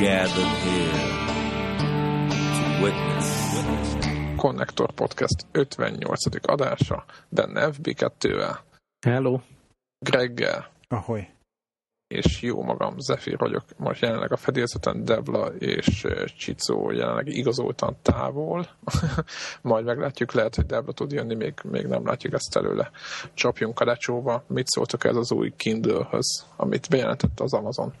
gathered 0.00 0.54
here 0.64 0.92
to 2.56 2.82
witness. 2.82 3.28
Connector 4.36 4.92
Podcast 4.94 5.46
58. 5.52 6.26
adása, 6.42 7.04
benne 7.28 7.70
FB2-vel, 7.72 8.58
Hello. 9.06 9.40
Greggel, 9.98 10.70
Ahoy. 10.88 11.28
és 12.06 12.42
jó 12.42 12.62
magam, 12.62 12.98
Zephyr 12.98 13.38
vagyok. 13.38 13.64
Most 13.76 14.02
jelenleg 14.02 14.32
a 14.32 14.36
fedélzeten 14.36 15.04
Debla 15.04 15.46
és 15.46 16.06
Csicó 16.38 16.90
jelenleg 16.90 17.26
igazoltan 17.26 17.96
távol. 18.02 18.66
Majd 19.62 19.84
meglátjuk, 19.84 20.32
lehet, 20.32 20.54
hogy 20.54 20.66
Debla 20.66 20.92
tud 20.92 21.12
jönni, 21.12 21.34
még, 21.34 21.54
még 21.62 21.86
nem 21.86 22.06
látjuk 22.06 22.32
ezt 22.32 22.56
előle. 22.56 22.90
Csapjunk 23.34 23.80
a 23.80 23.84
lecsóba. 23.84 24.44
Mit 24.46 24.68
szóltok 24.68 25.04
ez 25.04 25.16
az 25.16 25.32
új 25.32 25.52
Kindle-höz, 25.56 26.46
amit 26.56 26.88
bejelentett 26.88 27.40
az 27.40 27.52
Amazon? 27.52 27.94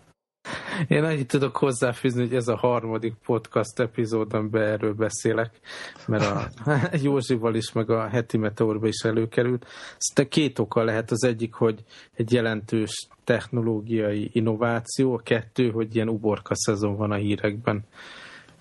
Én 0.88 1.04
annyit 1.04 1.28
tudok 1.28 1.56
hozzáfűzni, 1.56 2.20
hogy 2.20 2.34
ez 2.34 2.48
a 2.48 2.56
harmadik 2.56 3.14
podcast 3.24 3.80
epizód, 3.80 4.34
amiben 4.34 4.62
erről 4.62 4.94
beszélek, 4.94 5.60
mert 6.06 6.24
a 6.24 6.48
Józsival 7.02 7.54
is, 7.54 7.72
meg 7.72 7.90
a 7.90 8.08
heti 8.08 8.36
meteorba 8.36 8.86
is 8.86 9.02
előkerült. 9.02 9.66
Szerintem 9.98 10.40
két 10.40 10.58
oka 10.58 10.84
lehet. 10.84 11.10
Az 11.10 11.24
egyik, 11.24 11.54
hogy 11.54 11.84
egy 12.14 12.32
jelentős 12.32 13.08
technológiai 13.24 14.30
innováció, 14.32 15.14
a 15.14 15.18
kettő, 15.18 15.70
hogy 15.70 15.94
ilyen 15.94 16.08
uborka 16.08 16.54
szezon 16.54 16.96
van 16.96 17.10
a 17.10 17.16
hírekben. 17.16 17.84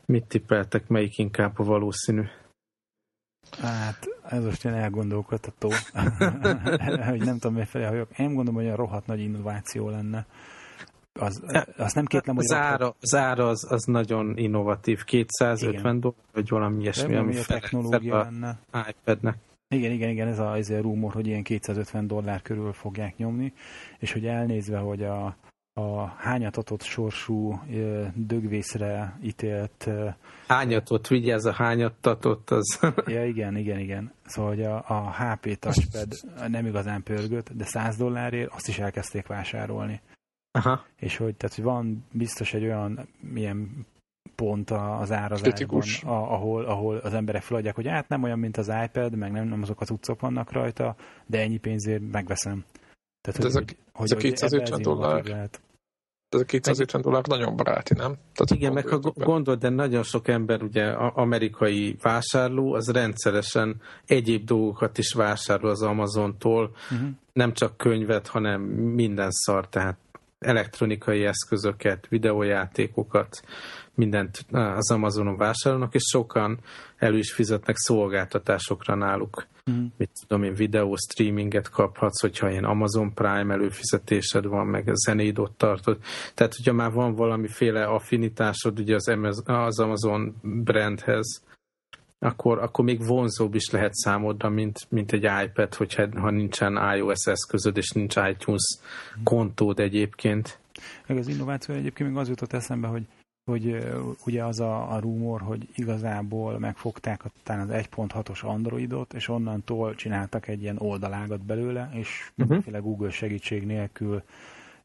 Mit 0.05 0.25
tippeltek, 0.27 0.88
melyik 0.88 1.17
inkább 1.17 1.59
a 1.59 1.63
valószínű? 1.63 2.23
Hát 3.61 4.07
ez 4.30 4.44
most 4.44 4.63
ilyen 4.63 4.77
elgondolkodtató, 4.77 5.69
hogy 7.09 7.23
nem 7.23 7.39
tudom, 7.39 7.53
mifelé 7.53 7.85
hagyok. 7.85 8.17
Én 8.17 8.27
gondolom, 8.27 8.53
hogy 8.53 8.63
olyan 8.63 8.75
rohadt 8.75 9.05
nagy 9.05 9.19
innováció 9.19 9.89
lenne. 9.89 10.25
Az, 11.20 11.42
azt 11.78 11.95
nem 11.95 12.06
kétlem, 12.06 12.36
hogy... 12.36 12.45
Az 12.48 12.53
ára, 12.58 12.95
az, 13.02 13.16
ára 13.16 13.48
az, 13.48 13.72
az 13.72 13.84
nagyon 13.84 14.38
innovatív. 14.38 15.03
250 15.03 15.80
Igen. 15.80 16.00
dollár, 16.00 16.17
vagy 16.34 16.50
valami 16.50 16.81
ilyesmi, 16.81 17.16
ami 17.16 17.38
a 17.38 17.44
technológia 17.44 18.17
lenne. 18.17 18.59
iPadnek. 18.89 19.36
Igen, 19.75 19.92
igen, 19.92 20.09
igen, 20.09 20.28
ez 20.28 20.40
a, 20.40 20.56
ez 20.56 20.70
a 20.70 20.81
rumor, 20.81 21.14
hogy 21.14 21.28
ilyen 21.28 21.44
250 21.44 22.08
dollár 22.08 22.42
körül 22.42 22.73
fogják 22.73 23.17
nyomni, 23.17 23.53
és 24.00 24.12
hogy 24.12 24.25
elnézve, 24.25 24.78
hogy 24.78 25.03
a, 25.03 25.36
a 25.73 26.06
hányatatott 26.06 26.81
sorsú 26.81 27.62
dögvészre 28.14 29.17
ítélt 29.23 29.86
ö, 29.88 30.08
Hányatot, 30.47 31.08
vigyázz 31.08 31.45
a 31.45 31.52
hányattatott, 31.52 32.50
az 32.50 32.80
Ja, 33.06 33.25
igen, 33.25 33.58
igen, 33.58 33.80
igen. 33.80 34.14
Szóval, 34.25 34.50
hogy 34.50 34.64
a, 34.64 34.84
a 34.88 35.12
HP 35.12 35.59
touchpad 35.59 36.08
nem 36.47 36.66
igazán 36.66 37.03
pörgött, 37.03 37.50
de 37.53 37.66
100 37.66 37.97
dollárért 37.97 38.52
azt 38.53 38.67
is 38.67 38.80
elkezdték 38.80 39.28
vásárolni. 39.28 40.02
Aha. 40.52 40.86
És 41.00 41.17
hogy, 41.17 41.36
tehát, 41.36 41.55
hogy 41.55 41.64
van 41.64 42.05
biztos 42.11 42.53
egy 42.53 42.64
olyan 42.64 43.08
milyen 43.19 43.86
pont 44.36 44.69
a- 44.72 45.00
az 45.00 45.11
árazásban, 45.11 45.52
Kritikus. 45.52 46.03
a, 46.03 46.33
ahol, 46.33 46.66
ahol 46.66 46.97
az 46.97 47.14
emberek 47.14 47.41
feladják, 47.41 47.75
hogy 47.75 47.88
hát 47.88 48.08
nem 48.08 48.23
olyan, 48.23 48.39
mint 48.39 48.58
az 48.58 48.72
iPad, 48.86 49.16
meg 49.16 49.31
nem, 49.31 49.47
nem 49.47 49.61
azok 49.61 49.81
az 49.81 49.89
utcok 49.91 50.19
vannak 50.19 50.52
rajta, 50.52 50.95
de 51.25 51.39
ennyi 51.39 51.58
pénzért 51.58 52.02
megveszem. 52.11 52.66
Tehát, 53.22 53.39
De 53.41 53.47
ez 53.47 53.56
a- 53.56 53.59
hogy, 53.59 53.78
ez 53.78 53.78
a 53.94 53.97
hogy, 54.00 54.11
hogy 54.11 54.22
250 54.22 54.61
ebbe 54.67 54.75
ez 54.78 54.81
dollár? 54.86 55.02
innovatív 55.09 55.31
lehet. 55.33 55.61
Ez 56.30 56.39
a 56.39 56.45
250 56.45 57.02
dollár 57.02 57.25
nagyon 57.28 57.56
baráti, 57.56 57.94
nem? 57.94 58.13
Tehát 58.34 58.52
Igen, 58.53 58.73
meg 58.73 58.88
ha 58.88 58.97
gondolod, 59.13 59.59
de 59.59 59.69
nagyon 59.69 60.03
sok 60.03 60.28
ember, 60.28 60.61
ugye 60.63 60.86
a- 60.91 61.11
amerikai 61.16 61.97
vásárló, 62.02 62.73
az 62.73 62.91
rendszeresen 62.91 63.81
egyéb 64.06 64.44
dolgokat 64.46 64.97
is 64.97 65.13
vásárol 65.13 65.69
az 65.69 65.81
Amazontól, 65.81 66.72
Uh-huh. 66.91 67.09
nem 67.34 67.53
csak 67.53 67.78
könyvet, 67.78 68.28
hanem 68.28 68.62
minden 68.72 69.31
szar, 69.31 69.68
tehát 69.69 69.97
elektronikai 70.39 71.25
eszközöket, 71.25 72.07
videójátékokat, 72.07 73.41
mindent 73.94 74.45
az 74.51 74.91
Amazonon 74.91 75.38
vásárolnak, 75.38 75.94
és 75.94 76.03
sokan 76.11 76.59
elő 76.97 77.17
is 77.17 77.33
fizetnek 77.33 77.75
szolgáltatásokra 77.77 78.95
náluk. 78.95 79.47
Uh-huh. 79.66 79.85
Mit 79.97 80.09
tudom 80.28 80.44
én, 80.44 80.53
videó 80.53 80.95
streaminget 80.95 81.69
kaphatsz, 81.69 82.22
hogyha 82.22 82.49
ilyen 82.49 82.63
Amazon 82.63 83.13
Prime 83.13 83.53
előfizetésed 83.53 84.45
van, 84.45 84.67
meg 84.67 84.89
a 84.89 84.95
zenéd 84.95 85.39
ott 85.39 85.57
tartod. 85.57 85.97
Tehát, 86.33 86.55
hogyha 86.55 86.73
már 86.73 86.91
van 86.91 87.16
valamiféle 87.16 87.83
affinitásod 87.83 88.79
ugye 88.79 88.95
az 88.95 89.07
Amaz- 89.07 89.49
az 89.49 89.79
Amazon 89.79 90.35
brandhez, 90.41 91.44
akkor, 92.19 92.59
akkor 92.59 92.85
még 92.85 93.06
vonzóbb 93.06 93.56
is 93.56 93.69
lehet 93.69 93.94
számodra, 93.94 94.50
mint, 94.50 94.80
mint 94.90 95.12
egy 95.12 95.28
iPad, 95.46 95.74
hogyha 95.75 96.19
ha 96.19 96.30
nincsen 96.30 96.96
iOS 96.96 97.25
eszközöd, 97.25 97.78
és 97.78 97.90
nincs 97.91 98.16
iTunes 98.30 98.78
kontód 99.24 99.80
egyébként. 99.80 100.59
Meg 101.08 101.18
az 101.18 101.28
innováció 101.28 101.75
egyébként 101.75 102.09
még 102.09 102.18
az 102.18 102.28
jutott 102.29 102.53
eszembe, 102.53 102.88
hogy, 102.88 103.06
hogy 103.52 103.78
ugye 104.25 104.44
az 104.44 104.59
a, 104.59 104.91
a 104.91 105.00
rumor, 105.00 105.41
hogy 105.41 105.68
igazából 105.75 106.59
megfogták 106.59 107.25
a- 107.25 107.31
talán 107.44 107.69
az 107.69 107.85
1.6-os 107.91 108.44
Androidot, 108.44 109.13
és 109.13 109.28
onnantól 109.28 109.96
csináltak 109.96 110.47
egy 110.47 110.62
ilyen 110.62 110.78
oldalágat 110.79 111.46
belőle, 111.46 111.90
és 111.94 112.31
mindenféle 112.35 112.79
Google 112.79 113.09
segítség 113.09 113.66
nélkül 113.66 114.22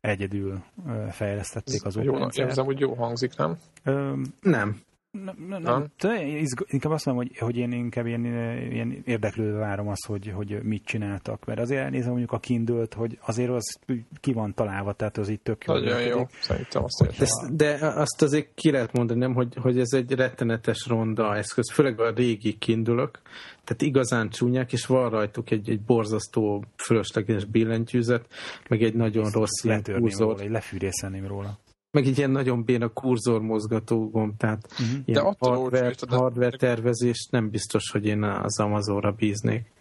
egyedül 0.01 0.63
fejlesztették 1.11 1.85
az 1.85 1.97
Jó, 1.97 2.11
operendszert. 2.13 2.49
érzem, 2.49 2.65
hogy 2.65 2.81
jó 2.81 2.95
hangzik, 2.95 3.37
nem? 3.37 3.57
Ö, 3.85 4.13
Nem. 4.41 4.81
Nem, 5.25 5.37
nem, 5.49 5.63
Nem? 5.63 5.91
izg- 6.27 6.65
Inkább 6.67 6.93
azt 6.93 7.07
mondom, 7.07 7.27
hogy, 7.27 7.39
hogy 7.39 7.57
én 7.57 7.73
inkább 7.73 8.07
ilyen, 8.07 8.25
ilyen 8.73 9.03
érdeklődve 9.05 9.59
várom 9.59 9.89
azt, 9.89 10.07
hogy, 10.07 10.33
hogy 10.35 10.63
mit 10.63 10.85
csináltak. 10.85 11.45
Mert 11.45 11.61
azért 11.61 11.83
elnézem 11.83 12.09
mondjuk 12.09 12.33
a 12.33 12.39
kindle 12.39 12.87
hogy 12.97 13.19
azért 13.27 13.51
az 13.51 13.79
ki 14.21 14.33
van 14.33 14.55
találva, 14.55 14.93
tehát 14.93 15.17
az 15.17 15.29
itt 15.29 15.45
tök 15.45 15.65
jól 15.65 15.81
Nagyon 15.81 16.03
jó, 16.03 16.27
szerintem 16.41 16.85
azt 16.85 16.99
De, 16.99 17.07
értem. 17.11 17.57
de 17.57 17.87
azt 17.87 18.23
azért 18.23 18.49
ki 18.55 18.71
lehet 18.71 18.93
mondani, 18.93 19.19
nem, 19.19 19.35
hogy, 19.35 19.55
hogy 19.61 19.79
ez 19.79 19.93
egy 19.93 20.13
rettenetes 20.13 20.87
ronda 20.87 21.37
eszköz, 21.37 21.73
főleg 21.73 22.01
a 22.01 22.11
régi 22.11 22.59
kindülök, 22.59 23.21
tehát 23.65 23.83
igazán 23.83 24.29
csúnyák, 24.29 24.73
és 24.73 24.87
van 24.87 25.11
rajtuk 25.11 25.51
egy, 25.51 25.71
egy 25.71 25.81
borzasztó 25.81 26.65
fölösleges 26.77 27.45
billentyűzet, 27.45 28.27
meg 28.69 28.83
egy 28.83 28.95
nagyon 28.95 29.31
rossz 29.31 29.65
ilyen 29.65 29.83
kurzor, 29.83 30.39
róla, 30.39 30.51
lefűrészelném 30.51 31.27
róla. 31.27 31.59
Meg 31.95 32.07
egy 32.07 32.19
ilyen 32.19 32.31
nagyon 32.31 32.65
béna 32.65 32.89
kurzor 32.89 33.41
mozgató 33.41 34.11
gomb, 34.11 34.37
tehát 34.37 34.67
Uh-huh. 34.73 34.99
ilyen 35.05 35.25
attól 35.25 35.57
hardware, 35.57 35.87
olcsó, 35.87 36.07
de- 36.07 36.17
hardware 36.17 36.57
tervezést 36.57 37.31
nem 37.31 37.51
biztos, 37.51 37.91
hogy 37.91 38.07
én 38.07 38.23
az 38.23 38.61
Amazonra 38.61 39.13
bíznék. 39.13 39.73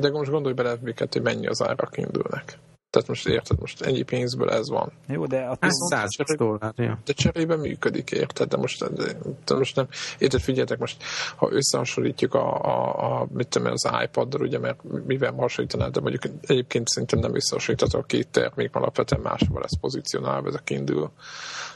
De 0.00 0.10
most 0.10 0.30
gondolj 0.30 0.54
bele, 0.54 0.78
FB2, 0.84 1.08
hogy 1.12 1.22
mennyi 1.22 1.46
az 1.46 1.62
ára 1.62 1.86
kindülnek. 1.86 2.58
Tehát 2.90 3.08
most 3.08 3.26
érted, 3.26 3.60
most 3.60 3.80
ennyi 3.80 4.02
pénzből 4.02 4.50
ez 4.50 4.68
van. 4.68 4.92
Jó, 5.06 5.26
de 5.26 5.40
Hát 5.40 5.50
attól, 5.50 5.70
100 5.70 6.08
dollár, 6.36 6.72
ja. 6.76 6.98
De 7.04 7.12
cserébe 7.12 7.56
működik, 7.56 8.10
érted? 8.10 8.48
De 8.48 8.56
most, 8.56 8.94
de, 8.94 9.12
de 9.44 9.54
most 9.54 9.76
nem. 9.76 9.88
Érted, 10.18 10.40
figyeljetek 10.40 10.78
most, 10.78 11.02
ha 11.36 11.48
összehasonlítjuk 11.52 12.34
a, 12.34 12.64
a, 12.64 13.20
a 13.20 13.26
mit 13.32 13.48
tudom 13.48 13.66
én, 13.66 13.72
az 13.72 13.90
iPad-dal, 14.04 14.40
ugye, 14.40 14.58
mert 14.58 14.80
mivel 15.06 15.32
hasonlítanád, 15.32 15.92
de 15.92 16.00
mondjuk 16.00 16.22
egyébként 16.40 16.88
szerintem 16.88 17.18
nem 17.18 17.34
összehasonlítható 17.34 17.98
a 17.98 18.02
két 18.02 18.28
termék, 18.28 18.74
alapvetően 18.74 19.20
máshol 19.20 19.60
lesz 19.60 19.78
pozícionálva 19.80 20.48
ez 20.48 20.54
a 20.54 20.60
Kindle. 20.64 21.10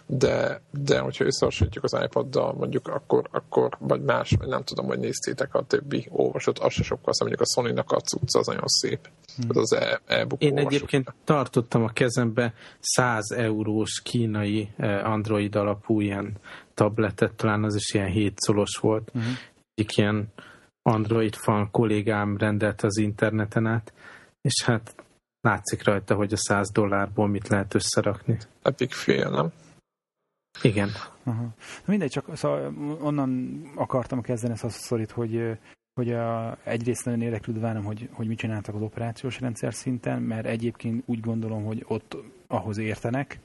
De, 0.06 0.60
de 0.70 0.98
hogyha 0.98 1.24
összehasonlítjuk 1.24 1.84
az 1.84 1.98
iPad-dal, 2.04 2.52
mondjuk 2.52 2.88
akkor, 2.88 3.28
akkor 3.30 3.76
vagy 3.78 4.02
más, 4.02 4.34
vagy 4.38 4.48
nem 4.48 4.62
tudom, 4.62 4.86
hogy 4.86 4.98
néztétek 4.98 5.54
a 5.54 5.62
többi 5.62 6.08
olvasót, 6.10 6.58
az 6.58 6.72
se 6.72 6.82
sokkal, 6.82 7.12
szóval 7.12 7.28
mondjuk 7.28 7.40
a 7.48 7.60
Sony-nak 7.60 7.92
a 7.92 8.00
cucca 8.00 8.38
az 8.38 8.46
nagyon 8.46 8.66
szép. 8.66 9.08
Ez 9.48 9.56
az 9.56 9.72
e- 9.72 10.00
e-book 10.06 10.42
Én 10.42 10.50
olvasó. 10.50 10.66
egyébként 10.66 11.14
tartottam 11.24 11.82
a 11.84 11.88
kezembe 11.92 12.54
100 12.80 13.30
eurós 13.30 14.00
kínai 14.04 14.68
eh, 14.76 15.10
Android 15.10 15.54
alapú 15.56 16.00
ilyen 16.00 16.32
tabletet, 16.74 17.34
talán 17.34 17.64
az 17.64 17.74
is 17.74 17.94
ilyen 17.94 18.08
7 18.08 18.38
szolos 18.38 18.76
volt. 18.76 19.10
Mhm. 19.12 19.24
Egyik 19.74 19.96
ilyen 19.96 20.32
Android 20.82 21.34
fan 21.34 21.70
kollégám 21.70 22.36
rendelt 22.36 22.82
az 22.82 22.96
interneten 22.96 23.66
át, 23.66 23.92
és 24.40 24.62
hát 24.64 24.94
látszik 25.40 25.84
rajta, 25.84 26.14
hogy 26.14 26.32
a 26.32 26.36
100 26.36 26.70
dollárból 26.70 27.28
mit 27.28 27.48
lehet 27.48 27.74
összerakni. 27.74 28.38
Epic 28.62 28.94
fél, 28.94 29.30
nem? 29.30 29.52
Igen. 30.62 30.88
Aha. 31.24 31.42
Na 31.42 31.86
mindegy, 31.86 32.10
csak 32.10 32.36
szóval 32.36 32.74
onnan 33.00 33.62
akartam 33.74 34.20
kezdeni 34.20 34.52
ezt 34.52 34.64
a 34.64 34.68
szorít, 34.68 35.10
hogy, 35.10 35.58
hogy 35.94 36.12
a, 36.12 36.58
egyrészt 36.64 37.04
nagyon 37.04 37.22
érdeklődve 37.22 37.66
várom, 37.66 37.84
hogy, 37.84 38.08
hogy 38.12 38.26
mit 38.26 38.38
csináltak 38.38 38.74
az 38.74 38.82
operációs 38.82 39.40
rendszer 39.40 39.74
szinten, 39.74 40.22
mert 40.22 40.46
egyébként 40.46 41.02
úgy 41.06 41.20
gondolom, 41.20 41.64
hogy 41.64 41.84
ott 41.88 42.16
ahhoz 42.46 42.78
értenek. 42.78 43.40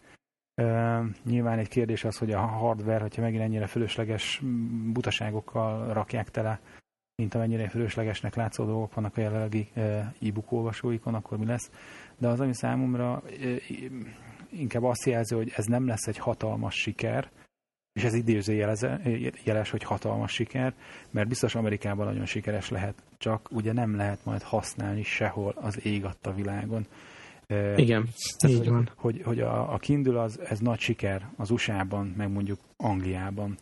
Uh, 0.62 1.06
nyilván 1.24 1.58
egy 1.58 1.68
kérdés 1.68 2.04
az, 2.04 2.18
hogy 2.18 2.32
a 2.32 2.40
hardware, 2.40 3.02
hogyha 3.02 3.22
megint 3.22 3.42
ennyire 3.42 3.68
fölösleges 3.68 4.42
butaságokkal 4.94 5.94
rakják 5.94 6.30
tele, 6.30 6.60
mint 7.22 7.36
amennyire 7.36 7.70
fölöslegesnek 7.70 8.36
látszó 8.36 8.66
dolgok 8.66 8.94
vannak 8.94 9.18
a 9.18 9.22
jelenlegi 9.22 9.70
e-book 10.22 10.52
olvasóikon, 10.52 11.14
akkor 11.14 11.38
mi 11.38 11.46
lesz. 11.46 11.72
De 12.18 12.28
az, 12.28 12.40
ami 12.40 12.54
számomra 12.54 13.24
inkább 14.52 14.84
azt 14.84 15.06
jelzi, 15.06 15.36
hogy 15.36 15.52
ez 15.56 15.66
nem 15.66 15.88
lesz 15.88 16.08
egy 16.08 16.18
hatalmas 16.18 16.76
siker, 16.76 17.30
és 17.94 18.04
ez 18.04 18.14
idéző 18.14 18.54
jeleze, 18.54 19.02
jeles, 19.44 19.70
hogy 19.70 19.84
hatalmas 19.84 20.32
siker, 20.32 20.74
mert 21.12 21.28
biztos 21.28 21.56
Amerikában 21.56 22.06
nagyon 22.06 22.26
sikeres 22.26 22.70
lehet, 22.70 23.04
csak 23.18 23.48
ugye 23.52 23.74
nem 23.74 23.96
lehet 23.96 24.26
majd 24.26 24.42
használni 24.42 25.04
sehol 25.04 25.54
az 25.56 25.86
ég 25.86 26.06
adta 26.06 26.34
világon. 26.34 26.88
Igen, 27.76 28.08
Tehát, 28.38 28.56
így 28.56 28.58
hogy, 28.58 28.70
van. 28.70 28.90
Hogy, 28.96 29.22
hogy 29.22 29.40
a, 29.40 29.74
a 29.74 29.78
Kindle 29.78 30.22
az, 30.22 30.40
ez 30.40 30.60
nagy 30.60 30.80
siker 30.80 31.30
az 31.36 31.50
USA-ban, 31.50 32.14
meg 32.18 32.32
mondjuk 32.32 32.60
Angliában, 32.78 33.58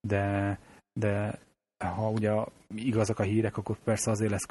de, 0.00 0.58
de 0.92 1.38
ha 1.84 2.10
ugye 2.10 2.30
igazak 2.74 3.18
a 3.18 3.22
hírek, 3.22 3.56
akkor 3.56 3.76
persze 3.84 4.10
azért 4.10 4.30
lesz 4.30 4.46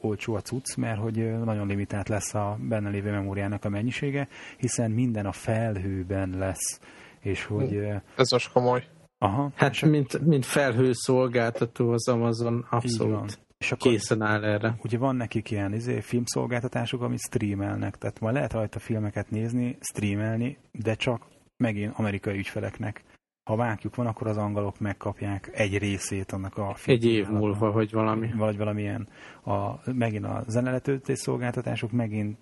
olcsó 0.00 0.34
a 0.34 0.40
cucc, 0.40 0.76
mert 0.76 0.98
hogy 1.00 1.38
nagyon 1.44 1.66
limitált 1.66 2.08
lesz 2.08 2.34
a 2.34 2.58
benne 2.60 2.88
lévő 2.90 3.10
memóriának 3.10 3.64
a 3.64 3.68
mennyisége, 3.68 4.28
hiszen 4.56 4.90
minden 4.90 5.26
a 5.26 5.32
felhőben 5.32 6.30
lesz, 6.38 6.80
és 7.20 7.44
hogy... 7.44 7.74
ö, 7.74 7.94
Ez 8.16 8.30
most 8.30 8.52
komoly. 8.52 8.84
Aha, 9.18 9.50
Hát 9.54 9.70
és, 9.72 9.80
mint, 9.80 10.26
mint 10.26 10.44
felhőszolgáltató 10.46 11.90
az 11.90 12.08
Amazon 12.08 12.66
abszolút 12.70 13.38
És 13.58 13.72
akkor 13.72 13.92
készen 13.92 14.22
áll 14.22 14.44
erre. 14.44 14.76
ugye 14.84 14.98
van 14.98 15.16
nekik 15.16 15.50
ilyen 15.50 15.72
izé, 15.74 16.00
filmszolgáltatások, 16.00 17.02
amit 17.02 17.20
streamelnek, 17.20 17.96
tehát 17.96 18.20
majd 18.20 18.34
lehet 18.34 18.52
rajta 18.52 18.78
filmeket 18.78 19.30
nézni, 19.30 19.76
streamelni, 19.80 20.56
de 20.72 20.94
csak 20.94 21.26
megint 21.56 21.92
amerikai 21.96 22.38
ügyfeleknek. 22.38 23.02
Ha 23.48 23.56
vákjuk 23.56 23.94
van, 23.94 24.06
akkor 24.06 24.26
az 24.26 24.36
angolok 24.36 24.78
megkapják 24.78 25.50
egy 25.52 25.78
részét 25.78 26.32
annak 26.32 26.56
a 26.56 26.76
Egy 26.86 27.04
év 27.04 27.28
múlva, 27.28 27.72
vagy 27.72 27.92
valami. 27.92 28.32
Vagy 28.36 28.56
valamilyen. 28.56 29.08
A, 29.44 29.90
megint 29.92 30.24
a 30.24 30.44
zeneletöltés 30.46 31.18
szolgáltatások 31.18 31.92
megint 31.92 32.38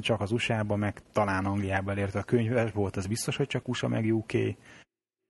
csak 0.00 0.20
az 0.20 0.32
USA-ban, 0.32 0.78
meg 0.78 1.02
talán 1.12 1.44
Angliában 1.44 1.96
elérte 1.96 2.18
a 2.18 2.22
könyves 2.22 2.72
volt, 2.72 2.96
az 2.96 3.06
biztos, 3.06 3.36
hogy 3.36 3.46
csak 3.46 3.68
USA 3.68 3.88
meg 3.88 4.14
UK. 4.14 4.32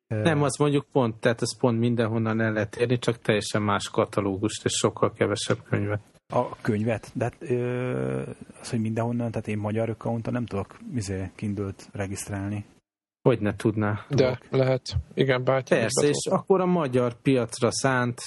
Nem, 0.07 0.43
az 0.43 0.57
mondjuk 0.57 0.87
pont, 0.93 1.17
tehát 1.17 1.43
ez 1.43 1.59
pont 1.59 1.79
mindenhonnan 1.79 2.41
el 2.41 2.53
lehet 2.53 2.77
érni, 2.77 2.99
csak 2.99 3.19
teljesen 3.19 3.63
más 3.63 3.91
katalógust, 3.91 4.65
és 4.65 4.73
sokkal 4.73 5.13
kevesebb 5.13 5.63
könyvet. 5.63 6.01
A 6.27 6.57
könyvet, 6.61 7.11
de 7.15 7.25
hát, 7.25 7.37
ö, 7.41 8.23
az, 8.61 8.71
hogy 8.71 8.81
mindenhonnan, 8.81 9.31
tehát 9.31 9.49
én 9.49 9.59
magyar 9.59 9.89
accounton 9.89 10.33
nem 10.33 10.47
tudok 10.47 10.79
izé, 10.95 11.31
Kindle-t 11.35 11.89
regisztrálni. 11.93 12.65
Hogy 13.27 13.41
ne 13.41 13.57
tudná. 13.57 14.05
De 14.09 14.39
lehet. 14.51 14.97
Igen, 15.15 15.45
bátyám. 15.45 15.81
Persze, 15.81 16.07
és 16.09 16.27
akkor 16.31 16.61
a 16.61 16.67
magyar 16.67 17.15
piacra 17.23 17.71
szánt 17.71 18.21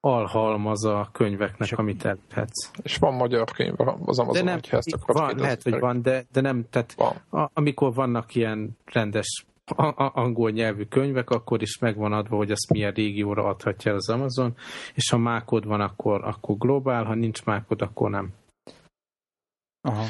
alhalmaz 0.00 0.84
a 0.84 1.08
könyveknek, 1.12 1.68
És 1.68 1.72
amit 1.72 2.04
elhetsz. 2.04 2.70
És 2.82 2.96
van 2.96 3.14
magyar 3.14 3.50
könyv 3.50 3.74
az 3.80 4.18
Amazon, 4.18 4.32
De 4.32 4.42
nem, 4.42 4.54
hogyha 4.54 4.76
ezt 4.76 4.92
akarod 4.92 5.16
van, 5.16 5.26
kérdezni. 5.26 5.42
lehet, 5.42 5.62
hogy 5.62 5.78
van, 5.78 6.02
de, 6.02 6.24
de 6.32 6.40
nem, 6.40 6.64
tehát 6.70 6.92
Van. 6.92 7.42
a, 7.42 7.50
amikor 7.54 7.94
vannak 7.94 8.34
ilyen 8.34 8.76
rendes 8.84 9.44
a, 9.64 9.86
a, 9.86 10.10
angol 10.14 10.50
nyelvű 10.50 10.84
könyvek, 10.84 11.30
akkor 11.30 11.62
is 11.62 11.78
megvan 11.78 12.12
adva, 12.12 12.36
hogy 12.36 12.50
azt 12.50 12.70
milyen 12.72 12.92
régióra 12.92 13.44
adhatja 13.44 13.90
el 13.90 13.96
az 13.96 14.08
Amazon, 14.08 14.54
és 14.94 15.10
ha 15.10 15.16
mákod 15.16 15.66
van, 15.66 15.80
akkor, 15.80 16.24
akkor 16.24 16.56
globál, 16.56 17.04
ha 17.04 17.14
nincs 17.14 17.44
mákod, 17.44 17.82
akkor 17.82 18.10
nem. 18.10 18.32
Aha. 19.80 20.04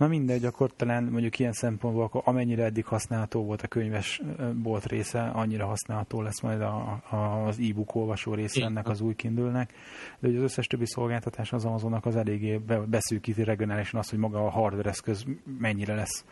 Na 0.00 0.06
mindegy, 0.06 0.44
akkor 0.44 0.70
talán 0.76 1.04
mondjuk 1.04 1.38
ilyen 1.38 1.52
szempontból, 1.52 2.04
akkor 2.04 2.22
amennyire 2.24 2.64
eddig 2.64 2.84
használható 2.84 3.44
volt 3.44 3.62
a 3.62 3.68
könyves 3.68 4.22
bolt 4.62 4.86
része, 4.86 5.22
annyira 5.22 5.66
használható 5.66 6.22
lesz 6.22 6.40
majd 6.40 6.60
a, 6.60 7.02
a, 7.10 7.16
az 7.16 7.58
e-book 7.58 7.94
olvasó 7.94 8.34
része 8.34 8.64
ennek 8.64 8.88
az 8.88 9.00
új 9.00 9.14
kindülnek. 9.14 9.72
De 10.18 10.28
ugye 10.28 10.36
az 10.36 10.42
összes 10.42 10.66
többi 10.66 10.86
szolgáltatás 10.86 11.52
az 11.52 11.64
Amazonnak 11.64 12.06
az 12.06 12.16
eléggé 12.16 12.56
be, 12.56 12.78
beszűkíti 12.78 13.44
regionálisan 13.44 14.00
azt, 14.00 14.10
hogy 14.10 14.18
maga 14.18 14.44
a 14.46 14.50
hardware 14.50 14.88
eszköz 14.88 15.24
mennyire 15.58 15.94
lesz 15.94 16.24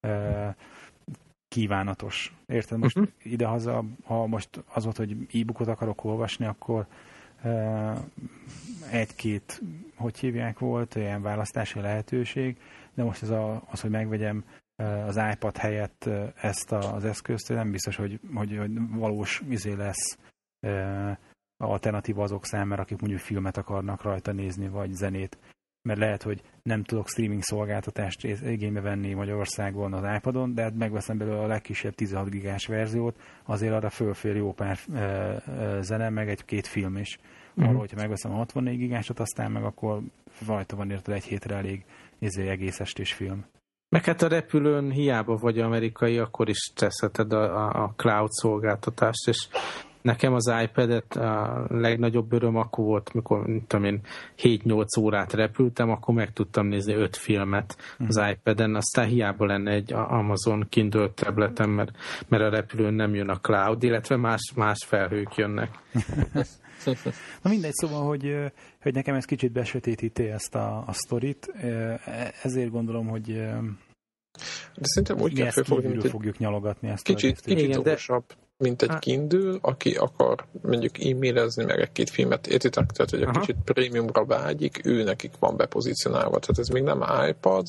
ö, 0.00 0.48
kívánatos. 1.48 2.34
Érted? 2.46 2.78
Most 2.78 2.96
uh-huh. 2.96 3.12
idehaza, 3.22 3.84
ha 4.04 4.26
most 4.26 4.64
az 4.74 4.84
volt, 4.84 4.96
hogy 4.96 5.16
e-bookot 5.32 5.68
akarok 5.68 6.04
olvasni, 6.04 6.46
akkor 6.46 6.86
egy-két, 8.90 9.62
hogy 9.96 10.18
hívják 10.18 10.58
volt, 10.58 10.94
ilyen 10.94 11.22
választási 11.22 11.80
lehetőség, 11.80 12.56
de 12.94 13.02
most 13.04 13.22
ez 13.22 13.30
a, 13.30 13.62
az, 13.70 13.80
hogy 13.80 13.90
megvegyem 13.90 14.44
az 15.06 15.20
iPad 15.32 15.56
helyett 15.56 16.08
ezt 16.40 16.72
a- 16.72 16.94
az 16.94 17.04
eszközt, 17.04 17.48
nem 17.48 17.70
biztos, 17.70 17.96
hogy, 17.96 18.20
hogy, 18.34 18.56
hogy 18.56 18.70
valós 18.90 19.42
izé 19.48 19.72
lesz 19.72 20.18
alternatíva 21.56 22.22
azok 22.22 22.44
számára, 22.46 22.82
akik 22.82 23.00
mondjuk 23.00 23.20
filmet 23.20 23.56
akarnak 23.56 24.02
rajta 24.02 24.32
nézni, 24.32 24.68
vagy 24.68 24.92
zenét. 24.92 25.38
Mert 25.86 25.98
lehet, 25.98 26.22
hogy 26.22 26.42
nem 26.62 26.82
tudok 26.82 27.08
streaming 27.08 27.42
szolgáltatást 27.42 28.24
igénybe 28.24 28.80
venni 28.80 29.14
Magyarországon 29.14 29.92
az 29.92 30.16
iPadon, 30.16 30.54
de 30.54 30.62
hát 30.62 30.74
megveszem 30.76 31.18
belőle 31.18 31.38
a 31.38 31.46
legkisebb 31.46 31.94
16 31.94 32.30
gigás 32.30 32.66
verziót, 32.66 33.16
azért 33.44 33.72
arra 33.72 33.90
fölfér 33.90 34.36
jó 34.36 34.52
pár 34.52 34.78
e, 34.94 34.98
e, 35.00 35.80
zene, 35.82 36.08
meg 36.08 36.28
egy-két 36.28 36.66
film 36.66 36.96
is. 36.96 37.18
Arra, 37.56 37.68
Mhm. 37.68 37.76
hogyha 37.78 37.96
megveszem 37.96 38.32
a 38.32 38.36
64 38.36 38.78
gigásot, 38.78 39.20
aztán 39.20 39.50
meg 39.50 39.64
akkor 39.64 40.00
rajta 40.46 40.76
van 40.76 40.90
érted 40.90 41.14
egy 41.14 41.24
hétre 41.24 41.56
elég 41.56 41.84
izé, 42.18 42.48
egész 42.48 42.80
estés 42.80 43.12
film. 43.12 43.44
Meg 43.88 44.04
hát 44.04 44.22
a 44.22 44.28
repülőn 44.28 44.90
hiába 44.90 45.36
vagy 45.36 45.58
amerikai, 45.58 46.18
akkor 46.18 46.48
is 46.48 46.72
teszheted 46.74 47.32
a, 47.32 47.42
a, 47.42 47.82
a 47.84 47.92
cloud 47.96 48.30
szolgáltatást, 48.30 49.28
és 49.28 49.48
nekem 50.06 50.32
az 50.34 50.52
iPad-et 50.62 51.16
a 51.16 51.66
legnagyobb 51.68 52.32
öröm 52.32 52.56
akkor 52.56 52.84
volt, 52.84 53.14
mikor, 53.14 53.46
mit 53.46 53.64
tudom 53.66 53.84
én, 53.84 54.00
7-8 54.42 55.00
órát 55.00 55.32
repültem, 55.32 55.90
akkor 55.90 56.14
meg 56.14 56.32
tudtam 56.32 56.66
nézni 56.66 56.94
5 56.94 57.16
filmet 57.16 57.76
az 58.08 58.22
iPad-en, 58.30 58.74
aztán 58.74 59.06
hiába 59.06 59.44
lenne 59.44 59.70
egy 59.70 59.92
Amazon 59.92 60.66
Kindle 60.68 61.10
tabletem, 61.14 61.70
mert, 61.70 61.90
mert 62.28 62.42
a 62.42 62.48
repülőn 62.48 62.94
nem 62.94 63.14
jön 63.14 63.28
a 63.28 63.40
cloud, 63.40 63.82
illetve 63.82 64.16
más, 64.16 64.52
más 64.54 64.84
felhők 64.86 65.34
jönnek. 65.34 65.70
Na 67.42 67.50
mindegy, 67.50 67.74
szóval, 67.74 68.06
hogy, 68.06 68.36
hogy 68.82 68.94
nekem 68.94 69.14
ez 69.14 69.24
kicsit 69.24 69.52
besötétíti 69.52 70.28
ezt 70.28 70.54
a, 70.54 70.84
a 70.86 70.92
sztorit, 70.92 71.52
ezért 72.42 72.70
gondolom, 72.70 73.06
hogy 73.06 73.24
De 74.74 74.82
szerintem 74.82 75.20
úgy 75.20 75.34
kell 75.34 75.50
felfogni, 75.50 76.08
fogjuk 76.08 76.38
nyalogatni 76.38 76.88
ezt 76.88 77.04
kicsit, 77.04 77.38
a 77.38 77.40
kicsit 77.42 77.58
Igen, 77.58 77.82
de- 77.82 77.90
okosabb, 77.90 78.24
mint 78.58 78.82
egy. 78.82 78.98
Kindle, 78.98 79.58
aki 79.60 79.94
akar 79.94 80.44
mondjuk 80.62 81.04
e-mailezni 81.04 81.64
meg 81.64 81.80
egy-két 81.80 82.10
filmet, 82.10 82.46
értitek? 82.46 82.90
Tehát, 82.90 83.10
hogy 83.10 83.20
egy 83.20 83.28
Aha. 83.28 83.40
kicsit 83.40 83.56
prémiumra 83.64 84.24
vágyik, 84.24 84.86
ő 84.86 85.02
nekik 85.02 85.32
van 85.38 85.56
bepozícionálva. 85.56 86.38
Tehát 86.38 86.58
ez 86.58 86.68
még 86.68 86.82
nem 86.82 87.04
iPad, 87.28 87.66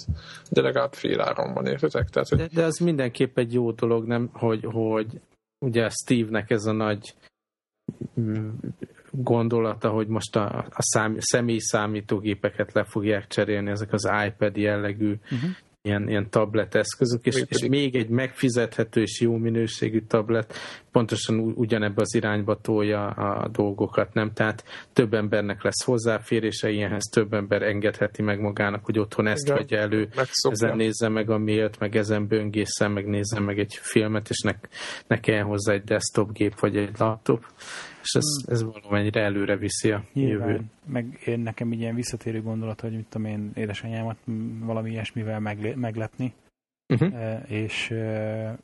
de 0.49 0.61
legalább 0.61 0.93
fél 0.93 1.21
áron 1.21 1.53
van, 1.53 1.65
értitek? 1.65 2.09
Tehát, 2.09 2.29
hogy 2.29 2.37
De, 2.37 2.47
de 2.53 2.63
az 2.63 2.77
mindenképp 2.77 3.37
egy 3.37 3.53
jó 3.53 3.71
dolog, 3.71 4.05
nem, 4.05 4.29
hogy, 4.33 4.63
hogy 4.63 5.21
ugye 5.65 5.89
Steve-nek 5.89 6.49
ez 6.49 6.65
a 6.65 6.71
nagy 6.71 7.15
mm, 8.19 8.49
gondolata, 9.11 9.89
hogy 9.89 10.07
most 10.07 10.35
a, 10.35 10.57
a 10.57 10.81
szám, 10.81 11.15
személy 11.19 11.59
számítógépeket 11.59 12.73
le 12.73 12.83
fogják 12.83 13.27
cserélni, 13.27 13.69
ezek 13.69 13.93
az 13.93 14.09
iPad 14.25 14.57
jellegű 14.57 15.15
Uh-huh. 15.31 15.49
Ilyen, 15.87 16.09
ilyen 16.09 16.29
tablet 16.29 16.75
eszközök, 16.75 17.25
és, 17.25 17.43
és 17.47 17.67
még 17.67 17.95
egy 17.95 18.09
megfizethető 18.09 19.01
és 19.01 19.21
jó 19.21 19.37
minőségű 19.37 20.01
tablet 20.07 20.53
pontosan 20.97 21.39
ugyanebbe 21.39 22.01
az 22.01 22.15
irányba 22.15 22.61
tolja 22.61 23.07
a 23.07 23.47
dolgokat, 23.47 24.13
nem? 24.13 24.31
Tehát 24.33 24.63
több 24.93 25.13
embernek 25.13 25.63
lesz 25.63 25.83
hozzáférése 25.83 26.69
ilyenhez, 26.69 27.03
több 27.03 27.33
ember 27.33 27.61
engedheti 27.61 28.21
meg 28.21 28.39
magának, 28.39 28.85
hogy 28.85 28.99
otthon 28.99 29.27
ezt 29.27 29.45
Igen. 29.45 29.57
vegye 29.57 29.77
elő, 29.77 30.07
megszokja. 30.15 30.51
ezen 30.51 30.75
nézze 30.75 31.09
meg 31.09 31.29
a 31.29 31.37
mailt, 31.37 31.79
meg 31.79 31.95
ezen 31.95 32.27
böngészem, 32.27 32.91
meg 32.91 33.05
nézze 33.05 33.39
meg 33.39 33.59
egy 33.59 33.73
filmet, 33.81 34.29
és 34.29 34.41
ne, 34.41 34.51
ne 35.07 35.19
kelljen 35.19 35.45
hozzá 35.45 35.73
egy 35.73 35.83
desktop 35.83 36.31
gép 36.31 36.59
vagy 36.59 36.77
egy 36.77 36.95
laptop. 36.97 37.45
És 38.03 38.13
ez, 38.13 38.25
ez 38.45 38.63
valamennyire 38.63 39.21
előre 39.21 39.57
viszi 39.57 39.91
a 39.91 40.03
jövőt. 40.13 40.29
Nyilván, 40.29 40.71
meg 40.85 41.19
én 41.25 41.39
nekem 41.39 41.71
így 41.71 41.79
ilyen 41.79 41.95
visszatérő 41.95 42.41
gondolat, 42.41 42.81
hogy 42.81 42.91
mit 42.91 43.05
tudom 43.09 43.27
én 43.27 43.51
édesanyámat 43.55 44.17
valami 44.59 44.89
ilyesmivel 44.91 45.39
megle- 45.39 45.75
meglepni, 45.75 46.33
Uh-huh. 46.93 47.51
És 47.51 47.91
e, 47.91 48.57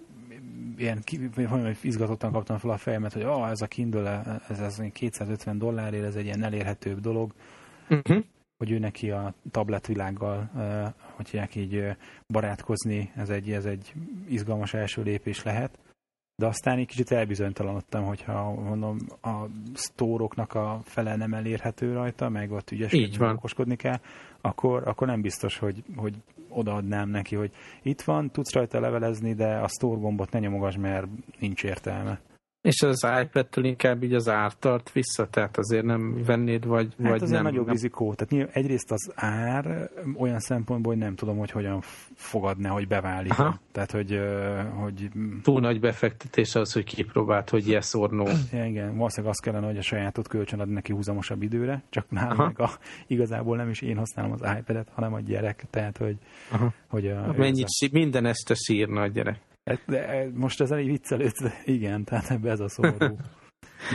ilyen 0.77 1.03
hogy 1.49 1.77
izgatottan 1.81 2.31
kaptam 2.31 2.57
fel 2.57 2.71
a 2.71 2.77
fejemet, 2.77 3.13
hogy 3.13 3.21
ah, 3.21 3.49
ez 3.49 3.61
a 3.61 3.67
Kindle, 3.67 4.41
ez, 4.49 4.59
ez 4.59 4.81
250 4.93 5.57
dollárért, 5.57 6.05
ez 6.05 6.15
egy 6.15 6.25
ilyen 6.25 6.43
elérhetőbb 6.43 6.99
dolog, 6.99 7.33
Uh-huh. 7.89 8.23
hogy 8.57 8.71
ő 8.71 8.79
neki 8.79 9.11
a 9.11 9.33
tabletvilággal, 9.51 10.49
hogy 11.15 11.29
hívják 11.29 11.55
így 11.55 11.95
barátkozni, 12.27 13.11
ez 13.15 13.29
egy, 13.29 13.51
ez 13.51 13.65
egy 13.65 13.93
izgalmas 14.27 14.73
első 14.73 15.01
lépés 15.01 15.43
lehet. 15.43 15.79
De 16.35 16.45
aztán 16.45 16.77
egy 16.77 16.87
kicsit 16.87 17.11
elbizonytalanodtam, 17.11 18.03
hogyha 18.03 18.51
mondom, 18.53 18.97
a 19.21 19.45
sztóroknak 19.73 20.53
a 20.53 20.79
fele 20.83 21.15
nem 21.15 21.33
elérhető 21.33 21.93
rajta, 21.93 22.29
meg 22.29 22.51
ott 22.51 22.71
ügyeskedni, 22.71 23.27
okoskodni 23.31 23.75
kell, 23.75 23.99
akkor, 24.41 24.87
akkor 24.87 25.07
nem 25.07 25.21
biztos, 25.21 25.57
hogy, 25.57 25.83
hogy 25.95 26.13
odaadnám 26.53 27.09
neki, 27.09 27.35
hogy 27.35 27.51
itt 27.81 28.01
van, 28.01 28.31
tudsz 28.31 28.53
rajta 28.53 28.79
levelezni, 28.79 29.33
de 29.33 29.55
a 29.55 29.67
store 29.67 29.99
gombot 29.99 30.31
ne 30.31 30.39
nyomogass, 30.39 30.75
mert 30.75 31.07
nincs 31.39 31.63
értelme. 31.63 32.19
És 32.63 32.81
az 32.81 33.07
iPad-től 33.21 33.65
inkább 33.65 34.03
így 34.03 34.13
az 34.13 34.29
ár 34.29 34.53
tart 34.53 34.91
vissza, 34.91 35.27
tehát 35.27 35.57
azért 35.57 35.85
nem 35.85 36.23
vennéd, 36.25 36.65
vagy, 36.65 36.93
hát 37.01 37.11
vagy 37.11 37.21
azért 37.21 37.31
nem. 37.31 37.43
nagyobb 37.43 37.65
nem. 37.65 37.73
rizikó. 37.73 38.13
Tehát 38.13 38.31
nyilván 38.31 38.53
egyrészt 38.53 38.91
az 38.91 39.11
ár 39.15 39.89
olyan 40.17 40.39
szempontból, 40.39 40.93
hogy 40.93 41.01
nem 41.01 41.15
tudom, 41.15 41.37
hogy 41.37 41.51
hogyan 41.51 41.81
fogadne, 42.15 42.69
hogy 42.69 42.87
beválik. 42.87 43.31
Aha. 43.31 43.59
Tehát, 43.71 43.91
hogy, 43.91 44.19
hogy 44.75 45.09
Túl 45.41 45.59
nagy 45.59 45.79
befektetés 45.79 46.55
az, 46.55 46.73
hogy 46.73 46.83
kipróbált, 46.83 47.49
hogy 47.49 47.67
yes 47.67 47.93
or 47.93 48.09
no. 48.09 48.25
Ja, 48.51 48.65
igen, 48.65 48.95
valószínűleg 48.95 49.31
azt 49.31 49.41
kellene, 49.41 49.65
hogy 49.65 49.77
a 49.77 49.81
sajátot 49.81 50.27
kölcsön 50.27 50.59
ad 50.59 50.69
neki 50.69 50.93
húzamosabb 50.93 51.41
időre, 51.41 51.83
csak 51.89 52.09
nálam 52.09 52.45
meg 52.45 52.59
a, 52.59 52.69
igazából 53.07 53.57
nem 53.57 53.69
is 53.69 53.81
én 53.81 53.97
használom 53.97 54.31
az 54.31 54.41
iPad-et, 54.59 54.89
hanem 54.93 55.13
a 55.13 55.19
gyerek, 55.19 55.65
tehát 55.69 55.97
hogy, 55.97 56.17
Aha. 56.51 56.73
hogy 56.87 57.07
a, 57.07 57.33
Mennyit, 57.37 57.69
sí- 57.69 57.91
minden 57.91 58.25
este 58.25 58.53
sírna 58.53 59.01
a 59.01 59.07
gyerek. 59.07 59.39
De 59.85 60.29
most 60.33 60.61
ez 60.61 60.71
elég 60.71 60.87
viccelőt, 60.87 61.41
de 61.41 61.61
igen, 61.65 62.03
tehát 62.03 62.29
ebbe 62.29 62.49
ez 62.49 62.59
a 62.59 62.69
szomorú. 62.69 63.17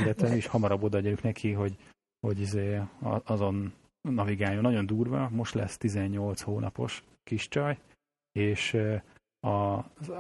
Illetve 0.02 0.36
is 0.36 0.46
hamarabb 0.46 0.82
odaadjuk 0.82 1.22
neki, 1.22 1.52
hogy, 1.52 1.76
hogy 2.20 2.40
izé 2.40 2.80
azon 3.24 3.72
navigáljon. 4.00 4.62
Nagyon 4.62 4.86
durva, 4.86 5.28
most 5.28 5.54
lesz 5.54 5.76
18 5.76 6.40
hónapos 6.40 7.04
kis 7.24 7.48
csaj, 7.48 7.78
és 8.32 8.72
ö, 8.72 8.96
a, 9.40 9.48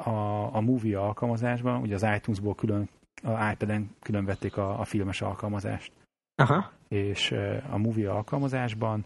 a, 0.08 0.54
a 0.54 0.60
movie 0.60 1.00
alkalmazásban, 1.00 1.80
ugye 1.80 1.94
az 1.94 2.06
iTunes-ból 2.16 2.54
külön, 2.54 2.88
a 3.22 3.50
iPad-en 3.50 3.96
külön 4.00 4.24
vették 4.24 4.56
a, 4.56 4.80
a 4.80 4.84
filmes 4.84 5.20
alkalmazást, 5.20 5.92
Aha. 6.34 6.72
és 6.88 7.30
ö, 7.30 7.56
a 7.70 7.78
movie 7.78 8.10
alkalmazásban 8.10 9.04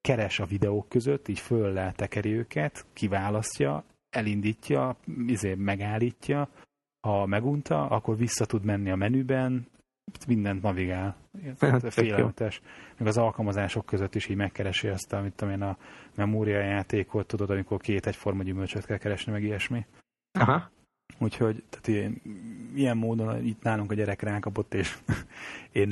keres 0.00 0.38
a 0.38 0.44
videók 0.44 0.88
között, 0.88 1.28
így 1.28 1.38
föl 1.38 1.92
tekeri 1.92 2.32
őket, 2.32 2.86
kiválasztja, 2.92 3.84
elindítja, 4.12 4.96
izé 5.26 5.54
megállítja, 5.54 6.48
ha 7.06 7.26
megunta, 7.26 7.86
akkor 7.86 8.16
vissza 8.16 8.46
tud 8.46 8.64
menni 8.64 8.90
a 8.90 8.96
menüben, 8.96 9.66
mindent 10.26 10.62
navigál. 10.62 11.16
Hát, 11.58 11.92
Félelmetes. 11.92 12.60
Meg 12.98 13.08
az 13.08 13.18
alkalmazások 13.18 13.86
között 13.86 14.14
is 14.14 14.28
így 14.28 14.36
megkeresi 14.36 14.88
azt, 14.88 15.12
amit 15.12 15.34
tudom 15.34 15.54
én 15.54 15.62
a 15.62 15.76
memóriajátékot, 16.16 17.26
tudod, 17.26 17.50
amikor 17.50 17.80
két 17.80 18.06
egyforma 18.06 18.42
gyümölcsöt 18.42 18.86
kell 18.86 18.96
keresni, 18.96 19.32
meg 19.32 19.42
ilyesmi. 19.42 19.86
Aha. 20.38 20.70
Úgyhogy 21.18 21.64
tehát 21.70 21.86
ilyen, 21.86 22.22
ilyen 22.74 22.96
módon 22.96 23.44
itt 23.44 23.62
nálunk 23.62 23.90
a 23.90 23.94
gyerek 23.94 24.22
rákapott, 24.22 24.74
és 24.74 24.98
én 25.82 25.88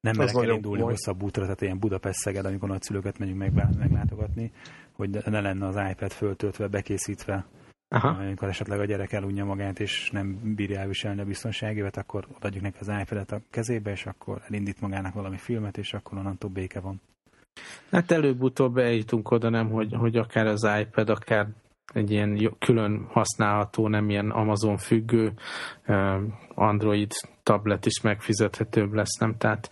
nem 0.00 0.16
merek 0.16 0.34
elindulni 0.34 0.60
komoly. 0.60 0.92
hosszabb 0.92 1.22
útra, 1.22 1.42
tehát 1.42 1.60
ilyen 1.60 1.78
Budapest-Szeged, 1.78 2.44
amikor 2.44 2.68
nagyszülőket 2.68 3.18
megyünk 3.18 3.38
meg, 3.38 3.52
meglátogatni, 3.78 4.52
hogy 5.00 5.24
ne 5.24 5.40
lenne 5.40 5.66
az 5.66 5.78
iPad 5.90 6.12
föltöltve, 6.12 6.66
bekészítve, 6.68 7.46
Aha. 7.88 8.08
amikor 8.08 8.48
esetleg 8.48 8.80
a 8.80 8.84
gyerek 8.84 9.12
elunja 9.12 9.44
magát, 9.44 9.80
és 9.80 10.10
nem 10.10 10.54
bírja 10.54 10.78
elviselni 10.78 11.20
a 11.20 11.24
biztonságévet, 11.24 11.96
akkor 11.96 12.26
adjuk 12.40 12.62
neki 12.62 12.76
az 12.80 12.92
iPad-et 13.00 13.32
a 13.32 13.40
kezébe, 13.50 13.90
és 13.90 14.06
akkor 14.06 14.42
elindít 14.48 14.80
magának 14.80 15.14
valami 15.14 15.36
filmet, 15.36 15.78
és 15.78 15.94
akkor 15.94 16.18
onnantól 16.18 16.50
béke 16.50 16.80
van. 16.80 17.00
Hát 17.90 18.10
előbb-utóbb 18.10 18.76
eljutunk 18.76 19.30
oda, 19.30 19.48
nem, 19.48 19.70
hogy, 19.70 19.92
hogy 19.92 20.16
akár 20.16 20.46
az 20.46 20.68
iPad, 20.80 21.10
akár 21.10 21.46
egy 21.92 22.10
ilyen 22.10 22.56
külön 22.58 23.06
használható, 23.08 23.88
nem 23.88 24.10
ilyen 24.10 24.30
Amazon 24.30 24.76
függő 24.76 25.32
Android 26.54 27.12
tablet 27.42 27.86
is 27.86 28.00
megfizethetőbb 28.00 28.92
lesz, 28.92 29.18
nem? 29.18 29.36
Tehát 29.36 29.70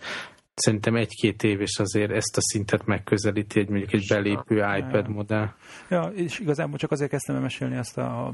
szerintem 0.59 0.95
egy-két 0.95 1.43
év 1.43 1.61
is 1.61 1.79
azért 1.79 2.11
ezt 2.11 2.37
a 2.37 2.41
szintet 2.41 2.85
megközelíti 2.85 3.59
egy 3.59 3.69
mondjuk 3.69 3.93
egy 3.93 4.05
belépő 4.09 4.55
iPad 4.77 5.09
modell. 5.09 5.49
Ja, 5.89 6.03
és 6.03 6.39
igazából 6.39 6.77
csak 6.77 6.91
azért 6.91 7.09
kezdtem 7.09 7.35
el 7.35 7.41
mesélni 7.41 7.75
ezt 7.75 7.97
a 7.97 8.33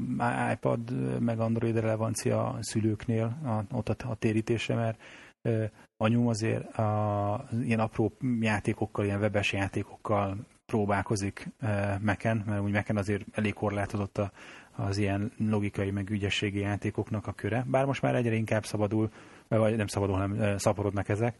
iPad 0.52 0.80
meg 1.20 1.40
Android 1.40 1.78
relevancia 1.78 2.58
szülőknél, 2.60 3.24
a, 3.24 3.76
ott 3.76 3.88
a, 3.88 4.10
a 4.10 4.14
térítése, 4.14 4.74
mert 4.74 5.00
ö, 5.42 5.64
anyum 5.96 6.26
azért 6.26 6.78
a, 6.78 7.48
ilyen 7.62 7.80
apró 7.80 8.12
játékokkal, 8.40 9.04
ilyen 9.04 9.20
webes 9.20 9.52
játékokkal 9.52 10.36
próbálkozik 10.66 11.48
ö, 11.60 11.66
Mac-en, 12.00 12.42
mert 12.46 12.62
úgy 12.62 12.72
Mac-en 12.72 12.96
azért 12.96 13.24
elég 13.32 13.54
korlátozott 13.54 14.18
a, 14.18 14.32
az 14.76 14.98
ilyen 14.98 15.32
logikai 15.38 15.90
meg 15.90 16.10
ügyességi 16.10 16.58
játékoknak 16.58 17.26
a 17.26 17.32
köre. 17.32 17.64
Bár 17.70 17.84
most 17.84 18.02
már 18.02 18.14
egyre 18.14 18.34
inkább 18.34 18.64
szabadul, 18.64 19.10
vagy 19.48 19.76
nem 19.76 19.86
szabadul, 19.86 20.14
hanem 20.14 20.58
szaporodnak 20.58 21.08
ezek, 21.08 21.36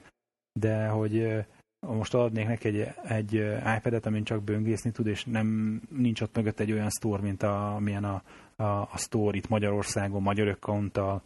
de 0.58 0.86
hogy 0.86 1.44
most 1.80 2.14
adnék 2.14 2.46
neki 2.46 2.68
egy, 2.68 2.88
egy 3.02 3.32
iPad-et, 3.76 4.06
amin 4.06 4.24
csak 4.24 4.42
böngészni 4.42 4.90
tud, 4.90 5.06
és 5.06 5.24
nem 5.24 5.80
nincs 5.90 6.20
ott 6.20 6.36
mögött 6.36 6.60
egy 6.60 6.72
olyan 6.72 6.90
store, 6.90 7.22
mint 7.22 7.42
a, 7.42 7.74
amilyen 7.74 8.04
a, 8.04 8.22
a, 8.56 8.62
a 8.62 8.96
store 8.96 9.36
itt 9.36 9.48
Magyarországon, 9.48 10.22
magyar 10.22 10.48
accounttal 10.48 11.22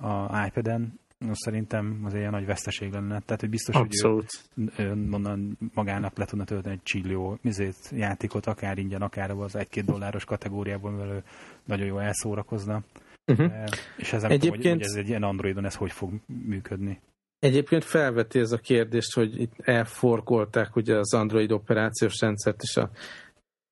a 0.00 0.46
iPad-en, 0.46 1.00
az 1.28 1.38
szerintem 1.38 2.00
az 2.04 2.14
ilyen 2.14 2.30
nagy 2.30 2.46
veszteség 2.46 2.92
lenne. 2.92 3.20
Tehát, 3.20 3.40
hogy 3.40 3.50
biztos, 3.50 3.74
Abszolút. 3.74 4.26
hogy 4.54 4.72
ő, 4.76 4.84
ő 4.84 5.08
onnan 5.10 5.58
magának 5.74 6.18
le 6.18 6.24
tudna 6.24 6.44
tölteni 6.44 6.74
egy 6.74 6.82
csillió 6.82 7.38
mizét, 7.42 7.90
játékot, 7.90 8.46
akár 8.46 8.78
ingyen, 8.78 9.02
akár 9.02 9.30
az 9.30 9.56
egy-két 9.56 9.84
dolláros 9.84 10.24
kategóriából, 10.24 10.90
mivel 10.90 11.08
ő 11.08 11.22
nagyon 11.64 11.86
jól 11.86 12.02
elszórakozna. 12.02 12.82
Uh-huh. 13.26 13.52
És 13.96 14.12
ez 14.12 14.22
nem 14.22 14.30
tudom, 14.30 14.48
hogy, 14.50 14.58
Egyébként- 14.58 14.74
hogy 14.74 14.82
ez 14.82 14.94
egy 14.94 15.08
ilyen 15.08 15.22
Androidon 15.22 15.64
ez 15.64 15.74
hogy 15.74 15.92
fog 15.92 16.12
működni. 16.26 17.00
Egyébként 17.44 17.84
felveti 17.84 18.38
ez 18.38 18.52
a 18.52 18.58
kérdést, 18.58 19.14
hogy 19.14 19.40
itt 19.40 19.52
elforkolták 19.56 20.76
ugye 20.76 20.96
az 20.96 21.14
Android 21.14 21.52
operációs 21.52 22.20
rendszert, 22.20 22.62
és 22.62 22.76
a, 22.76 22.90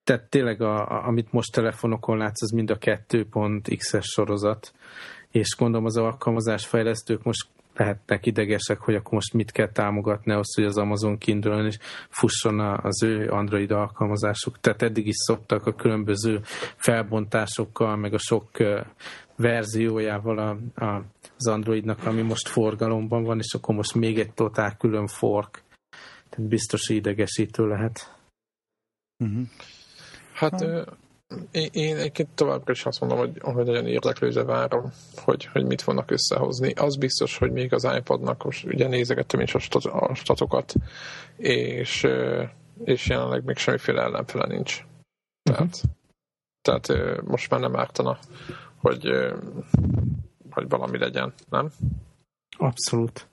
tehát 0.05 0.29
tényleg 0.29 0.63
a, 0.63 0.89
a, 0.89 1.07
amit 1.07 1.33
most 1.33 1.53
telefonokon 1.53 2.19
látsz, 2.19 2.43
az 2.43 2.51
mind 2.51 2.71
a 2.71 2.79
2.x-es 2.79 4.05
sorozat, 4.05 4.73
és 5.31 5.57
gondolom 5.59 5.85
az 5.87 5.97
alkalmazás 5.97 6.67
fejlesztők 6.67 7.23
most 7.23 7.47
lehetnek 7.75 8.27
idegesek, 8.27 8.79
hogy 8.81 8.95
akkor 8.95 9.13
most 9.13 9.33
mit 9.33 9.51
kell 9.51 9.69
támogatni 9.69 10.33
ahhoz, 10.33 10.55
hogy 10.55 10.65
az 10.65 10.79
Amazon 10.79 11.19
kindle 11.19 11.67
is 11.67 11.79
fusson 12.09 12.61
az 12.61 13.03
ő 13.03 13.29
Android 13.29 13.71
alkalmazásuk. 13.71 14.61
Tehát 14.61 14.83
eddig 14.83 15.07
is 15.07 15.17
szoktak 15.17 15.67
a 15.67 15.75
különböző 15.75 16.41
felbontásokkal, 16.77 17.97
meg 17.97 18.15
a 18.15 18.19
sok 18.19 18.51
verziójával 19.37 20.39
a, 20.39 20.85
a, 20.85 21.05
az 21.37 21.47
Androidnak, 21.47 22.07
ami 22.07 22.23
most 22.23 22.49
forgalomban 22.49 23.23
van, 23.23 23.39
és 23.39 23.55
akkor 23.55 23.75
most 23.75 23.95
még 23.95 24.19
egy 24.19 24.33
totál 24.33 24.77
külön 24.77 25.07
fork. 25.07 25.63
Tehát 26.29 26.49
biztos 26.49 26.89
idegesítő 26.89 27.67
lehet. 27.67 28.17
Uh-huh. 29.25 29.47
Hát 30.33 30.61
ö, 30.61 30.83
én, 31.51 31.69
én 31.73 31.97
egyébként 31.97 32.29
továbbra 32.35 32.73
is 32.73 32.87
azt 32.87 33.01
mondom, 33.01 33.19
hogy, 33.19 33.39
hogy 33.41 33.65
nagyon 33.65 33.87
érdeklődve 33.87 34.45
várom, 34.45 34.93
hogy, 35.17 35.45
hogy 35.45 35.65
mit 35.65 35.83
fognak 35.83 36.11
összehozni. 36.11 36.73
Az 36.73 36.97
biztos, 36.97 37.39
hogy 37.39 37.53
még 37.53 37.73
az 37.73 37.89
iPadnak, 37.97 38.45
most 38.45 38.65
ugye 38.65 38.89
nézegettem 38.89 39.41
is 39.41 39.55
a, 39.55 39.59
stat, 39.59 39.85
a 39.85 40.15
statokat, 40.15 40.75
és, 41.37 42.07
és 42.85 43.09
jelenleg 43.09 43.45
még 43.45 43.57
semmiféle 43.57 44.03
ellenfele 44.03 44.47
nincs. 44.47 44.85
Tehát, 45.43 45.81
tehát 46.63 46.89
ö, 46.89 47.21
most 47.25 47.51
már 47.51 47.61
nem 47.61 47.77
ártana, 47.77 48.19
hogy, 48.83 49.11
hogy 50.51 50.69
valami 50.69 50.99
legyen, 50.99 51.33
nem? 51.51 51.71
Abszolút. 52.57 53.27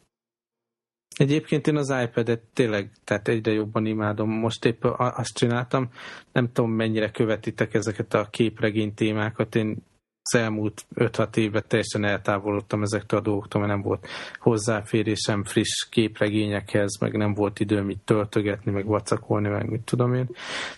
Egyébként 1.15 1.67
én 1.67 1.75
az 1.75 1.93
iPad-et 2.03 2.41
tényleg 2.53 2.91
tehát 3.03 3.27
egyre 3.27 3.51
jobban 3.51 3.85
imádom. 3.85 4.29
Most 4.29 4.65
épp 4.65 4.83
azt 4.83 5.33
csináltam, 5.33 5.89
nem 6.31 6.51
tudom 6.51 6.71
mennyire 6.71 7.11
követitek 7.11 7.73
ezeket 7.73 8.13
a 8.13 8.27
képregény 8.29 8.93
témákat. 8.93 9.55
Én 9.55 9.77
az 10.21 10.39
elmúlt 10.39 10.85
5-6 10.95 11.35
évben 11.35 11.63
teljesen 11.67 12.05
eltávolodtam 12.05 12.81
ezektől 12.81 13.19
a 13.19 13.23
dolgoktól, 13.23 13.61
mert 13.61 13.73
nem 13.73 13.81
volt 13.81 14.07
hozzáférésem 14.39 15.43
friss 15.43 15.89
képregényekhez, 15.89 16.99
meg 16.99 17.17
nem 17.17 17.33
volt 17.33 17.59
időm 17.59 17.89
itt 17.89 18.05
töltögetni, 18.05 18.71
meg 18.71 18.85
vacakolni, 18.85 19.47
meg 19.47 19.69
mit 19.69 19.81
tudom 19.81 20.13
én. 20.13 20.29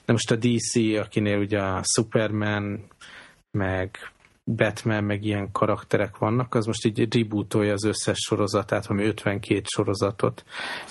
De 0.06 0.12
most 0.12 0.32
a 0.32 0.36
DC, 0.36 0.76
akinél 1.00 1.38
ugye 1.38 1.62
a 1.62 1.82
Superman, 1.84 2.88
meg 3.52 3.98
Batman, 4.56 5.04
meg 5.04 5.24
ilyen 5.24 5.52
karakterek 5.52 6.18
vannak, 6.18 6.56
az 6.56 6.66
most 6.66 6.86
így 6.86 7.16
rebootolja 7.16 7.74
az 7.74 7.84
összes 7.84 8.18
sorozatát, 8.18 8.86
ami 8.86 9.04
52 9.04 9.62
sorozatot, 9.64 10.44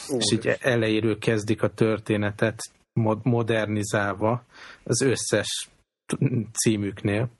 Ú, 0.08 0.16
és 0.16 0.32
így 0.32 0.56
elejéről 0.60 1.18
kezdik 1.18 1.62
a 1.62 1.68
történetet 1.68 2.60
mod- 2.92 3.24
modernizálva 3.24 4.44
az 4.84 5.00
összes 5.00 5.68
címüknél. 6.52 7.30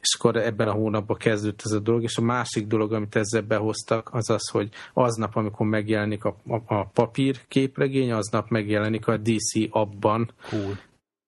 És 0.00 0.14
akkor 0.18 0.36
ebben 0.36 0.68
a 0.68 0.72
hónapban 0.72 1.16
kezdődött 1.16 1.62
ez 1.64 1.72
a 1.72 1.78
dolog, 1.78 2.02
és 2.02 2.16
a 2.16 2.22
másik 2.22 2.66
dolog, 2.66 2.92
amit 2.92 3.16
ezzel 3.16 3.42
behoztak, 3.42 4.08
az 4.12 4.30
az, 4.30 4.48
hogy 4.48 4.68
aznap, 4.92 5.36
amikor 5.36 5.66
megjelenik 5.66 6.24
a, 6.24 6.36
a, 6.46 6.74
a 6.74 6.86
papír 6.86 7.40
képregény, 7.48 8.12
aznap 8.12 8.48
megjelenik 8.48 9.06
a 9.06 9.16
DC 9.16 9.52
abban, 9.70 10.30
Cool. 10.48 10.78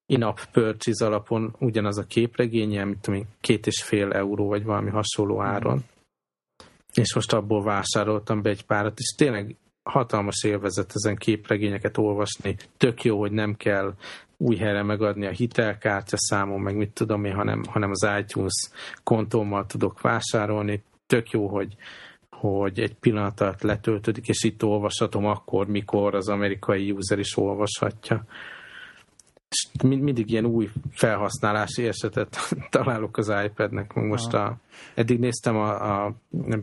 In-app 0.07 0.39
purchase 0.53 1.07
alapon 1.07 1.55
ugyanaz 1.59 1.99
a 1.99 2.05
képregény, 2.05 2.71
ilyen, 2.71 2.89
mit 2.89 2.99
tudom 2.99 3.23
két 3.41 3.67
és 3.67 3.83
fél 3.83 4.13
euró, 4.13 4.49
vagy 4.49 4.65
valami 4.65 4.91
hasonló 4.91 5.43
áron. 5.43 5.85
És 6.93 7.15
most 7.15 7.33
abból 7.33 7.63
vásároltam 7.63 8.43
be 8.43 8.51
egy 8.51 8.65
párat, 8.65 8.99
és 8.99 9.15
tényleg 9.17 9.57
hatalmas 9.83 10.43
élvezet 10.45 10.93
ezen 10.95 11.17
képregényeket 11.17 11.99
olvasni. 11.99 12.57
Tök 12.77 13.05
jó, 13.05 13.19
hogy 13.19 13.33
nem 13.33 13.55
kell 13.55 13.95
új 14.37 14.57
helyre 14.57 14.83
megadni 14.83 15.27
a 15.27 15.31
hitelkártya 15.31 16.17
számon, 16.17 16.61
meg 16.61 16.77
mit 16.77 16.93
tudom 16.93 17.25
én, 17.25 17.35
hanem, 17.35 17.63
hanem 17.69 17.91
az 17.91 18.09
iTunes 18.19 18.71
kontómmal 19.03 19.67
tudok 19.67 20.01
vásárolni. 20.01 20.83
tök 21.07 21.31
jó, 21.31 21.49
hogy, 21.49 21.77
hogy 22.31 22.81
egy 22.81 22.95
pillanat 22.95 23.41
alatt 23.41 23.63
letöltődik, 23.63 24.29
és 24.29 24.45
itt 24.45 24.65
olvashatom 24.65 25.27
akkor, 25.27 25.67
mikor 25.67 26.15
az 26.15 26.29
amerikai 26.29 26.91
user 26.91 27.19
is 27.19 27.37
olvashatja. 27.37 28.25
És 29.49 29.67
mindig 29.83 30.31
ilyen 30.31 30.45
új 30.45 30.71
felhasználási 30.91 31.87
esetet 31.87 32.37
találok 32.71 33.17
az 33.17 33.33
iPadnek. 33.45 33.93
Most 33.93 34.35
a, 34.35 34.57
eddig 34.95 35.19
néztem 35.19 35.57
a, 35.57 36.05
a 36.05 36.17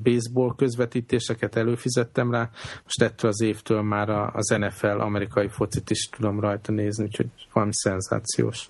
baseball 0.04 0.54
közvetítéseket, 0.56 1.56
előfizettem 1.56 2.32
rá, 2.32 2.50
most 2.84 3.02
ettől 3.02 3.30
az 3.30 3.42
évtől 3.42 3.82
már 3.82 4.10
az 4.10 4.48
NFL 4.48 5.00
amerikai 5.00 5.48
focit 5.48 5.90
is 5.90 6.10
tudom 6.10 6.40
rajta 6.40 6.72
nézni, 6.72 7.04
úgyhogy 7.04 7.28
valami 7.54 7.74
szenzációs. 7.74 8.70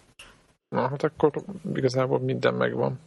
Na, 0.69 0.87
hát 0.87 1.03
akkor 1.03 1.31
igazából 1.73 2.19
minden 2.19 2.53
megvan. 2.53 2.99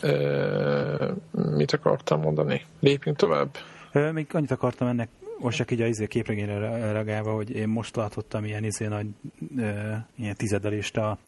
E, 0.00 1.14
mit 1.32 1.72
akartam 1.72 2.20
mondani? 2.20 2.66
Lépjünk 2.80 3.16
tovább? 3.16 3.56
E, 3.92 4.12
még 4.12 4.26
annyit 4.32 4.50
akartam 4.50 4.88
ennek, 4.88 5.08
most 5.40 5.56
csak 5.56 5.70
így 5.70 5.80
a 5.80 5.86
izé 5.86 6.06
képregényre 6.06 6.58
reagálva, 6.92 7.34
hogy 7.34 7.50
én 7.50 7.68
most 7.68 7.92
tartottam 7.92 8.44
ilyen 8.44 8.64
izé 8.64 8.86
nagy 8.86 9.06
ilyen 10.16 10.36
tizedelést 10.36 10.96
a 10.96 11.18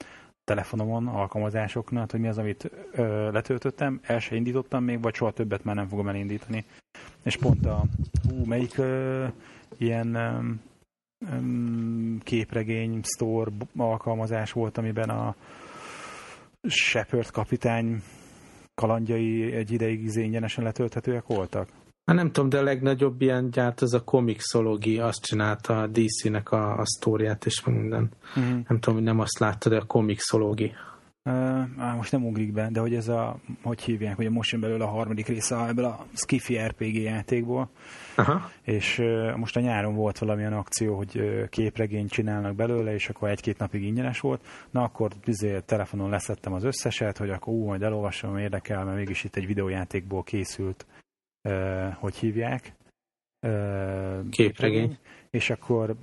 telefonomon, 0.45 1.07
alkalmazásoknál, 1.07 2.07
hogy 2.11 2.21
mi 2.21 2.29
az, 2.29 2.39
amit 2.39 2.71
ö, 2.93 3.31
letöltöttem, 3.31 4.01
el 4.03 4.19
se 4.19 4.37
indítottam 4.37 4.85
még, 4.85 5.03
vagy 5.03 5.15
soha 5.15 5.31
többet 5.31 5.65
már 5.65 5.75
nem 5.75 5.89
fogom 5.89 6.09
elindítani. 6.09 6.65
És 7.23 7.37
pont 7.37 7.67
a, 7.67 7.85
hú, 8.29 8.45
melyik 8.45 8.79
ö, 8.79 9.27
ilyen 9.79 10.15
ö, 10.15 10.39
képregény 12.23 13.01
store 13.03 13.51
alkalmazás 13.77 14.53
volt, 14.53 14.79
amiben 14.79 15.09
a 15.09 15.35
Shepard 16.69 17.31
kapitány 17.31 18.03
kalandjai 18.75 19.53
egy 19.53 19.71
ideig 19.71 20.03
izé 20.03 20.23
ingyenesen 20.23 20.65
letölthetőek 20.65 21.27
voltak? 21.27 21.69
Hát 22.05 22.17
nem 22.17 22.31
tudom, 22.33 22.49
de 22.49 22.59
a 22.59 22.63
legnagyobb 22.63 23.21
ilyen 23.21 23.51
gyárt 23.51 23.81
az 23.81 23.95
a 23.95 24.05
Comixology, 24.05 24.99
azt 24.99 25.25
csinálta 25.25 25.81
a 25.81 25.87
DC-nek 25.87 26.51
a, 26.51 26.79
a 26.79 26.85
sztóriát 26.85 27.47
és 27.47 27.65
minden. 27.65 28.11
Uh-huh. 28.37 28.53
Nem 28.69 28.79
tudom, 28.81 28.95
hogy 28.95 29.03
nem 29.03 29.21
azt 29.21 29.39
láttad, 29.39 29.73
de 29.73 29.79
a 29.79 29.85
Comixology. 29.85 30.73
Uh, 31.25 31.97
most 31.97 32.13
nem 32.13 32.27
ugrik 32.27 32.53
be, 32.53 32.69
de 32.71 32.81
hogy 32.81 32.95
ez 32.95 33.09
a, 33.09 33.37
hogy 33.63 33.81
hívják, 33.81 34.17
hogy 34.17 34.31
most 34.31 34.53
jön 34.53 34.61
belőle 34.61 34.85
a 34.85 34.89
harmadik 34.89 35.27
része 35.27 35.67
ebből 35.67 35.85
a 35.85 36.07
Skiffy 36.13 36.59
RPG 36.59 36.95
játékból, 36.95 37.71
Aha. 38.17 38.51
és 38.63 38.99
uh, 38.99 39.37
most 39.37 39.57
a 39.57 39.61
nyáron 39.61 39.95
volt 39.95 40.19
valamilyen 40.19 40.53
akció, 40.53 40.97
hogy 40.97 41.17
uh, 41.17 41.49
képregényt 41.49 42.11
csinálnak 42.11 42.55
belőle, 42.55 42.95
és 42.95 43.09
akkor 43.09 43.29
egy-két 43.29 43.59
napig 43.59 43.83
ingyenes 43.83 44.21
volt, 44.21 44.47
na 44.71 44.83
akkor 44.83 45.11
bizony 45.25 45.63
telefonon 45.65 46.11
leszettem 46.11 46.53
az 46.53 46.65
összeset, 46.65 47.19
hogy 47.19 47.31
akkor 47.31 47.55
ú, 47.55 47.65
majd 47.65 47.83
elolvasom, 47.83 48.37
érdekel, 48.39 48.85
mert 48.85 48.97
mégis 48.97 49.25
itt 49.25 49.37
egy 49.37 49.47
videójátékból 49.47 50.23
készült, 50.23 50.87
hogy 51.95 52.15
hívják, 52.15 52.73
képregény, 54.31 54.99
és 55.31 55.51
akkor 55.51 55.95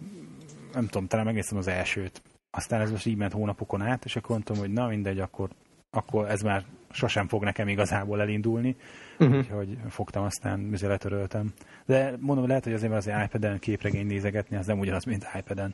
nem 0.73 0.85
tudom, 0.85 1.07
talán 1.07 1.25
megnéztem 1.25 1.57
az 1.57 1.67
elsőt, 1.67 2.21
aztán 2.51 2.81
ez 2.81 2.91
most 2.91 3.05
így 3.05 3.17
ment 3.17 3.33
hónapokon 3.33 3.81
át, 3.81 4.05
és 4.05 4.15
akkor 4.15 4.29
mondtam, 4.29 4.57
hogy 4.57 4.73
na 4.73 4.87
mindegy, 4.87 5.19
akkor, 5.19 5.49
akkor 5.89 6.29
ez 6.29 6.41
már 6.41 6.65
sosem 6.91 7.27
fog 7.27 7.43
nekem 7.43 7.67
igazából 7.67 8.21
elindulni, 8.21 8.75
uh-huh. 9.19 9.37
úgyhogy 9.37 9.77
fogtam, 9.89 10.23
aztán 10.23 10.75
letöröltem. 10.81 11.53
De 11.85 12.13
mondom, 12.19 12.47
lehet, 12.47 12.63
hogy 12.63 12.73
azért, 12.73 12.91
mert 12.91 13.07
az 13.07 13.23
iPad-en 13.25 13.59
képregény 13.59 14.05
nézegetni, 14.05 14.57
az 14.57 14.65
nem 14.65 14.79
ugyanaz, 14.79 15.03
mint 15.03 15.27
iPad-en. 15.37 15.73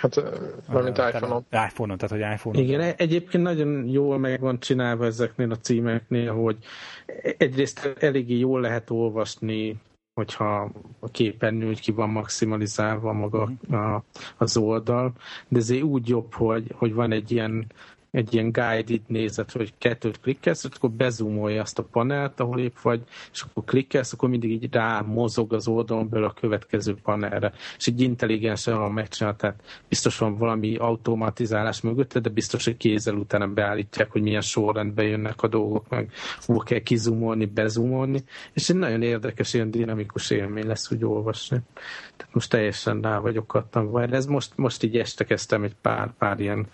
Hát, 0.00 0.22
mint 0.68 0.98
iPhone-on. 0.98 1.44
iPhone-on, 1.50 1.98
tehát, 1.98 2.10
hogy 2.10 2.34
iPhone-on. 2.34 2.64
Igen, 2.64 2.80
e- 2.80 2.94
egyébként 2.96 3.42
nagyon 3.42 3.88
jól 3.88 4.18
meg 4.18 4.40
van 4.40 4.60
csinálva 4.60 5.04
ezeknél 5.04 5.50
a 5.50 5.58
címeknél, 5.58 6.32
hogy 6.32 6.56
egyrészt 7.38 7.96
eléggé 7.98 8.38
jól 8.38 8.60
lehet 8.60 8.90
olvasni 8.90 9.80
hogyha 10.20 10.70
a 10.98 11.08
képernyő 11.10 11.72
ki 11.72 11.92
van 11.92 12.10
maximalizálva 12.10 13.12
maga 13.12 13.52
mhm. 13.60 13.74
a, 13.74 14.04
az 14.36 14.56
oldal, 14.56 15.12
de 15.48 15.58
ezért 15.58 15.82
úgy 15.82 16.08
jobb, 16.08 16.34
hogy, 16.34 16.72
hogy 16.74 16.94
van 16.94 17.12
egy 17.12 17.30
ilyen 17.30 17.66
egy 18.16 18.34
ilyen 18.34 18.50
guided 18.52 19.00
nézet, 19.06 19.52
hogy 19.52 19.72
kettőt 19.78 20.20
klikkelsz, 20.20 20.64
akkor 20.64 20.90
bezumolja 20.90 21.62
azt 21.62 21.78
a 21.78 21.82
panelt, 21.82 22.40
ahol 22.40 22.58
épp 22.58 22.78
vagy, 22.82 23.02
és 23.32 23.40
akkor 23.42 23.64
klikkelsz, 23.64 24.12
akkor 24.12 24.28
mindig 24.28 24.50
így 24.50 24.74
rá 24.74 25.00
mozog 25.00 25.52
az 25.52 25.68
oldalon 25.68 26.08
belül 26.08 26.26
a 26.26 26.32
következő 26.32 26.94
panelre. 27.02 27.52
És 27.76 27.86
így 27.86 28.00
intelligensen 28.00 28.78
van 28.78 28.92
megcsinálva, 28.92 29.38
tehát 29.38 29.62
biztos 29.88 30.18
van 30.18 30.36
valami 30.36 30.76
automatizálás 30.76 31.80
mögötte, 31.80 32.20
de 32.20 32.28
biztos, 32.28 32.64
hogy 32.64 32.76
kézzel 32.76 33.14
utána 33.14 33.46
beállítják, 33.46 34.10
hogy 34.12 34.22
milyen 34.22 34.40
sorrendben 34.40 35.06
jönnek 35.06 35.42
a 35.42 35.48
dolgok, 35.48 35.88
meg 35.88 36.12
hol 36.40 36.62
kell 36.62 36.78
kizumolni, 36.78 37.44
bezumolni, 37.44 38.24
és 38.52 38.68
egy 38.68 38.76
nagyon 38.76 39.02
érdekes, 39.02 39.54
ilyen 39.54 39.70
dinamikus 39.70 40.30
élmény 40.30 40.66
lesz 40.66 40.90
úgy 40.90 41.04
olvasni. 41.04 41.60
Tehát 42.16 42.34
most 42.34 42.50
teljesen 42.50 43.00
rá 43.00 43.18
vagyok 43.18 43.46
kattanva. 43.46 44.02
Ez 44.02 44.26
most, 44.26 44.52
most 44.56 44.82
így 44.82 44.96
este 44.96 45.24
kezdtem 45.24 45.62
egy 45.62 45.74
pár, 45.82 46.12
pár 46.18 46.40
ilyen 46.40 46.66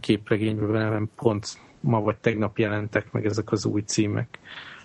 képregényben, 0.00 0.90
nem 0.92 1.10
pont 1.16 1.58
ma 1.80 2.00
vagy 2.00 2.16
tegnap 2.16 2.58
jelentek 2.58 3.12
meg 3.12 3.24
ezek 3.26 3.52
az 3.52 3.64
új 3.64 3.80
címek. 3.80 4.38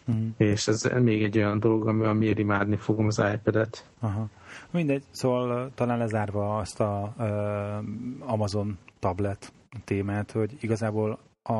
Uh-huh. 0.07 0.27
És 0.37 0.67
ez 0.67 0.89
még 1.01 1.23
egy 1.23 1.37
olyan 1.37 1.59
dolog, 1.59 1.87
amivel 1.87 2.13
miért 2.13 2.39
imádni 2.39 2.75
fogom 2.75 3.07
az 3.07 3.21
iPad-et. 3.33 3.89
Aha. 3.99 4.29
Mindegy, 4.71 5.03
szóval 5.11 5.71
talán 5.75 5.97
lezárva 5.97 6.57
azt 6.57 6.79
a 6.79 7.13
uh, 7.17 8.31
Amazon 8.31 8.77
tablet 8.99 9.53
témát, 9.83 10.31
hogy 10.31 10.57
igazából 10.59 11.19
a, 11.43 11.53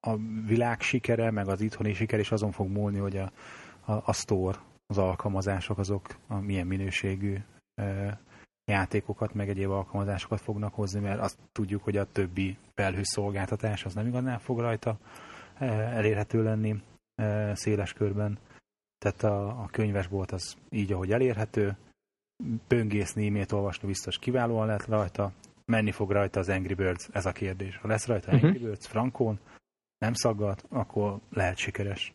a 0.00 0.16
világ 0.46 0.80
sikere, 0.80 1.30
meg 1.30 1.48
az 1.48 1.60
itthoni 1.60 1.94
siker 1.94 2.18
is 2.18 2.32
azon 2.32 2.50
fog 2.50 2.68
múlni, 2.68 2.98
hogy 2.98 3.16
a, 3.16 3.30
a, 3.92 4.02
a 4.04 4.12
store, 4.12 4.58
az 4.86 4.98
alkalmazások 4.98 5.78
azok 5.78 6.06
a 6.26 6.40
milyen 6.40 6.66
minőségű 6.66 7.36
uh, 7.82 8.12
játékokat, 8.66 9.34
meg 9.34 9.48
egyéb 9.48 9.70
alkalmazásokat 9.70 10.40
fognak 10.40 10.74
hozni, 10.74 11.00
mert 11.00 11.20
azt 11.20 11.38
tudjuk, 11.52 11.82
hogy 11.82 11.96
a 11.96 12.12
többi 12.12 12.56
felhőszolgáltatás 12.74 13.84
az 13.84 13.94
nem 13.94 14.06
igazán 14.06 14.38
fog 14.38 14.58
rajta 14.58 14.98
eh, 15.58 15.96
elérhető 15.96 16.42
lenni 16.42 16.82
eh, 17.14 17.54
széles 17.54 17.92
körben. 17.92 18.38
Tehát 18.98 19.22
a, 19.22 19.62
a 19.62 19.68
könyvesbolt 19.70 20.32
az 20.32 20.56
így, 20.70 20.92
ahogy 20.92 21.12
elérhető, 21.12 21.76
böngészni, 22.68 23.26
e-mailt 23.26 23.52
olvasni 23.52 23.86
biztos 23.86 24.18
kiválóan 24.18 24.66
lehet 24.66 24.86
rajta, 24.86 25.32
menni 25.64 25.90
fog 25.90 26.10
rajta 26.10 26.40
az 26.40 26.48
Angry 26.48 26.74
Birds, 26.74 27.08
ez 27.12 27.26
a 27.26 27.32
kérdés. 27.32 27.76
Ha 27.76 27.88
lesz 27.88 28.06
rajta 28.06 28.32
uh-huh. 28.32 28.44
Angry 28.44 28.64
Birds 28.64 28.86
frankón, 28.86 29.38
nem 29.98 30.12
szaggat, 30.12 30.64
akkor 30.68 31.18
lehet 31.30 31.56
sikeres. 31.56 32.12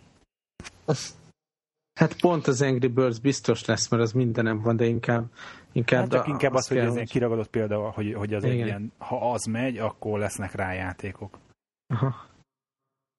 Hát 1.94 2.20
pont 2.20 2.48
az 2.48 2.62
Angry 2.62 2.88
Birds 2.88 3.20
biztos 3.20 3.66
lesz, 3.66 3.90
mert 3.90 4.04
az 4.04 4.12
mindenem 4.12 4.62
van, 4.62 4.76
de 4.76 4.86
inkább 4.86 5.32
Inkább, 5.71 6.01
hát 6.01 6.12
csak 6.12 6.27
inkább 6.27 6.53
az, 6.53 6.67
hogy 6.67 6.77
ez 6.77 6.95
egy 6.95 7.10
kiragadott 7.10 7.49
példa, 7.49 7.89
hogy, 7.89 8.13
hogy 8.13 8.34
az 8.34 8.43
egy 8.43 8.55
ilyen, 8.55 8.91
ha 8.97 9.31
az 9.31 9.43
megy, 9.43 9.77
akkor 9.77 10.19
lesznek 10.19 10.53
rá 10.53 10.73
játékok. 10.73 11.38
Aha. 11.88 12.29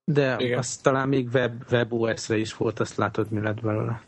De 0.05 0.37
igen. 0.39 0.59
az 0.59 0.77
talán 0.77 1.09
még 1.09 1.29
web, 1.33 1.65
WebOS-re 1.71 2.37
is 2.37 2.57
volt, 2.57 2.81
azt 2.81 2.97
látod, 2.97 3.31
mi 3.31 3.41
lett 3.41 3.61
belőle. 3.61 4.03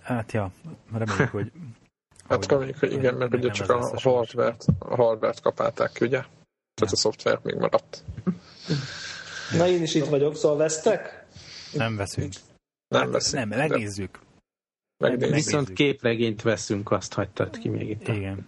Hát 0.00 0.32
ja, 0.32 0.50
reméljük, 0.92 1.30
hogy... 1.30 1.52
hát 2.28 2.46
reméljük, 2.46 2.78
hogy 2.78 2.92
igen, 2.92 3.14
mert 3.14 3.34
ugye 3.34 3.50
csak 3.50 3.70
a 3.70 4.00
hardware-t, 4.00 4.64
a 4.78 4.94
hardware 4.94 5.34
kapálták 5.42 5.92
ki, 5.92 6.04
ugye? 6.04 6.24
Tehát 6.74 6.92
a 6.92 6.96
szoftver 6.96 7.38
még 7.42 7.54
maradt. 7.54 8.04
Na 9.56 9.66
én 9.68 9.82
is 9.82 9.94
itt 9.94 10.06
vagyok, 10.06 10.36
szóval 10.36 10.56
vesztek? 10.56 11.26
Nem 11.72 11.96
veszünk. 11.96 12.32
Nem 12.88 13.02
hát, 13.02 13.10
veszünk. 13.10 13.48
Nem, 13.48 13.58
megnézzük. 13.58 14.18
Megnézzük. 15.08 15.34
Viszont 15.34 15.72
képregényt 15.72 16.42
veszünk, 16.42 16.90
azt 16.90 17.12
hagytad 17.12 17.58
ki 17.58 17.68
még 17.68 17.88
itt. 17.88 18.08
Igen. 18.08 18.46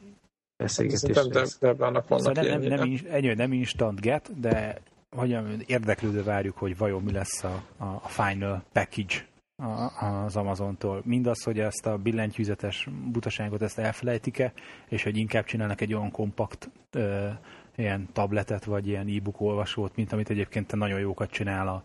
Beszélgetés. 0.57 1.17
De, 1.17 1.23
de, 1.23 1.75
de 1.75 1.85
annak 1.85 2.09
vannak 2.09 2.37
szóval 2.37 2.59
nem, 2.59 2.61
nem, 2.61 3.01
nem, 3.21 3.37
nem 3.37 3.53
instant 3.53 4.01
get, 4.01 4.41
de 4.41 4.81
hogyan 5.17 5.63
érdeklődő 5.67 6.23
várjuk, 6.23 6.57
hogy 6.57 6.77
vajon 6.77 7.03
mi 7.03 7.13
lesz 7.13 7.45
a, 7.45 7.63
a, 7.77 7.85
a 7.85 8.09
final 8.09 8.63
package 8.73 9.27
az 10.01 10.37
Amazontól. 10.37 11.03
Mindaz, 11.05 11.43
hogy 11.43 11.59
ezt 11.59 11.87
a 11.87 11.97
billentyűzetes 11.97 12.89
butaságot 13.13 13.63
ezt 13.63 13.79
elfelejtik-e, 13.79 14.53
és 14.89 15.03
hogy 15.03 15.17
inkább 15.17 15.45
csinálnak 15.45 15.81
egy 15.81 15.95
olyan 15.95 16.11
kompakt 16.11 16.71
ö, 16.91 17.29
ilyen 17.77 18.09
tabletet, 18.13 18.65
vagy 18.65 18.87
ilyen 18.87 19.07
e-book 19.07 19.41
olvasót, 19.41 19.97
mint 19.97 20.13
amit 20.13 20.31
egyébként 20.31 20.75
nagyon 20.75 21.01
jókat 21.01 21.31
csinál 21.31 21.69
a, 21.69 21.83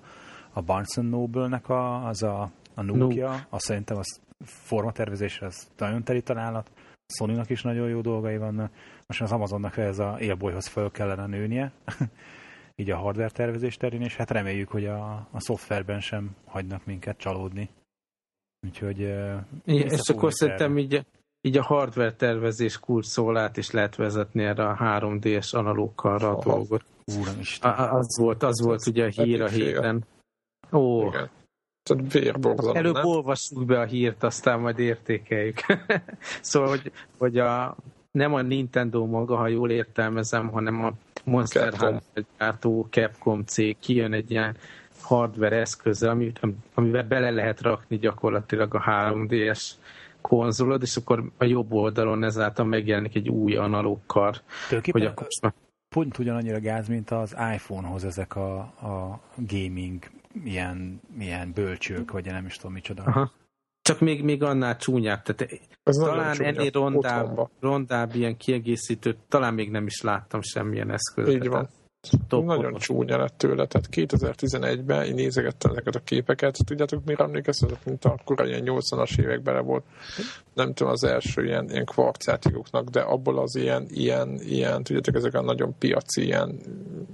a 0.54 0.62
Barnes 0.62 0.96
Noble-nek 0.96 1.70
a, 1.70 2.08
az 2.08 2.24
a, 2.24 2.52
a 2.74 2.82
Nokia, 2.82 3.30
no. 3.30 3.36
azt 3.50 3.66
szerintem 3.66 3.98
az 3.98 4.20
formatervezésre 4.44 5.46
ez 5.46 5.68
nagyon 5.78 6.04
teli 6.04 6.22
találat, 6.22 6.72
sony 7.08 7.42
is 7.48 7.62
nagyon 7.62 7.90
jó 7.90 8.02
dolgai 8.02 8.38
vannak, 8.38 8.72
most 9.08 9.22
az 9.22 9.32
Amazonnak 9.32 9.78
ez 9.78 10.00
a 10.00 10.16
élbolyhoz 10.20 10.68
föl 10.68 10.92
kellene 10.92 11.26
nőnie, 11.26 11.72
így 12.76 12.92
a 12.92 12.98
hardware 12.98 13.30
tervezés 13.30 13.78
terén, 13.78 14.02
és 14.02 14.16
hát 14.16 14.32
reméljük, 14.32 14.70
hogy 14.70 14.86
a, 14.86 15.28
a 15.32 15.40
szoftverben 15.40 16.00
sem 16.00 16.36
hagynak 16.46 16.86
minket 16.86 17.18
csalódni. 17.18 17.70
Úgyhogy... 18.68 19.00
Igen, 19.66 19.88
és 19.88 20.10
akkor 20.10 20.34
szerintem 20.34 20.78
így, 20.78 21.06
így 21.42 21.58
a 21.58 21.64
hardware 21.64 22.14
tervezés 22.14 22.80
kulcs 22.80 23.06
szólát 23.06 23.58
is 23.58 23.72
lehet 23.72 23.96
vezetni 23.96 24.44
erre 24.44 24.68
a 24.68 24.78
3D-es 24.80 25.56
analógkalra 25.56 26.30
a 26.30 26.44
dolgot. 26.44 26.84
Úram 27.20 27.40
Az 27.90 28.18
volt, 28.20 28.44
az 28.44 28.62
volt 28.62 28.88
ugye 28.88 29.06
a 29.06 29.10
hír 29.10 29.42
a 29.42 29.48
héten. 29.48 30.06
Ó, 30.72 31.08
Igen. 31.08 31.30
Tehát 31.84 32.14
vérborzalom, 32.14 32.76
előbb 32.76 32.94
nem? 32.94 33.06
olvassuk 33.06 33.66
be 33.66 33.80
a 33.80 33.86
hírt, 33.86 34.24
aztán 34.24 34.60
majd 34.60 34.80
értékeljük. 34.80 35.60
szóval, 36.42 36.70
hogy, 36.70 36.92
hogy 37.18 37.38
a, 37.38 37.76
nem 38.12 38.34
a 38.34 38.42
Nintendo 38.42 39.06
maga, 39.06 39.36
ha 39.36 39.48
jól 39.48 39.72
értelmezem, 39.72 40.48
hanem 40.48 40.86
a 40.86 40.94
Monster. 41.24 41.74
Hunter 41.74 42.24
gyártó 42.38 42.88
Capcom 42.90 43.44
cég 43.46 43.80
kijön 43.80 44.14
egy 44.14 44.32
ilyen 44.32 44.56
hardware 45.02 45.56
eszközzel, 45.56 46.10
amit, 46.10 46.40
amivel 46.74 47.04
bele 47.04 47.30
lehet 47.30 47.62
rakni 47.62 47.98
gyakorlatilag 47.98 48.76
a 48.76 48.84
3DS 48.86 49.72
konzolod, 50.22 50.82
és 50.82 50.96
akkor 50.96 51.32
a 51.38 51.44
jobb 51.44 51.74
oldalon 51.74 52.24
ezáltal 52.24 52.66
megjelenik 52.66 53.16
egy 53.16 53.30
új 53.30 53.56
analóg 53.56 54.00
kar, 54.06 54.42
hogy 54.92 55.06
akkor 55.06 55.28
pont 55.96 56.18
ugyanannyira 56.18 56.60
gáz, 56.60 56.88
mint 56.88 57.12
az 57.12 57.36
iPhone-hoz 57.54 58.06
ezek 58.06 58.36
a, 58.36 58.60
a 58.60 59.20
gaming 59.36 60.04
ilyen, 60.44 61.02
ilyen 61.20 61.52
bölcsők, 61.54 62.12
vagy 62.12 62.26
nem 62.26 62.46
is 62.46 62.56
tudom 62.56 62.72
micsoda. 62.72 63.04
Aha. 63.04 63.32
Csak 63.82 64.00
még, 64.00 64.24
még 64.24 64.44
annál 64.44 64.78
csúnyább. 64.78 65.22
Tehát 65.22 65.60
Ez 65.84 65.96
talán 65.96 66.34
csúnya. 66.36 66.50
ennél 66.50 66.72
rondább, 66.72 67.50
rondább 67.60 68.16
ilyen 68.16 68.38
kiegészítőt, 68.38 69.18
talán 69.28 69.54
még 69.54 69.72
nem 69.72 69.86
is 69.86 70.02
láttam 70.02 70.42
semmilyen 70.42 70.92
eszközet. 70.92 71.34
Így 71.34 71.48
van. 71.48 71.70
Top 72.28 72.46
Nagyon 72.46 72.74
csúnya 72.74 73.18
lett 73.18 73.38
tőle, 73.38 73.66
tehát 73.66 73.88
2011-ben 73.92 75.06
én 75.06 75.14
nézegettem 75.14 75.72
ezeket 75.72 75.96
a 75.96 76.00
képeket, 76.00 76.58
tudjátok 76.66 77.06
mire 77.06 77.24
emlékeztetek, 77.24 77.86
mint 77.86 78.06
a 78.06 78.20
korai 78.24 78.48
ilyen 78.48 78.64
80-as 78.66 79.20
években 79.20 79.66
volt, 79.66 79.84
nem 80.54 80.74
tudom, 80.74 80.92
az 80.92 81.04
első 81.04 81.46
ilyen, 81.46 81.70
ilyen 81.70 81.86
kvarcjátékoknak, 81.86 82.90
de 82.90 83.00
abból 83.00 83.40
az 83.40 83.56
ilyen, 83.56 83.86
ilyen, 83.90 84.40
ilyen, 84.40 84.84
tudjátok, 84.84 85.16
ezek 85.16 85.34
a 85.34 85.42
nagyon 85.42 85.76
piaci 85.78 86.24
ilyen, 86.24 86.60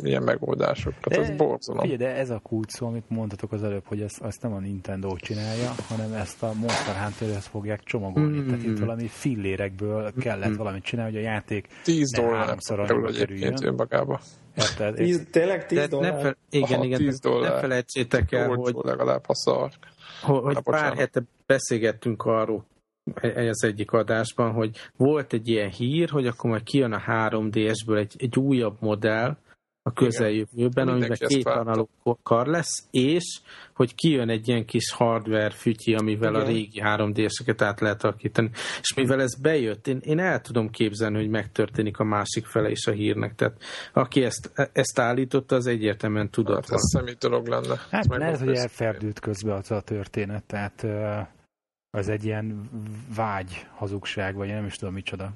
ilyen 0.01 0.23
megoldások. 0.23 0.93
Hát 1.01 1.17
ez 1.17 1.35
borzalom. 1.35 1.81
Figyelj, 1.81 1.97
de 1.97 2.19
ez 2.19 2.29
a 2.29 2.39
kulcs 2.43 2.71
szó, 2.71 2.87
amit 2.87 3.09
mondtatok 3.09 3.51
az 3.51 3.63
előbb, 3.63 3.85
hogy 3.85 4.01
ezt, 4.01 4.21
ezt 4.21 4.41
nem 4.41 4.53
a 4.53 4.59
Nintendo 4.59 5.15
csinálja, 5.15 5.75
hanem 5.87 6.13
ezt 6.13 6.43
a 6.43 6.53
Monster 6.53 6.95
Hunter-hez 6.95 7.45
fogják 7.45 7.83
csomagolni. 7.83 8.39
Mm. 8.39 8.45
Tehát 8.45 8.63
itt 8.63 8.79
valami 8.79 9.07
fillérekből 9.07 10.13
kellett 10.19 10.55
valamit 10.55 10.83
csinálni, 10.83 11.11
hogy 11.11 11.21
a 11.21 11.25
játék 11.25 11.67
10 11.83 12.09
ne 12.09 12.21
dollár 12.21 12.57
kerüljön. 13.11 13.53
önmagába. 13.63 14.19
Érted? 14.57 14.95
Tíz, 14.95 15.27
tényleg 15.31 15.65
10 15.65 15.77
De 15.77 15.83
ne 15.83 15.87
dollár? 15.89 16.21
fel, 16.21 16.37
igen, 16.49 16.71
Aha, 16.73 16.83
igen, 16.83 16.97
10 16.99 17.19
de 17.19 17.29
dollár. 17.29 17.53
ne 17.53 17.59
felejtsétek 17.59 18.31
el, 18.31 18.47
hogy, 18.47 18.57
Olcsó 18.59 18.81
legalább 18.83 19.23
a 19.27 19.35
szar. 19.35 19.69
hogy, 20.21 20.41
hogy 20.43 20.59
pár 20.63 20.95
hete 20.97 21.21
beszélgettünk 21.45 22.23
arról 22.23 22.65
e- 23.15 23.49
az 23.49 23.63
egyik 23.63 23.91
adásban, 23.91 24.51
hogy 24.51 24.77
volt 24.95 25.33
egy 25.33 25.47
ilyen 25.47 25.69
hír, 25.69 26.09
hogy 26.09 26.27
akkor 26.27 26.49
majd 26.49 26.63
kijön 26.63 26.91
a 26.93 27.01
3DS-ből 27.07 27.97
egy, 27.97 28.15
egy 28.17 28.37
újabb 28.37 28.75
modell 28.79 29.37
a 29.87 29.93
közeljövőben, 29.93 30.87
amiben 30.87 31.17
két 31.19 31.45
analóg 31.45 31.89
kar 32.23 32.47
lesz, 32.47 32.87
és 32.91 33.39
hogy 33.73 33.95
kijön 33.95 34.29
egy 34.29 34.47
ilyen 34.47 34.65
kis 34.65 34.91
hardware 34.91 35.49
fütyi, 35.49 35.95
amivel 35.95 36.35
a 36.35 36.41
Igen. 36.41 36.53
régi 36.53 36.81
3DS-eket 36.83 37.61
át 37.61 37.79
lehet 37.79 38.03
alakítani. 38.03 38.49
És 38.81 38.93
mivel 38.93 39.21
ez 39.21 39.41
bejött, 39.41 39.87
én, 39.87 39.99
én 40.03 40.19
el 40.19 40.41
tudom 40.41 40.69
képzelni, 40.69 41.17
hogy 41.17 41.29
megtörténik 41.29 41.99
a 41.99 42.03
másik 42.03 42.45
fele 42.45 42.69
is 42.69 42.87
a 42.87 42.91
hírnek. 42.91 43.35
Tehát 43.35 43.57
aki 43.93 44.23
ezt, 44.23 44.51
ezt 44.73 44.99
állította, 44.99 45.55
az 45.55 45.67
egyértelműen 45.67 46.29
tudott 46.29 46.69
Hát 46.69 46.71
ez 46.71 46.89
szemét 46.93 47.17
dolog 47.17 47.47
lenne. 47.47 47.75
Hát 47.89 48.05
Ez 48.05 48.17
lehet, 48.17 48.39
hogy 48.39 48.55
elferdült 48.55 49.19
közbe 49.19 49.53
az 49.53 49.71
a 49.71 49.81
történet, 49.81 50.43
tehát 50.43 50.85
az 51.89 52.09
egy 52.09 52.25
ilyen 52.25 52.69
vágy, 53.15 53.67
hazugság, 53.75 54.35
vagy 54.35 54.47
én 54.47 54.55
nem 54.55 54.65
is 54.65 54.75
tudom 54.75 54.93
micsoda. 54.93 55.33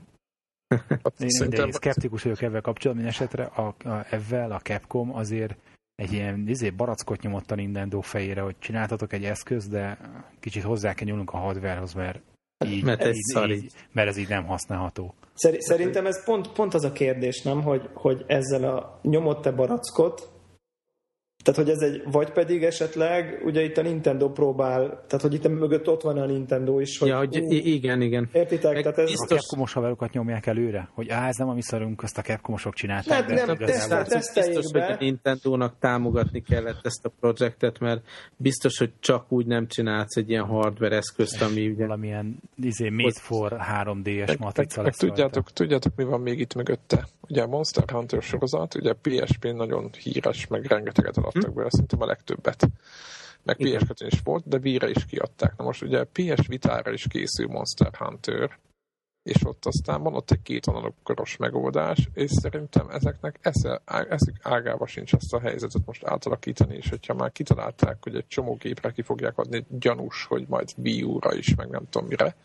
Hát 0.80 1.14
Én 1.20 1.30
szerintem- 1.30 1.48
mindegy, 1.48 1.72
szkeptikus 1.72 2.24
vagyok 2.24 2.42
ebben 2.42 2.62
kapcsolatban, 2.62 3.06
esetre 3.06 3.44
a, 3.44 3.62
a, 3.84 4.06
ezzel 4.10 4.52
a 4.52 4.60
Capcom 4.60 5.16
azért 5.16 5.56
egy 5.96 6.14
ilyen 6.14 6.44
izé, 6.48 6.70
barackot 6.70 7.22
nyomott 7.22 7.52
a 7.52 7.56
Nintendo 7.56 8.02
fejére, 8.02 8.42
hogy 8.42 8.56
csináltatok 8.60 9.14
egy 9.14 9.24
eszköz, 9.24 9.68
de 9.68 9.98
kicsit 10.40 10.64
hozzá 10.64 10.94
kell 10.94 11.08
nyúlnunk 11.08 11.32
a 11.32 11.38
hardwarehoz, 11.38 11.94
mert 11.94 12.22
így, 12.66 12.84
Mert 12.84 13.02
ez 13.02 13.16
így, 13.16 13.50
így, 13.50 13.64
így. 13.64 13.72
mert 13.92 14.08
ez 14.08 14.18
így 14.18 14.30
nem 14.30 14.46
használható. 14.46 15.14
Szeri- 15.34 15.62
Szerintem 15.62 16.06
ez 16.06 16.24
pont, 16.26 16.52
pont 16.52 16.74
az 16.74 16.84
a 16.84 16.92
kérdés, 16.92 17.42
nem, 17.42 17.62
hogy, 17.62 17.90
hogy 17.94 18.24
ezzel 18.28 18.64
a 18.76 19.00
nyomott-e 19.02 19.52
barackot, 19.52 20.30
tehát, 21.44 21.60
hogy 21.60 21.70
ez 21.70 21.80
egy, 21.82 22.04
vagy 22.12 22.32
pedig 22.32 22.64
esetleg, 22.64 23.42
ugye 23.46 23.64
itt 23.64 23.78
a 23.78 23.82
Nintendo 23.82 24.30
próbál, 24.30 24.88
tehát, 24.88 25.22
hogy 25.22 25.34
itt 25.34 25.48
mögött 25.48 25.88
ott 25.88 26.02
van 26.02 26.18
a 26.18 26.26
Nintendo 26.26 26.80
is, 26.80 26.98
hogy 26.98 27.08
Ja, 27.08 27.18
hogy 27.18 27.40
ú, 27.40 27.52
igen, 27.52 28.02
igen. 28.02 28.30
értitek, 28.34 28.74
Meg 28.74 28.82
tehát 28.82 28.98
ez, 28.98 29.04
A 29.04 29.08
biztos- 29.08 29.40
Capcomos 29.40 29.74
haverokat 29.74 30.12
nyomják 30.12 30.46
előre, 30.46 30.90
hogy 30.94 31.10
á, 31.10 31.28
ez 31.28 31.36
nem 31.36 31.50
a 31.50 31.54
mi 31.54 31.62
szarunk, 31.62 32.04
azt 32.04 32.18
a 32.18 32.22
Capcomosok 32.22 32.74
csinálták. 32.74 33.28
Nem, 33.28 33.36
de 33.36 33.46
nem, 33.46 33.56
Srácok, 33.80 34.08
teszteljék 34.08 34.56
biztos, 34.56 34.72
hogy 34.72 34.82
be. 34.82 34.94
a 34.94 34.98
Nintendo-nak 35.00 35.76
támogatni 35.80 36.42
kellett 36.42 36.80
ezt 36.86 37.06
a 37.06 37.12
projektet, 37.20 37.80
mert 37.80 38.02
biztos, 38.38 38.78
hogy 38.78 38.92
csak 39.00 39.32
úgy 39.32 39.46
nem 39.46 39.68
csinálsz 39.68 40.16
egy 40.16 40.30
ilyen 40.30 40.46
hardware 40.46 40.96
eszközt, 40.96 41.42
ami 41.42 41.68
ugye... 41.70 41.86
valamilyen 41.86 42.38
izé, 42.56 42.90
made 42.90 43.20
for 43.20 43.52
3D-es 43.52 44.28
Meg, 44.28 44.40
matrica 44.40 44.42
meg, 44.42 44.76
meg 44.76 44.86
lesz 44.86 44.98
tudjátok, 44.98 45.52
tudjátok, 45.52 45.96
mi 45.96 46.04
van 46.04 46.22
még 46.22 46.40
itt 46.40 46.56
mögötte? 46.56 47.08
Ugye 47.28 47.42
a 47.42 47.48
Monster 47.48 47.84
Hunter 47.90 48.22
sorozat, 48.22 48.76
ugye 48.76 48.94
PSP-n 49.02 49.56
nagyon 49.56 49.90
híres, 50.00 50.48
meg 50.48 50.66
rengeteget 50.66 51.16
adtak 51.36 51.54
belőle, 51.54 51.72
szerintem 51.72 52.02
a 52.02 52.06
legtöbbet. 52.06 52.68
Meg 53.44 53.56
ps 53.56 54.02
is 54.02 54.20
volt, 54.24 54.48
de 54.48 54.58
Wii-re 54.58 54.90
is 54.90 55.06
kiadták. 55.06 55.58
Na 55.58 55.64
most 55.64 55.82
ugye 55.82 56.04
PS 56.04 56.48
Vitára 56.48 56.92
is 56.92 57.08
készül 57.08 57.48
Monster 57.48 57.96
Hunter, 57.96 58.60
és 59.24 59.46
ott 59.46 59.66
aztán 59.66 60.04
van 60.04 60.16
ott 60.16 60.32
egy 60.32 60.42
két 60.42 60.66
analógkoros 60.66 61.38
megoldás, 61.38 62.10
és 62.14 62.32
szerintem 62.32 62.90
ezeknek 62.90 63.40
esze, 63.42 63.82
eszik 63.86 64.36
ágába 64.42 64.88
sincs 64.88 65.14
ezt 65.14 65.34
a 65.34 65.40
helyzetet 65.40 65.86
most 65.86 66.04
átalakítani, 66.04 66.76
és 66.76 66.90
hogyha 66.90 67.14
már 67.14 67.32
kitalálták, 67.32 67.98
hogy 68.04 68.16
egy 68.16 68.28
csomó 68.28 68.56
gépre 68.56 68.92
ki 68.92 69.02
fogják 69.02 69.38
adni, 69.38 69.66
gyanús, 69.70 70.26
hogy 70.26 70.46
majd 70.48 70.70
Wii 70.78 71.04
U-ra 71.04 71.34
is, 71.34 71.56
meg 71.56 71.70
nem 71.70 71.90
tudom 71.90 72.08
mire, 72.08 72.36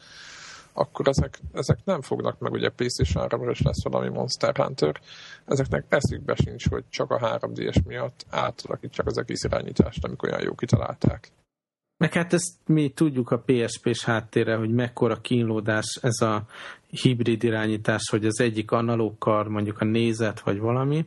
akkor 0.77 1.09
ezek, 1.09 1.41
ezek 1.53 1.79
nem 1.85 2.01
fognak 2.01 2.39
meg, 2.39 2.53
ugye 2.53 2.71
PlayStation 2.71 3.23
3 3.31 3.51
is 3.51 3.63
lesz 3.63 3.83
valami 3.83 4.09
Monster 4.09 4.57
Hunter, 4.57 5.01
ezeknek 5.45 5.85
eszükbe 5.89 6.35
sincs, 6.35 6.69
hogy 6.69 6.85
csak 6.89 7.11
a 7.11 7.39
3DS 7.39 7.85
miatt 7.85 8.27
átalakítsák 8.31 9.07
az 9.07 9.19
egész 9.19 9.45
irányítást, 9.45 10.05
amikor 10.05 10.29
olyan 10.29 10.43
jó 10.43 10.55
kitalálták. 10.55 11.31
Meg 11.99 12.13
hát 12.13 12.33
ezt 12.33 12.55
mi 12.67 12.89
tudjuk 12.89 13.31
a 13.31 13.43
PSP-s 13.47 14.05
háttérre, 14.05 14.57
hogy 14.57 14.71
mekkora 14.71 15.21
kínlódás 15.21 15.99
ez 16.03 16.21
a 16.21 16.43
hibrid 16.89 17.45
irányítás, 17.45 18.09
hogy 18.11 18.27
az 18.27 18.41
egyik 18.41 18.71
analókkal 18.71 19.45
mondjuk 19.45 19.81
a 19.81 19.85
nézet 19.85 20.41
vagy 20.41 20.59
valami, 20.59 21.07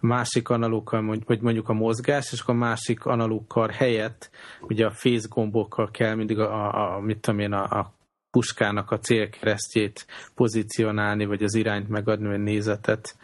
másik 0.00 0.48
analókkal, 0.48 1.18
vagy 1.26 1.40
mondjuk 1.40 1.68
a 1.68 1.72
mozgás, 1.72 2.32
és 2.32 2.40
akkor 2.40 2.54
a 2.54 2.58
másik 2.58 3.04
analókkal 3.04 3.68
helyett 3.68 4.30
ugye 4.60 4.86
a 4.86 4.90
face 4.90 5.26
gombokkal 5.28 5.90
kell 5.90 6.14
mindig 6.14 6.38
a, 6.38 6.52
a, 6.52 6.94
a 6.96 7.00
mit 7.00 7.18
tudom 7.18 7.40
én, 7.40 7.52
a, 7.52 7.78
a 7.78 7.92
puskának 8.30 8.90
a 8.90 8.98
célkeresztjét 8.98 10.06
pozícionálni, 10.34 11.24
vagy 11.24 11.42
az 11.42 11.54
irányt 11.54 11.88
megadni, 11.88 12.26
vagy 12.26 12.42
nézetet. 12.42 13.16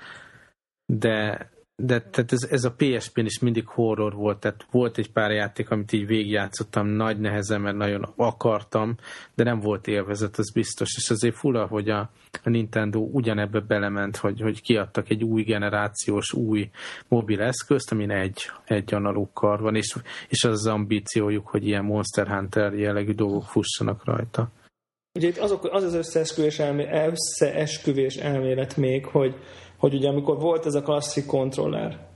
De, 0.86 1.50
de 1.82 2.00
tehát 2.00 2.32
ez, 2.32 2.42
ez 2.50 2.64
a 2.64 2.74
PSP-n 2.76 3.24
is 3.24 3.38
mindig 3.38 3.66
horror 3.66 4.14
volt, 4.14 4.40
tehát 4.40 4.66
volt 4.70 4.98
egy 4.98 5.12
pár 5.12 5.30
játék, 5.30 5.70
amit 5.70 5.92
így 5.92 6.06
végigjátszottam 6.06 6.86
nagy 6.86 7.20
nehezen, 7.20 7.60
mert 7.60 7.76
nagyon 7.76 8.12
akartam, 8.16 8.96
de 9.34 9.44
nem 9.44 9.60
volt 9.60 9.86
élvezet, 9.86 10.36
az 10.36 10.52
biztos, 10.52 10.96
és 10.96 11.10
azért 11.10 11.36
fura, 11.36 11.66
hogy 11.66 11.88
a, 11.88 12.10
a 12.42 12.48
Nintendo 12.48 12.98
ugyanebbe 12.98 13.60
belement, 13.60 14.16
hogy, 14.16 14.40
hogy 14.40 14.62
kiadtak 14.62 15.10
egy 15.10 15.24
új 15.24 15.42
generációs, 15.42 16.32
új 16.32 16.70
mobil 17.08 17.40
eszközt, 17.40 17.92
amin 17.92 18.10
egy, 18.10 18.50
egy 18.64 18.94
analóg 18.94 19.32
kar 19.32 19.60
van, 19.60 19.74
és, 19.74 19.96
és 20.28 20.44
az 20.44 20.52
az 20.52 20.66
ambíciójuk, 20.66 21.48
hogy 21.48 21.66
ilyen 21.66 21.84
Monster 21.84 22.28
Hunter 22.28 22.74
jellegű 22.74 23.12
dolgok 23.12 23.44
fussanak 23.44 24.04
rajta. 24.04 24.50
Ugye 25.16 25.28
itt 25.28 25.38
azok, 25.38 25.64
az 25.64 25.82
az 25.82 25.94
összeesküvés, 25.94 26.58
elmé, 26.58 26.86
összeesküvés 27.06 28.16
elmélet 28.16 28.76
még, 28.76 29.06
hogy, 29.06 29.34
hogy 29.78 29.94
ugye 29.94 30.08
amikor 30.08 30.38
volt 30.40 30.66
ez 30.66 30.74
a 30.74 30.82
klasszik 30.82 31.26
kontroller, 31.26 32.08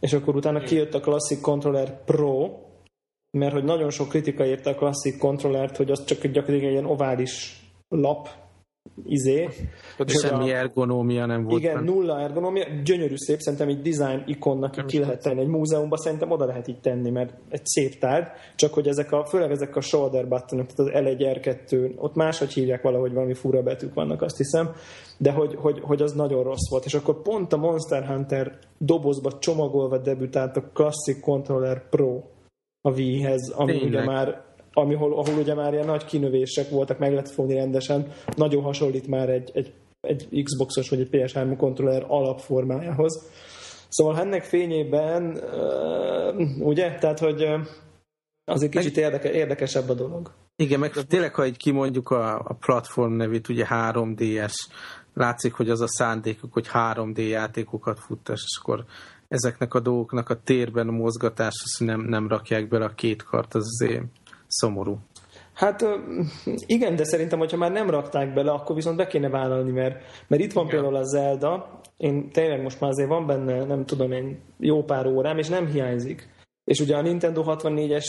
és 0.00 0.12
akkor 0.12 0.36
utána 0.36 0.60
kijött 0.60 0.94
a 0.94 1.00
klasszik 1.00 1.40
kontroller 1.40 2.04
Pro, 2.04 2.50
mert 3.30 3.52
hogy 3.52 3.64
nagyon 3.64 3.90
sok 3.90 4.08
kritika 4.08 4.44
érte 4.44 4.70
a 4.70 4.74
klasszik 4.74 5.18
kontrollert, 5.18 5.76
hogy 5.76 5.90
az 5.90 6.04
csak 6.04 6.18
gyakorlatilag 6.20 6.62
egy 6.62 6.70
ilyen 6.70 6.86
ovális 6.86 7.60
lap, 7.88 8.28
izé. 9.04 9.48
És 10.06 10.12
Semmi 10.20 10.52
a- 10.52 10.56
ergonómia 10.56 11.26
nem 11.26 11.44
volt 11.44 11.60
Igen, 11.60 11.74
benne. 11.74 11.90
nulla 11.90 12.20
ergonomia, 12.20 12.64
gyönyörű 12.84 13.14
szép, 13.16 13.38
szerintem 13.40 13.68
egy 13.68 13.80
design 13.80 14.22
ikonnak 14.26 14.76
így 14.76 14.84
ki 14.84 14.98
lehet 14.98 15.22
tenni. 15.22 15.40
Egy 15.40 15.46
múzeumban 15.46 15.98
szerintem 15.98 16.30
oda 16.30 16.44
lehet 16.46 16.68
így 16.68 16.80
tenni, 16.80 17.10
mert 17.10 17.34
egy 17.48 17.64
szép 17.66 17.98
tárgy, 17.98 18.26
csak 18.54 18.74
hogy 18.74 18.88
ezek 18.88 19.12
a, 19.12 19.24
főleg 19.24 19.50
ezek 19.50 19.76
a 19.76 19.80
shoulder 19.80 20.28
buttonok, 20.28 20.66
tehát 20.72 20.92
az 20.92 21.02
L1, 21.02 21.40
R2, 21.42 21.96
ott 21.96 22.14
máshogy 22.14 22.52
hívják 22.52 22.82
valahogy, 22.82 23.12
valami 23.12 23.34
fura 23.34 23.62
betűk 23.62 23.94
vannak, 23.94 24.22
azt 24.22 24.36
hiszem, 24.36 24.70
de 25.18 25.30
hogy, 25.30 25.54
hogy, 25.54 25.80
hogy 25.82 26.02
az 26.02 26.12
nagyon 26.12 26.42
rossz 26.42 26.70
volt. 26.70 26.84
És 26.84 26.94
akkor 26.94 27.22
pont 27.22 27.52
a 27.52 27.56
Monster 27.56 28.06
Hunter 28.06 28.58
dobozba 28.78 29.38
csomagolva 29.38 29.98
debütált 29.98 30.56
a 30.56 30.62
Classic 30.72 31.20
Controller 31.20 31.88
Pro 31.88 32.22
a 32.80 32.90
Wii-hez, 32.90 33.50
ami 33.50 33.72
Tényleg. 33.72 33.88
ugye 33.88 34.04
már 34.04 34.44
ahol, 34.76 35.18
ahol 35.18 35.38
ugye 35.38 35.54
már 35.54 35.72
ilyen 35.72 35.86
nagy 35.86 36.04
kinövések 36.04 36.70
voltak, 36.70 36.98
meg 36.98 37.10
lehet 37.10 37.30
fogni 37.30 37.54
rendesen, 37.54 38.12
nagyon 38.36 38.62
hasonlít 38.62 39.06
már 39.06 39.28
egy, 39.28 39.50
egy, 39.54 39.72
egy 40.00 40.42
Xboxos 40.42 40.88
vagy 40.88 41.00
egy 41.00 41.08
PS3 41.12 41.54
kontroller 41.56 42.04
alapformájához. 42.08 43.30
Szóval 43.88 44.18
ennek 44.18 44.42
fényében, 44.42 45.40
ugye, 46.60 46.94
tehát, 46.94 47.18
hogy 47.18 47.44
az 48.44 48.62
egy 48.62 48.68
kicsit 48.68 48.96
érdeke, 48.96 49.32
érdekesebb 49.32 49.88
a 49.88 49.94
dolog. 49.94 50.32
Igen, 50.56 50.78
meg 50.78 50.92
tényleg, 50.92 51.34
ha 51.34 51.42
egy 51.42 51.56
kimondjuk 51.56 52.10
a, 52.10 52.38
a 52.38 52.56
platform 52.60 53.12
nevét, 53.12 53.48
ugye 53.48 53.66
3DS, 53.70 54.54
látszik, 55.14 55.52
hogy 55.52 55.70
az 55.70 55.80
a 55.80 55.88
szándékuk, 55.88 56.52
hogy 56.52 56.68
3D 56.72 57.28
játékokat 57.28 58.00
futtas, 58.00 58.42
és 58.44 58.58
akkor 58.62 58.84
ezeknek 59.28 59.74
a 59.74 59.80
dolgoknak 59.80 60.28
a 60.28 60.40
térben 60.40 60.88
a 60.88 60.92
mozgatás, 60.92 61.54
azt 61.64 61.88
nem, 61.88 62.00
nem 62.00 62.28
rakják 62.28 62.68
bele 62.68 62.84
a 62.84 62.94
két 62.94 63.22
kart, 63.22 63.54
az 63.54 63.64
azért 63.64 64.04
szomorú. 64.48 64.98
Hát 65.54 65.84
igen, 66.66 66.96
de 66.96 67.04
szerintem, 67.04 67.38
hogyha 67.38 67.56
már 67.56 67.72
nem 67.72 67.90
rakták 67.90 68.34
bele, 68.34 68.50
akkor 68.50 68.74
viszont 68.74 68.96
be 68.96 69.06
kéne 69.06 69.28
vállalni, 69.28 69.70
mert, 69.70 70.02
mert 70.26 70.42
itt 70.42 70.52
van 70.52 70.64
igen. 70.66 70.76
például 70.76 71.02
a 71.02 71.04
Zelda, 71.04 71.80
én 71.96 72.30
tényleg 72.30 72.62
most 72.62 72.80
már 72.80 72.90
azért 72.90 73.08
van 73.08 73.26
benne, 73.26 73.64
nem 73.64 73.84
tudom 73.84 74.12
én, 74.12 74.40
jó 74.58 74.84
pár 74.84 75.06
órám, 75.06 75.38
és 75.38 75.48
nem 75.48 75.66
hiányzik. 75.66 76.34
És 76.64 76.80
ugye 76.80 76.96
a 76.96 77.02
Nintendo 77.02 77.44
64-es 77.46 78.04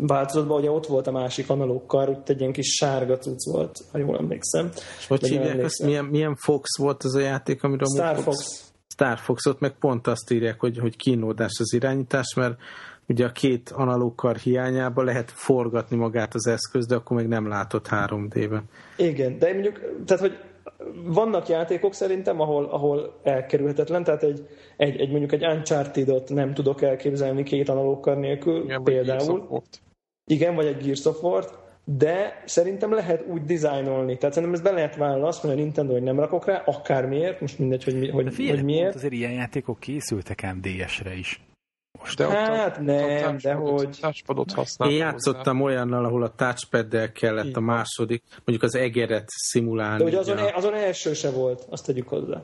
változatban 0.00 0.58
ugye 0.58 0.70
ott 0.70 0.86
volt 0.86 1.06
a 1.06 1.12
másik 1.12 1.50
analókkal, 1.50 2.08
ott 2.08 2.28
egy 2.28 2.40
ilyen 2.40 2.52
kis 2.52 2.66
sárga 2.66 3.18
cucc 3.18 3.52
volt, 3.52 3.78
ha 3.92 3.98
jól 3.98 4.18
emlékszem. 4.18 4.70
És 4.98 5.06
hogy 5.06 5.26
hívják? 5.26 5.70
Milyen, 5.84 6.04
milyen 6.04 6.36
Fox 6.36 6.78
volt 6.78 7.02
az 7.02 7.14
a 7.14 7.20
játék, 7.20 7.62
amiről 7.62 7.86
Star 7.94 8.14
Fox. 8.14 8.24
Fox. 8.24 8.72
Star 8.88 9.18
Foxot 9.18 9.60
meg 9.60 9.78
pont 9.78 10.06
azt 10.06 10.30
írják, 10.30 10.60
hogy, 10.60 10.78
hogy 10.78 10.96
kínódás 10.96 11.56
az 11.58 11.72
irányítás, 11.72 12.34
mert 12.34 12.58
ugye 13.10 13.24
a 13.24 13.32
két 13.32 13.70
analóg 13.70 14.36
hiányában 14.36 15.04
lehet 15.04 15.30
forgatni 15.30 15.96
magát 15.96 16.34
az 16.34 16.46
eszköz, 16.46 16.86
de 16.86 16.94
akkor 16.94 17.16
még 17.16 17.26
nem 17.26 17.48
látott 17.48 17.86
3D-ben. 17.90 18.62
Igen, 18.96 19.38
de 19.38 19.52
mondjuk, 19.52 19.80
tehát 20.06 20.22
hogy 20.22 20.38
vannak 21.04 21.48
játékok 21.48 21.94
szerintem, 21.94 22.40
ahol, 22.40 22.64
ahol 22.64 23.20
elkerülhetetlen, 23.22 24.04
tehát 24.04 24.22
egy, 24.22 24.46
egy, 24.76 25.00
egy 25.00 25.10
mondjuk 25.10 25.32
egy 25.32 25.46
Uncharted-ot 25.46 26.28
nem 26.28 26.54
tudok 26.54 26.82
elképzelni 26.82 27.42
két 27.42 27.68
analókkal 27.68 28.14
nélkül, 28.14 28.62
igen, 28.64 28.82
például. 28.82 29.62
Igen, 30.24 30.54
vagy 30.54 30.66
egy 30.66 30.84
Gears 30.84 31.04
of 31.04 31.22
War, 31.22 31.44
de 31.84 32.42
szerintem 32.46 32.92
lehet 32.92 33.26
úgy 33.26 33.42
dizájnolni. 33.42 34.16
Tehát 34.16 34.34
szerintem 34.34 34.60
ezt 34.60 34.70
be 34.70 34.78
lehet 34.78 34.96
vállalni 34.96 35.26
azt, 35.26 35.40
hogy 35.40 35.50
a 35.50 35.54
Nintendo, 35.54 35.92
hogy 35.92 36.02
nem 36.02 36.18
rakok 36.18 36.44
rá, 36.46 36.62
akármiért, 36.66 37.40
most 37.40 37.58
mindegy, 37.58 37.84
hogy, 37.84 37.98
mi, 37.98 38.08
hogy, 38.08 38.36
hogy 38.36 38.64
miért. 38.64 38.94
azért 38.94 39.12
ilyen 39.12 39.32
játékok 39.32 39.80
készültek 39.80 40.44
ám 40.44 40.60
DS-re 40.60 41.14
is. 41.14 41.40
Most 41.98 42.16
de 42.16 42.26
hát 42.26 42.76
ott, 42.76 42.84
nem, 42.84 43.34
ott 43.34 43.40
de 43.40 43.54
hogy... 43.54 43.98
Touchpadot 44.00 44.52
használtam. 44.52 44.96
Én 44.96 45.04
játszottam 45.04 45.58
hozzá. 45.58 45.70
olyannal, 45.70 46.04
ahol 46.04 46.22
a 46.22 46.34
touchpad 46.34 47.12
kellett 47.12 47.56
a 47.56 47.60
második, 47.60 48.22
mondjuk 48.44 48.62
az 48.62 48.74
egeret 48.74 49.24
szimulálni. 49.26 49.98
De 49.98 50.04
ugye 50.04 50.18
azon, 50.18 50.36
a... 50.36 50.46
E- 50.46 50.54
azon 50.54 50.74
első 50.74 51.14
se 51.14 51.30
volt, 51.30 51.66
azt 51.68 51.86
tegyük 51.86 52.08
hozzá. 52.08 52.42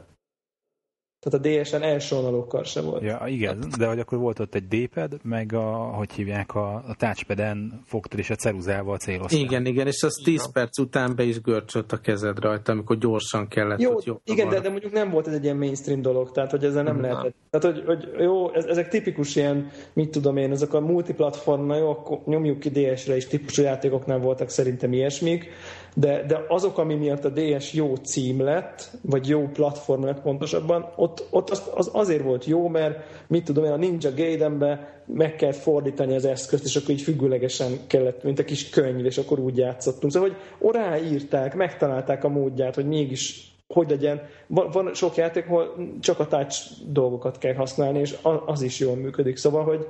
Tehát 1.18 1.46
a 1.46 1.62
DSN 1.62 1.82
első 1.82 2.16
vonalókkal 2.16 2.64
se 2.64 2.80
volt. 2.80 3.02
Ja, 3.02 3.22
igen, 3.26 3.64
de 3.78 3.87
hogy 3.87 3.98
akkor 3.98 4.18
volt 4.18 4.38
ott 4.38 4.54
egy 4.54 4.66
D-pad, 4.66 5.18
meg 5.22 5.52
a, 5.52 5.72
hogy 5.72 6.12
hívják, 6.12 6.54
a, 6.54 6.74
a 6.74 6.94
touchpad-en 6.98 7.80
fogtad 7.85 8.18
és 8.18 8.30
a 8.30 8.35
ceruzával 8.35 8.96
céloztál. 8.96 9.40
Igen, 9.40 9.66
igen, 9.66 9.87
és 9.87 10.02
az 10.02 10.20
10 10.24 10.52
perc 10.52 10.78
után 10.78 11.16
be 11.16 11.22
is 11.22 11.40
görcsött 11.40 11.92
a 11.92 12.00
kezed 12.00 12.38
rajta, 12.38 12.72
amikor 12.72 12.98
gyorsan 12.98 13.48
kellett. 13.48 13.80
Jó, 13.80 13.94
ott 13.94 14.20
igen, 14.24 14.48
de, 14.48 14.61
de 14.61 14.68
mondjuk 14.68 14.92
nem 14.92 15.11
volt 15.11 15.26
ez 15.26 15.35
egy 15.35 15.44
ilyen 15.44 15.56
mainstream 15.56 16.02
dolog, 16.02 16.32
tehát 16.32 16.50
hogy 16.50 16.64
ezzel 16.64 16.82
nem, 16.82 16.96
nem. 16.96 17.11
lehetett. 17.11 17.35
Tehát, 17.59 17.77
hogy, 17.77 17.85
hogy 17.87 18.23
jó, 18.23 18.55
ez, 18.55 18.64
ezek 18.64 18.88
tipikus 18.88 19.37
ilyen, 19.37 19.71
mit 19.92 20.11
tudom 20.11 20.37
én, 20.37 20.51
ezek 20.51 20.75
a 20.75 20.81
multiplatform, 20.81 21.66
na 21.66 21.77
jó, 21.77 21.88
akkor 21.88 22.19
nyomjuk 22.25 22.59
ki 22.59 22.69
DS-re 22.69 23.16
is, 23.16 23.27
típusú 23.27 23.62
játékoknál 23.62 24.19
voltak 24.19 24.49
szerintem 24.49 24.92
ilyesmik, 24.92 25.49
de, 25.95 26.25
de 26.27 26.45
azok, 26.49 26.79
ami 26.79 26.95
miatt 26.95 27.25
a 27.25 27.31
DS 27.31 27.73
jó 27.73 27.95
cím 27.95 28.42
lett, 28.42 28.90
vagy 29.03 29.29
jó 29.29 29.49
platform 29.53 30.05
lett 30.05 30.21
pontosabban, 30.21 30.92
ott, 30.97 31.27
ott 31.31 31.51
az, 31.51 31.62
az 31.75 31.90
azért 31.92 32.23
volt 32.23 32.45
jó, 32.45 32.69
mert 32.69 32.99
mit 33.29 33.45
tudom 33.45 33.64
én, 33.64 33.73
a 33.73 33.77
Ninja 33.77 34.14
Gaidenbe 34.14 35.03
meg 35.07 35.37
kell 35.37 35.53
fordítani 35.53 36.14
az 36.14 36.25
eszközt, 36.25 36.64
és 36.64 36.77
akkor 36.77 36.90
így 36.90 37.03
függőlegesen 37.03 37.73
kellett, 37.87 38.23
mint 38.23 38.38
a 38.38 38.45
kis 38.45 38.69
könyv, 38.69 39.05
és 39.05 39.19
akkor 39.19 39.38
úgy 39.38 39.57
játszottunk. 39.57 40.12
Szóval, 40.12 40.29
hogy 40.29 40.38
orá 40.59 40.99
írták, 40.99 41.55
megtalálták 41.55 42.25
a 42.25 42.29
módját, 42.29 42.75
hogy 42.75 42.87
mégis 42.87 43.56
hogy 43.74 43.90
legyen. 43.90 44.20
Van, 44.46 44.70
van 44.70 44.94
sok 44.94 45.14
játék, 45.14 45.46
ahol 45.46 45.74
csak 46.00 46.18
a 46.18 46.26
touch 46.26 46.70
dolgokat 46.87 47.38
kell 47.38 47.55
használni, 47.55 47.98
és 47.98 48.16
az 48.46 48.62
is 48.62 48.79
jól 48.79 48.96
működik. 48.96 49.37
Szóval, 49.37 49.64
hogy, 49.64 49.87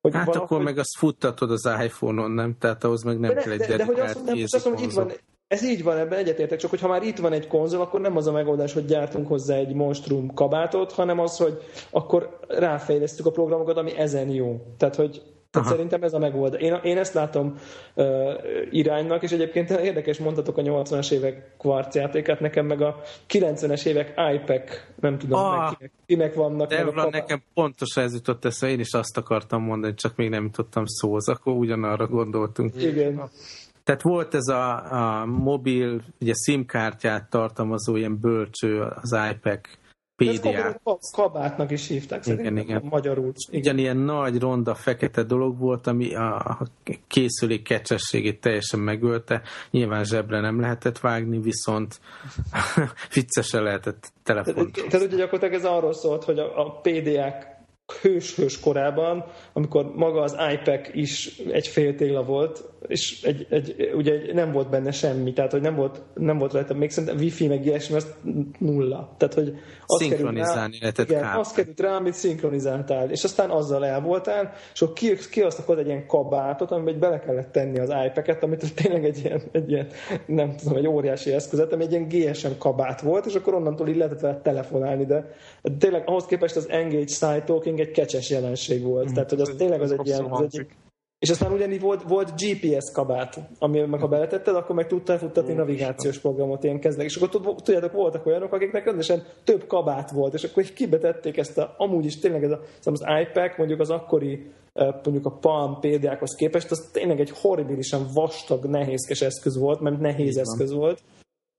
hogy 0.00 0.14
hát 0.14 0.26
valahogy... 0.26 0.46
akkor 0.46 0.62
meg 0.62 0.78
azt 0.78 0.96
futtatod 0.96 1.50
az 1.50 1.68
iPhone-on, 1.84 2.30
nem? 2.30 2.56
Tehát 2.58 2.84
ahhoz 2.84 3.02
meg 3.02 3.18
nem 3.18 3.34
de, 3.34 3.40
kell 3.40 3.52
egy 3.52 3.58
de, 3.58 3.76
de, 3.76 3.84
hogy 3.84 4.00
azt, 4.00 4.24
nem, 4.24 4.38
azt 4.42 4.64
mondom, 4.64 4.82
hogy 4.82 4.90
itt 4.90 4.96
van, 4.96 5.12
ez 5.48 5.64
így 5.64 5.82
van, 5.82 5.96
ebben 5.96 6.18
egyetértek, 6.18 6.58
csak 6.58 6.70
hogyha 6.70 6.88
már 6.88 7.02
itt 7.02 7.18
van 7.18 7.32
egy 7.32 7.46
konzol, 7.46 7.80
akkor 7.80 8.00
nem 8.00 8.16
az 8.16 8.26
a 8.26 8.32
megoldás, 8.32 8.72
hogy 8.72 8.84
gyártunk 8.84 9.28
hozzá 9.28 9.56
egy 9.56 9.74
monstrum 9.74 10.34
kabátot, 10.34 10.92
hanem 10.92 11.18
az, 11.18 11.36
hogy 11.36 11.62
akkor 11.90 12.38
ráfejlesztük 12.48 13.26
a 13.26 13.30
programokat, 13.30 13.76
ami 13.76 13.96
ezen 13.96 14.28
jó. 14.28 14.60
Tehát, 14.76 14.94
hogy 14.94 15.22
tehát 15.54 15.68
szerintem 15.68 16.02
ez 16.02 16.12
a 16.12 16.18
megoldás. 16.18 16.60
Én, 16.60 16.78
én 16.82 16.98
ezt 16.98 17.14
látom 17.14 17.54
uh, 17.94 18.06
iránynak, 18.70 19.22
és 19.22 19.30
egyébként 19.30 19.70
érdekes 19.70 20.18
mondhatok 20.18 20.56
a 20.56 20.62
80-as 20.62 21.10
évek 21.10 21.56
kvarcjátékát, 21.58 22.40
nekem 22.40 22.66
meg 22.66 22.80
a 22.80 23.00
90-es 23.28 23.86
évek 23.86 24.14
iPad, 24.34 24.62
nem 25.00 25.18
tudom, 25.18 25.38
ah, 25.38 25.58
meg 25.58 25.76
kinek, 25.76 25.92
kinek 26.06 26.34
vannak. 26.34 26.68
De 26.68 26.84
meg 26.84 26.98
a 26.98 27.10
nekem 27.10 27.42
pontosan 27.54 28.04
ez 28.04 28.12
jutott 28.12 28.44
eszembe, 28.44 28.74
én 28.74 28.80
is 28.80 28.92
azt 28.92 29.16
akartam 29.16 29.62
mondani, 29.62 29.94
csak 29.94 30.16
még 30.16 30.28
nem 30.28 30.44
jutottam 30.44 30.84
szóhoz, 30.86 31.28
akkor 31.28 31.52
ugyanarra 31.52 32.06
gondoltunk. 32.06 32.82
Igen. 32.82 33.30
Tehát 33.84 34.02
volt 34.02 34.34
ez 34.34 34.46
a, 34.46 34.92
a 35.20 35.26
mobil, 35.26 36.00
ugye 36.20 36.32
SIM-kártyát 36.44 37.30
tartalmazó 37.30 37.96
ilyen 37.96 38.18
bölcső, 38.20 38.80
az 38.80 39.16
iPad 39.30 39.60
PDA. 40.16 40.80
kabátnak 41.12 41.70
is 41.70 41.88
hívták 41.88 42.26
igen, 42.26 42.56
igen. 42.56 42.82
magyarul. 42.90 43.32
Igen. 43.48 43.60
Ugyanilyen 43.60 43.96
nagy, 43.96 44.38
ronda, 44.38 44.74
fekete 44.74 45.22
dolog 45.22 45.58
volt, 45.58 45.86
ami 45.86 46.14
a 46.14 46.58
készülék 47.06 47.62
kecsességét 47.62 48.40
teljesen 48.40 48.80
megölte. 48.80 49.42
Nyilván 49.70 50.04
zsebre 50.04 50.40
nem 50.40 50.60
lehetett 50.60 50.98
vágni, 50.98 51.38
viszont 51.38 52.00
viccesen 53.14 53.62
lehetett 53.62 54.12
telefont. 54.22 54.72
Tehát 54.88 55.06
ugye 55.06 55.16
gyakorlatilag 55.16 55.54
ez 55.54 55.64
arról 55.64 55.94
szólt, 55.94 56.24
hogy 56.24 56.38
a, 56.38 56.66
a 56.66 56.80
PDA-k 56.80 57.52
hős-hős 58.00 58.60
korában, 58.60 59.24
amikor 59.52 59.94
maga 59.94 60.20
az 60.20 60.36
iPad 60.52 60.80
is 60.92 61.38
egy 61.38 61.66
fél 61.66 61.94
téla 61.94 62.24
volt, 62.24 62.64
és 62.86 63.22
egy, 63.22 63.46
egy, 63.50 63.90
ugye 63.94 64.32
nem 64.32 64.52
volt 64.52 64.70
benne 64.70 64.90
semmi, 64.90 65.32
tehát 65.32 65.50
hogy 65.50 65.60
nem 65.60 65.74
volt, 65.74 66.02
nem 66.14 66.38
volt 66.38 66.52
rajta, 66.52 66.74
még 66.74 66.90
szerintem 66.90 67.18
wifi 67.18 67.46
meg 67.46 67.66
ilyesmi, 67.66 67.96
az 67.96 68.14
nulla. 68.58 69.14
Tehát, 69.16 69.34
hogy 69.34 69.54
az 69.86 70.00
Szinkronizálni 70.00 70.78
lehetett 70.80 71.10
igen, 71.10 71.24
az 71.24 71.52
került 71.52 71.80
rá, 71.80 71.96
amit 71.96 72.14
szinkronizáltál, 72.14 73.10
és 73.10 73.24
aztán 73.24 73.50
azzal 73.50 73.86
el 73.86 74.00
voltál, 74.00 74.52
és 74.72 74.82
akkor 74.82 74.94
ki, 74.94 75.16
kihoztak 75.30 75.78
egy 75.78 75.86
ilyen 75.86 76.06
kabátot, 76.06 76.70
amiben 76.70 76.98
bele 76.98 77.18
kellett 77.18 77.52
tenni 77.52 77.78
az 77.78 77.92
iPad-et, 78.06 78.42
amit 78.42 78.74
tényleg 78.82 79.04
egy 79.04 79.20
ilyen, 79.24 79.42
egy 79.52 79.70
ilyen, 79.70 79.86
nem 80.26 80.56
tudom, 80.56 80.76
egy 80.76 80.86
óriási 80.86 81.32
eszközet, 81.32 81.72
ami 81.72 81.84
egy 81.84 81.92
ilyen 81.92 82.08
GSM 82.08 82.58
kabát 82.58 83.00
volt, 83.00 83.26
és 83.26 83.34
akkor 83.34 83.54
onnantól 83.54 83.88
így 83.88 83.96
lehetett 83.96 84.20
vele 84.20 84.40
telefonálni, 84.42 85.04
de 85.04 85.34
tényleg 85.78 86.02
ahhoz 86.06 86.24
képest 86.24 86.56
az 86.56 86.68
Engage 86.68 87.06
Side 87.06 87.42
Talking 87.44 87.80
egy 87.80 87.90
kecses 87.90 88.30
jelenség 88.30 88.82
volt. 88.82 89.10
Mm. 89.10 89.14
Tehát, 89.14 89.30
hogy 89.30 89.40
az 89.40 89.54
tényleg 89.56 89.80
az 89.80 89.92
egy 89.92 90.06
ilyen, 90.06 90.24
az 90.24 90.58
egy, 90.58 90.66
és 91.24 91.30
aztán 91.30 91.52
ugyanígy 91.52 91.80
volt, 91.80 92.02
volt 92.02 92.32
GPS 92.40 92.92
kabát, 92.92 93.40
ami 93.58 93.80
meg 93.80 94.00
ha 94.00 94.08
beletetted, 94.08 94.54
akkor 94.54 94.74
meg 94.76 94.86
tudtál 94.86 95.18
futtatni 95.18 95.52
navigációs 95.52 96.18
programot 96.18 96.64
ilyen 96.64 96.80
kezdek. 96.80 97.06
És 97.06 97.16
akkor 97.16 97.56
tudjátok, 97.62 97.92
voltak 97.92 98.26
olyanok, 98.26 98.52
akiknek 98.52 98.84
rendesen 98.84 99.22
több 99.44 99.66
kabát 99.66 100.10
volt, 100.10 100.34
és 100.34 100.44
akkor 100.44 100.62
így 100.62 100.72
kibetették 100.72 101.36
ezt 101.36 101.58
a, 101.58 101.74
amúgy 101.76 102.04
is 102.04 102.18
tényleg 102.18 102.44
ez 102.44 102.50
a, 102.50 102.60
az 102.84 103.04
iPad, 103.22 103.52
mondjuk 103.56 103.80
az 103.80 103.90
akkori 103.90 104.50
mondjuk 104.74 105.26
a 105.26 105.38
Palm 105.40 105.80
példákhoz 105.80 106.34
képest, 106.34 106.70
az 106.70 106.88
tényleg 106.92 107.20
egy 107.20 107.30
horribilisan 107.30 108.06
vastag, 108.14 108.64
nehézkes 108.64 109.20
eszköz 109.20 109.58
volt, 109.58 109.80
mert 109.80 110.00
nehéz 110.00 110.36
eszköz 110.36 110.72
volt, 110.72 111.02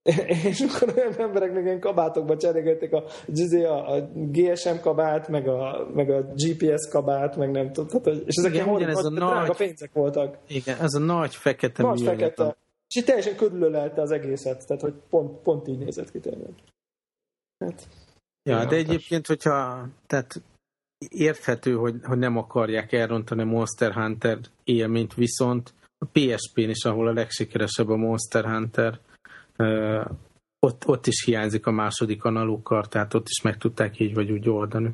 és 0.50 0.60
akkor 0.60 0.94
olyan 0.96 1.14
emberek 1.18 1.52
még 1.52 1.64
ilyen 1.64 1.80
kabátokba 1.80 2.36
cserélgették 2.36 2.92
a, 2.92 3.04
a, 3.52 3.94
a 3.94 4.08
GSM 4.14 4.76
kabát, 4.82 5.28
meg 5.28 5.48
a, 5.48 5.88
meg 5.94 6.10
a 6.10 6.20
GPS 6.20 6.88
kabát, 6.90 7.36
meg 7.36 7.50
nem 7.50 7.72
tudom. 7.72 8.02
És 8.04 8.34
ezek 8.34 8.54
igen, 8.54 8.76
ilyen 8.76 8.90
ez 8.90 9.04
a 9.04 9.10
nagy, 9.10 9.56
pénzek 9.56 9.92
voltak. 9.92 10.38
Igen, 10.46 10.80
ez 10.80 10.94
a 10.94 10.98
nagy 10.98 11.34
fekete 11.34 11.82
Nagy 11.82 12.02
fekete. 12.02 12.56
És 12.88 12.96
így 12.96 13.04
teljesen 13.04 13.36
körülölelte 13.36 14.00
az 14.00 14.10
egészet, 14.10 14.66
tehát 14.66 14.82
hogy 14.82 14.94
pont, 15.10 15.42
pont 15.42 15.68
így 15.68 15.78
nézett 15.78 16.10
ki 16.10 16.18
tényleg. 16.20 16.50
Hát, 17.58 17.86
ja, 18.42 18.64
de 18.64 18.76
egyébként, 18.76 19.26
hogyha 19.26 19.88
tehát 20.06 20.42
érthető, 21.08 21.74
hogy, 21.74 21.94
hogy 22.02 22.18
nem 22.18 22.36
akarják 22.36 22.92
elrontani 22.92 23.42
a 23.42 23.44
Monster 23.44 23.92
Hunter 23.92 24.38
élményt, 24.64 25.14
viszont 25.14 25.74
a 25.98 26.04
PSP-n 26.12 26.68
is, 26.68 26.84
ahol 26.84 27.08
a 27.08 27.12
legsikeresebb 27.12 27.88
a 27.88 27.96
Monster 27.96 28.44
Hunter, 28.44 29.00
ott, 30.58 30.86
ott 30.86 31.06
is 31.06 31.24
hiányzik 31.24 31.66
a 31.66 31.70
második 31.70 32.24
analóg 32.24 32.86
tehát 32.88 33.14
ott 33.14 33.28
is 33.28 33.42
meg 33.42 33.56
tudták 33.56 34.00
így 34.00 34.14
vagy 34.14 34.30
úgy 34.30 34.48
oldani. 34.48 34.90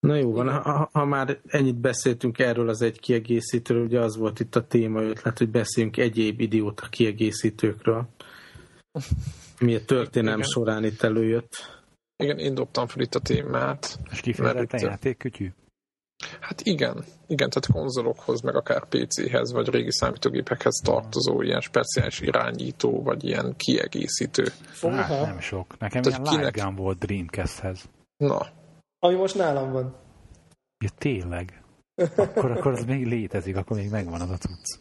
Na 0.00 0.14
jó 0.14 0.32
van, 0.32 0.62
ha, 0.62 0.88
ha 0.92 1.04
már 1.04 1.38
ennyit 1.46 1.76
beszéltünk 1.76 2.38
erről 2.38 2.68
az 2.68 2.82
egy 2.82 3.00
kiegészítőről, 3.00 3.84
ugye 3.84 4.00
az 4.00 4.16
volt 4.16 4.40
itt 4.40 4.56
a 4.56 4.66
téma 4.66 5.02
ötlet, 5.02 5.38
hogy 5.38 5.48
beszéljünk 5.48 5.96
egyéb 5.96 6.40
idióta 6.40 6.86
kiegészítőkről, 6.88 8.08
mi 9.60 9.74
a 9.74 9.84
történelem 9.84 10.38
Igen. 10.38 10.50
során 10.50 10.84
itt 10.84 11.02
előjött. 11.02 11.80
Igen, 12.16 12.38
én 12.38 12.54
dobtam 12.54 12.86
fel 12.86 13.02
itt 13.02 13.14
a 13.14 13.20
témát. 13.20 13.98
És 14.10 14.20
kifejlett 14.20 14.72
a 14.72 14.78
játékkütyű? 14.80 15.52
Hát 16.40 16.60
igen, 16.60 17.04
igen, 17.26 17.50
tehát 17.50 17.72
konzolokhoz, 17.72 18.40
meg 18.40 18.56
akár 18.56 18.84
PC-hez, 18.88 19.52
vagy 19.52 19.68
régi 19.68 19.92
számítógépekhez 19.92 20.80
tartozó 20.84 21.42
ilyen 21.42 21.60
speciális 21.60 22.20
irányító, 22.20 23.02
vagy 23.02 23.24
ilyen 23.24 23.54
kiegészítő. 23.56 24.44
Hát, 24.80 25.08
nem 25.08 25.40
sok. 25.40 25.78
Nekem 25.78 26.02
Tehát 26.02 26.18
ilyen 26.18 26.32
kinek... 26.32 26.54
Light 26.54 26.66
Gun 26.66 26.84
volt 26.84 26.98
Dreamcast-hez. 26.98 27.88
Na. 28.16 28.46
Ami 28.98 29.14
most 29.14 29.34
nálam 29.34 29.72
van. 29.72 29.96
Ja, 30.84 30.88
tényleg? 30.98 31.62
Akkor, 32.16 32.50
akkor 32.50 32.72
az 32.72 32.84
még 32.84 33.06
létezik, 33.06 33.56
akkor 33.56 33.76
még 33.76 33.90
megvan 33.90 34.20
az 34.20 34.30
a 34.30 34.36
cucc. 34.36 34.78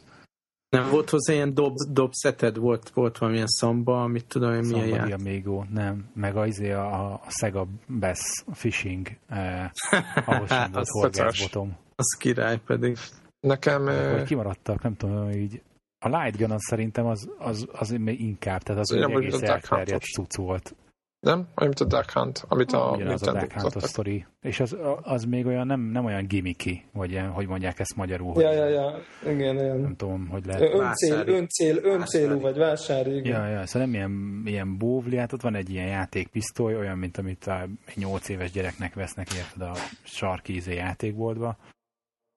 Nem 0.71 0.89
volt 0.89 1.09
hozzá 1.09 1.33
ilyen 1.33 1.53
dob, 1.53 1.75
dobszeted? 1.89 2.57
Volt, 2.57 2.89
volt 2.89 3.17
valamilyen 3.17 3.47
szamba, 3.47 4.03
amit 4.03 4.25
tudom 4.25 4.53
én 4.53 4.63
milyen 4.63 4.87
jár. 4.87 5.11
Amigo, 5.11 5.63
nem. 5.69 6.09
Meg 6.13 6.35
az 6.35 6.47
izé 6.47 6.71
a, 6.71 7.11
a 7.13 7.21
Sega 7.27 7.67
Bass 7.99 8.43
Fishing, 8.51 9.07
eh, 9.27 9.69
ahol 10.25 10.47
sem 10.47 10.71
volt 10.71 10.87
horgászbotom. 10.87 11.77
Az 11.95 12.17
király 12.19 12.59
pedig. 12.65 12.97
Nekem... 13.39 13.85
Hogy 13.85 14.23
kimaradtak, 14.23 14.81
nem 14.81 14.95
tudom, 14.95 15.29
így 15.29 15.61
a 15.99 16.07
Light 16.07 16.37
Gun 16.37 16.51
az 16.51 16.63
szerintem 16.63 17.05
az, 17.05 17.29
az, 17.37 17.67
az 17.71 17.89
még 17.89 18.21
inkább, 18.21 18.61
tehát 18.61 18.81
az, 18.81 18.91
az 18.91 18.97
egy 18.97 19.11
egész 19.11 19.41
elterjedt 19.41 20.03
cucc 20.03 20.35
volt. 20.35 20.75
Nem? 21.21 21.37
Olyan, 21.37 21.47
mint 21.55 21.79
a 21.79 21.85
Duck 21.85 22.11
Hunt, 22.11 22.45
amit 22.47 22.71
a 22.71 22.91
az 22.91 23.27
a 23.27 23.31
Duck 23.31 23.53
Hunt 23.53 23.75
a 23.75 23.79
sztori. 23.79 24.25
És 24.41 24.59
az, 24.59 24.77
az 25.01 25.23
még 25.23 25.45
olyan 25.45 25.67
nem, 25.67 25.79
nem 25.79 26.05
olyan 26.05 26.27
gimmicky, 26.27 26.85
vagy 26.93 27.11
ilyen, 27.11 27.29
hogy 27.29 27.47
mondják 27.47 27.79
ezt 27.79 27.95
magyarul. 27.95 28.41
Ja, 28.41 28.51
ja, 28.51 28.67
ja. 28.67 28.99
Igen, 29.23 29.55
igen. 29.55 29.77
Nem 29.77 29.95
tudom, 29.95 30.27
hogy 30.27 30.45
lehet. 30.45 30.61
Öncél, 30.61 31.27
öncél, 31.27 31.77
öncélú 31.83 32.39
vagy 32.39 32.57
vásári. 32.57 33.15
Igen. 33.15 33.41
Ja, 33.41 33.47
ja, 33.47 33.65
szóval 33.65 33.87
nem 33.87 33.95
ilyen, 33.95 34.41
ilyen 34.45 34.77
bóvli, 34.77 35.17
hát 35.17 35.33
ott 35.33 35.41
van 35.41 35.55
egy 35.55 35.69
ilyen 35.69 35.87
játékpisztoly, 35.87 36.75
olyan, 36.75 36.97
mint 36.97 37.17
amit 37.17 37.45
a 37.45 37.67
8 37.95 38.29
éves 38.29 38.51
gyereknek 38.51 38.93
vesznek, 38.93 39.33
érted 39.33 39.61
a 39.61 39.73
sarki 40.03 40.55
izé 40.55 40.73
játékboltba. 40.73 41.57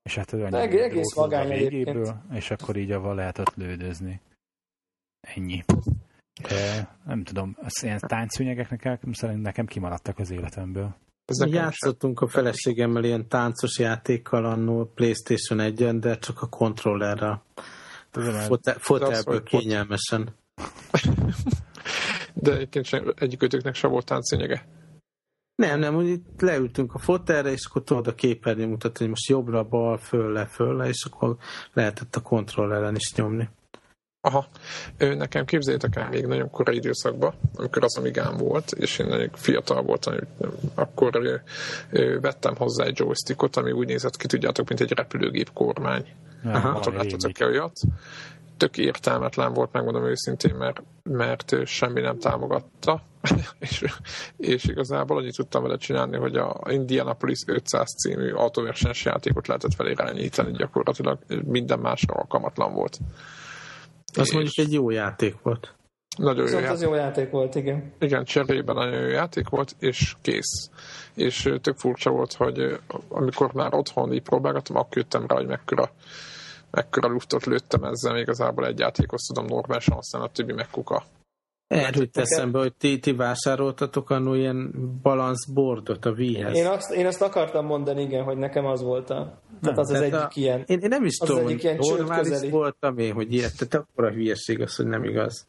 És 0.03 0.15
hát 0.15 0.33
olyan 0.33 0.55
Eg- 0.55 0.81
egész 0.81 1.15
vagány 1.15 1.51
egyébként. 1.51 2.15
És 2.33 2.51
akkor 2.51 2.77
így 2.77 2.91
avval 2.91 3.15
lehetett 3.15 3.55
lődözni. 3.55 4.21
Ennyi. 5.21 5.65
Nem 7.05 7.23
tudom, 7.23 7.57
az 7.61 7.83
ilyen 7.83 8.01
táncszűnyegek 8.01 8.71
nekem, 8.71 8.99
szerintem 9.13 9.45
nekem 9.45 9.67
kimaradtak 9.67 10.19
az 10.19 10.31
életemből. 10.31 10.95
Ez 11.25 11.53
Játszottunk 11.53 12.21
a 12.21 12.29
feleségemmel 12.29 13.05
ilyen 13.05 13.29
táncos 13.29 13.79
játékkal 13.79 14.45
annó 14.45 14.85
Playstation 14.95 15.61
1 15.61 15.99
de 15.99 16.19
csak 16.19 16.43
a 16.43 16.47
kontrollerrel. 16.47 17.43
Fotelből 18.79 19.43
kényelmesen. 19.43 20.35
De 22.35 22.53
egyébként 22.53 22.85
sem, 22.85 23.13
egyikőtöknek 23.17 23.75
sem 23.75 23.91
volt 23.91 24.07
táncszűnyege. 24.07 24.67
Nem, 25.55 25.79
nem, 25.79 25.97
úgy 25.97 26.21
leültünk 26.39 26.95
a 26.95 26.99
fotelre, 26.99 27.51
és 27.51 27.67
akkor 27.67 27.83
tudod 27.83 28.07
a 28.07 28.15
képernyő 28.15 28.67
mutatni, 28.67 28.99
hogy 28.99 29.09
most 29.09 29.29
jobbra, 29.29 29.65
bal, 29.65 29.99
föl, 29.99 30.33
le, 30.33 30.47
föl, 30.47 30.77
le, 30.77 30.89
és 30.89 31.05
akkor 31.11 31.37
lehetett 31.73 32.17
a 32.17 32.21
kontrolleren 32.21 32.95
is 32.95 33.15
nyomni. 33.15 33.49
Aha, 34.27 34.47
ő, 34.97 35.15
nekem 35.15 35.45
képzeljétek 35.45 35.97
el 35.97 36.09
még 36.09 36.27
nagyon 36.27 36.51
korai 36.51 36.77
időszakban, 36.77 37.35
amikor 37.55 37.85
az 37.85 37.97
Amigám 37.97 38.37
volt, 38.37 38.73
és 38.73 38.99
én 38.99 39.07
nagyon 39.07 39.29
fiatal 39.33 39.83
voltam, 39.83 40.15
akkor 40.75 41.17
ő, 41.17 41.43
ő, 41.91 42.21
vettem 42.21 42.57
hozzá 42.57 42.85
egy 42.85 42.99
joystickot, 42.99 43.57
ami 43.57 43.73
úgy 43.73 43.87
nézett 43.87 44.17
ki, 44.17 44.27
tudjátok, 44.27 44.69
mint 44.69 44.81
egy 44.81 44.93
repülőgép 44.93 45.53
kormány. 45.53 46.07
Láttatok 46.95 47.41
e 47.41 47.45
olyat? 47.45 47.81
Tök 48.57 48.79
értelmetlen 48.79 49.53
volt, 49.53 49.73
megmondom 49.73 50.05
őszintén, 50.05 50.55
mert, 50.55 50.83
mert 51.03 51.67
semmi 51.67 52.01
nem 52.01 52.19
támogatta, 52.19 53.03
és, 53.59 53.85
és 54.37 54.65
igazából 54.65 55.17
annyit 55.17 55.37
tudtam 55.37 55.63
vele 55.63 55.77
csinálni, 55.77 56.17
hogy 56.17 56.37
a 56.37 56.61
Indianapolis 56.69 57.43
500 57.47 57.91
című 57.91 58.33
autóversenys 58.33 59.05
játékot 59.05 59.47
lehetett 59.47 59.75
felirányítani, 59.75 60.53
gyakorlatilag 60.53 61.19
minden 61.45 61.79
másra 61.79 62.15
alkalmatlan 62.15 62.73
volt. 62.73 62.99
Az 64.17 64.27
és... 64.27 64.33
mondjuk 64.33 64.59
egy 64.59 64.73
jó 64.73 64.91
játék 64.91 65.35
volt. 65.43 65.75
Nagyon 66.17 66.47
jó 66.47 66.53
játék. 66.53 66.71
az 66.71 66.83
jó 66.83 66.95
játék 66.95 67.31
volt, 67.31 67.55
igen. 67.55 67.93
Igen, 67.99 68.25
cserében 68.25 68.75
nagyon 68.75 69.01
jó 69.01 69.09
játék 69.09 69.49
volt, 69.49 69.77
és 69.79 70.15
kész. 70.23 70.71
És 71.15 71.53
tök 71.61 71.77
furcsa 71.77 72.11
volt, 72.11 72.33
hogy 72.33 72.81
amikor 73.09 73.53
már 73.53 73.75
otthon 73.75 74.13
így 74.13 74.23
próbálgattam, 74.23 74.77
akkor 74.77 74.97
jöttem 74.97 75.27
rá, 75.27 75.37
hogy 75.37 75.47
mekkora, 75.47 75.91
mekkora 76.71 77.09
luftot 77.09 77.45
lőttem 77.45 77.85
ezzel, 77.85 78.19
igazából 78.19 78.67
egy 78.67 78.79
játékhoz 78.79 79.23
tudom 79.23 79.47
normálisan, 79.47 79.97
aztán 79.97 80.21
a 80.21 80.29
többi 80.29 80.53
meg 80.53 80.71
kuka. 80.71 81.05
Erről 81.67 82.09
eszembe, 82.13 82.59
hogy 82.59 82.75
ti, 82.75 82.99
ti 82.99 83.13
vásároltatok 83.13 84.11
annó 84.11 84.35
ilyen 84.35 84.73
balanszbordot 85.03 86.05
a 86.05 86.11
Wii-hez. 86.11 86.57
Én 86.57 86.67
azt, 86.67 86.93
én 86.93 87.07
azt 87.07 87.23
akartam 87.23 87.67
mondani, 87.67 88.03
igen, 88.03 88.25
hogy 88.25 88.37
nekem 88.37 88.67
az 88.67 88.83
volt 88.83 89.11
a... 89.11 89.43
Tehát 89.63 89.79
az 89.79 89.91
az 89.91 90.01
egyik 90.01 90.15
a, 90.15 90.31
ilyen... 90.35 90.65
Én, 90.67 90.79
én 90.79 90.89
nem 90.89 91.05
is 91.05 91.19
az 91.21 91.29
tudom, 91.29 91.45
hogy 91.45 91.77
normális 91.79 92.51
voltam 92.51 92.99
én, 92.99 93.13
hogy 93.13 93.33
ilyet, 93.33 93.53
tehát 93.59 93.75
akkor 93.75 94.05
a 94.05 94.11
hülyeség 94.11 94.61
az, 94.61 94.77
hogy 94.77 94.87
nem 94.87 95.05
igaz. 95.05 95.47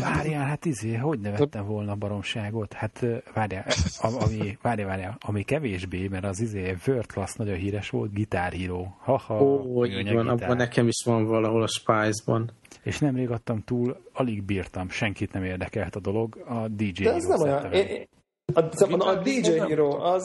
Várjál, 0.00 0.46
hát 0.46 0.64
izé, 0.64 0.94
hogy 0.94 1.20
nevettem 1.20 1.66
volna 1.66 1.94
baromságot? 1.94 2.72
Hát 2.72 3.06
várjál, 3.34 3.66
ami, 4.00 4.58
várjál, 4.62 4.88
várjál, 4.88 5.16
ami 5.20 5.42
kevésbé, 5.42 6.08
mert 6.08 6.24
az 6.24 6.40
izé 6.40 6.76
World 6.86 7.06
Class 7.06 7.34
nagyon 7.34 7.56
híres 7.56 7.90
volt, 7.90 8.12
Guitar 8.12 8.52
Hero. 8.52 8.86
Ha-ha, 8.98 9.42
Ó, 9.42 9.84
így 9.84 10.12
van, 10.12 10.28
abban 10.28 10.56
nekem 10.56 10.86
is 10.86 11.02
van 11.04 11.24
valahol 11.24 11.62
a 11.62 11.66
Spice-ban. 11.66 12.50
És 12.88 12.98
nemrég 12.98 13.30
adtam 13.30 13.62
túl, 13.64 13.96
alig 14.12 14.42
bírtam, 14.42 14.88
senkit 14.88 15.32
nem 15.32 15.44
érdekelt 15.44 15.96
a 15.96 16.00
dolog, 16.00 16.36
a 16.46 16.68
DJ 16.68 17.02
De 17.02 17.12
ez 17.12 17.24
nem 17.24 17.40
olyan, 17.40 17.72
én, 17.72 18.08
a, 18.54 18.60
a, 18.60 19.08
a 19.08 19.22
DJ 19.22 19.50
Hero 19.50 20.02
az 20.02 20.24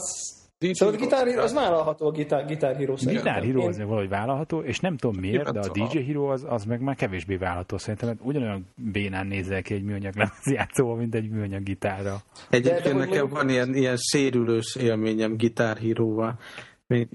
DJ 0.58 0.72
szóval 0.72 0.96
a 0.96 0.98
Guitar 0.98 1.28
Hero 1.28 1.42
az 1.42 1.54
vállalható 1.54 2.08
a 2.08 2.12
Guitar, 2.12 2.46
Guitar 2.46 2.76
Hero 2.76 2.98
szerintem. 2.98 3.34
Guitar 3.34 3.44
Hero 3.44 3.68
az 3.68 3.78
valahogy 3.78 4.10
vállalható, 4.10 4.60
és 4.60 4.80
nem 4.80 4.98
tudom 4.98 5.20
miért, 5.20 5.52
de 5.52 5.60
a 5.60 5.72
DJ 5.72 5.98
Hero 5.98 6.32
az, 6.32 6.46
az 6.48 6.66
meg 6.66 6.82
már 6.82 6.96
kevésbé 6.96 7.36
vállalható 7.36 7.78
szerintem, 7.78 8.08
mert 8.08 8.20
ugyanolyan 8.24 8.66
bénán 8.92 9.28
nézel 9.28 9.62
ki 9.62 9.74
egy 9.74 9.84
műanyag 9.84 10.14
játszóval, 10.44 10.96
mint 10.96 11.16
egy 11.16 11.30
műanyag 11.30 11.64
gitárra. 11.64 12.18
Egyébként 12.50 12.98
nekem 12.98 13.28
van 13.28 13.50
ilyen, 13.50 13.76
ilyen 13.76 13.98
sérülős 13.98 14.76
élményem 14.76 15.38
Guitar 15.38 15.78
Hero-val 15.78 16.40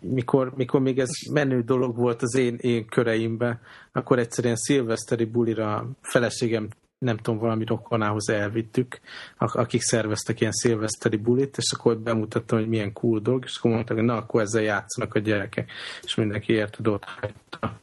mikor, 0.00 0.52
mikor 0.56 0.80
még 0.80 0.98
ez 0.98 1.08
menő 1.32 1.62
dolog 1.62 1.96
volt 1.96 2.22
az 2.22 2.34
én, 2.34 2.56
én 2.60 2.86
köreimben, 2.86 3.60
akkor 3.92 4.18
egyszerűen 4.18 4.56
szilveszteri 4.56 5.24
bulira 5.24 5.88
feleségem 6.00 6.68
nem 6.98 7.16
tudom, 7.16 7.38
valami 7.38 7.64
rokonához 7.64 8.28
elvittük, 8.28 9.00
akik 9.38 9.80
szerveztek 9.80 10.40
ilyen 10.40 10.52
szilveszteri 10.52 11.16
bulit, 11.16 11.56
és 11.56 11.72
akkor 11.76 11.98
bemutattam, 11.98 12.58
hogy 12.58 12.68
milyen 12.68 12.92
cool 12.92 13.20
dolog, 13.20 13.44
és 13.44 13.56
akkor 13.58 13.70
mondták, 13.70 13.96
hogy 13.96 14.06
na, 14.06 14.16
akkor 14.16 14.40
ezzel 14.40 14.62
játszanak 14.62 15.14
a 15.14 15.18
gyerekek, 15.18 15.70
és 16.02 16.14
mindenki 16.14 16.52
érted 16.52 16.86
ott 16.86 17.04
hagyta. 17.04 17.80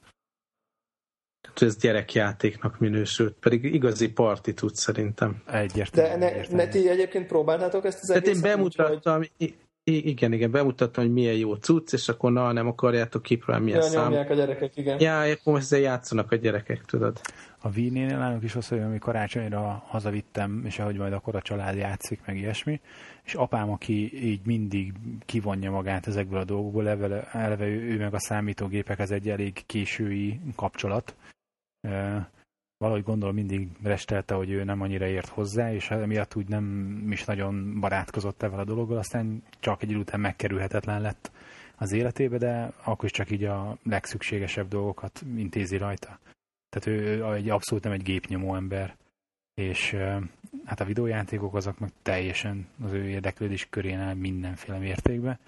Tehát 1.42 1.62
ez 1.62 1.78
gyerekjátéknak 1.78 2.80
minősült, 2.80 3.34
pedig 3.40 3.64
igazi 3.64 4.10
parti 4.10 4.54
tud 4.54 4.76
szerintem. 4.76 5.44
Egyértelmű. 5.46 6.20
De 6.20 6.48
ne, 6.50 6.64
ne 6.64 6.68
ti 6.68 6.90
egyébként 6.90 7.28
próbáltátok 7.28 7.86
ezt 7.86 8.00
az 8.02 8.08
Tehát 8.08 8.28
én 8.28 8.42
bemutattam, 8.42 9.18
hogy... 9.18 9.56
Igen, 9.88 10.34
igen, 10.34 10.52
bemutattam, 10.52 11.04
hogy 11.04 11.14
milyen 11.14 11.36
jó 11.36 11.54
cucc, 11.54 11.94
és 11.94 12.10
akkor 12.10 12.32
na, 12.32 12.52
nem 12.52 12.68
akarjátok 12.68 13.22
kipróbálni, 13.22 13.66
milyen 13.66 13.82
ja, 13.82 13.90
szám. 13.90 14.14
a 14.14 14.34
gyerekek, 14.34 14.78
igen. 14.78 15.00
Ja, 15.00 15.20
akkor 15.20 15.58
ezzel 15.58 15.80
játszanak 15.80 16.32
a 16.32 16.36
gyerekek, 16.36 16.86
tudod. 16.86 17.20
A 17.62 17.70
Wii-nél 17.70 18.18
nálunk 18.18 18.44
is 18.44 18.56
az, 18.56 18.68
hogy 18.68 18.80
amikor 18.80 19.14
karácsonyra 19.14 19.84
hazavittem, 19.88 20.64
és 20.66 20.80
ahogy 20.80 20.98
majd 20.98 21.14
akkor 21.14 21.36
a 21.36 21.42
család 21.42 21.76
játszik, 21.76 22.22
meg 22.26 22.38
ilyesmi, 22.38 22.80
és 23.24 23.34
apám, 23.34 23.72
aki 23.72 24.26
így 24.26 24.46
mindig 24.46 24.94
kivonja 25.26 25.72
magát 25.72 26.08
ezekből 26.08 26.40
a 26.40 26.44
dolgokból, 26.44 26.88
eleve, 26.88 27.30
eleve 27.32 27.66
ő, 27.66 27.82
ő 27.82 27.98
meg 27.98 28.14
a 28.14 28.20
számítógépek, 28.20 29.00
ez 29.00 29.12
egy 29.12 29.30
elég 29.30 29.66
késői 29.66 30.40
kapcsolat, 30.56 31.16
valahogy 32.78 33.04
gondolom 33.04 33.36
mindig 33.36 33.68
restelte, 33.84 34.36
hogy 34.36 34.50
ő 34.50 34.64
nem 34.64 34.82
annyira 34.82 35.08
ért 35.08 35.28
hozzá, 35.28 35.74
és 35.74 35.92
emiatt 35.92 36.36
úgy 36.36 36.48
nem 36.48 36.98
is 37.10 37.26
nagyon 37.26 37.80
barátkozott 37.80 38.44
ezzel 38.44 38.60
a 38.60 38.64
dologgal, 38.64 38.98
aztán 38.98 39.44
csak 39.60 39.84
egy 39.84 39.90
idő 39.90 40.00
után 40.00 40.20
megkerülhetetlen 40.20 41.02
lett 41.02 41.32
az 41.76 41.92
életébe, 41.92 42.38
de 42.38 42.72
akkor 42.84 43.06
is 43.06 43.12
csak 43.12 43.32
így 43.32 43.44
a 43.44 43.78
legszükségesebb 43.84 44.68
dolgokat 44.68 45.24
intézi 45.36 45.78
rajta. 45.78 46.20
Tehát 46.70 47.00
ő 47.00 47.26
egy 47.34 47.50
abszolút 47.50 47.84
nem 47.84 47.94
egy 47.94 48.04
gépnyomó 48.04 48.56
ember, 48.56 48.96
és 49.54 49.96
hát 50.66 50.80
a 50.80 50.86
videójátékok 50.86 51.56
azok 51.56 51.80
meg 51.80 51.90
teljesen 52.02 52.68
az 52.84 52.92
ő 52.92 53.08
érdeklődés 53.08 53.68
körén 53.70 54.00
áll 54.00 54.14
mindenféle 54.14 54.78
mértékben, 54.78 55.40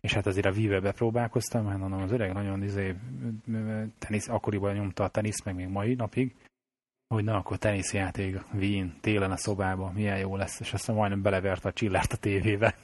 és 0.00 0.14
hát 0.14 0.26
azért 0.26 0.46
a 0.46 0.52
Vive 0.52 0.80
bepróbálkoztam, 0.80 1.66
hát 1.66 1.78
mondom, 1.78 2.02
az 2.02 2.12
öreg 2.12 2.32
nagyon 2.32 2.62
izé, 2.62 2.94
tenisz, 3.98 4.28
akkoriban 4.28 4.74
nyomta 4.74 5.04
a 5.04 5.08
tenisz, 5.08 5.44
meg 5.44 5.54
még 5.54 5.68
mai 5.68 5.94
napig, 5.94 6.34
hogy 7.08 7.24
na, 7.24 7.36
akkor 7.36 7.56
teniszjáték, 7.56 8.44
Wien, 8.54 8.94
télen 9.00 9.30
a 9.30 9.36
szobában, 9.36 9.92
milyen 9.92 10.18
jó 10.18 10.36
lesz, 10.36 10.60
és 10.60 10.72
aztán 10.72 10.96
majdnem 10.96 11.22
belevert 11.22 11.64
a 11.64 11.72
csillárt 11.72 12.12
a 12.12 12.16
tévébe. 12.16 12.74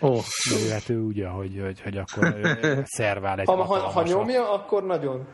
Ó, 0.00 0.14
De 0.50 0.56
ő, 0.66 0.70
hát 0.70 0.88
ő 0.88 1.00
úgy, 1.00 1.26
hogy, 1.30 1.60
hogy, 1.60 1.80
hogy 1.80 1.96
akkor 1.96 2.36
szervál 2.98 3.40
egy 3.40 3.46
Ha, 3.46 3.64
ha, 3.64 3.78
ha 3.78 4.02
nyomja, 4.02 4.52
akkor 4.52 4.84
nagyon. 4.84 5.26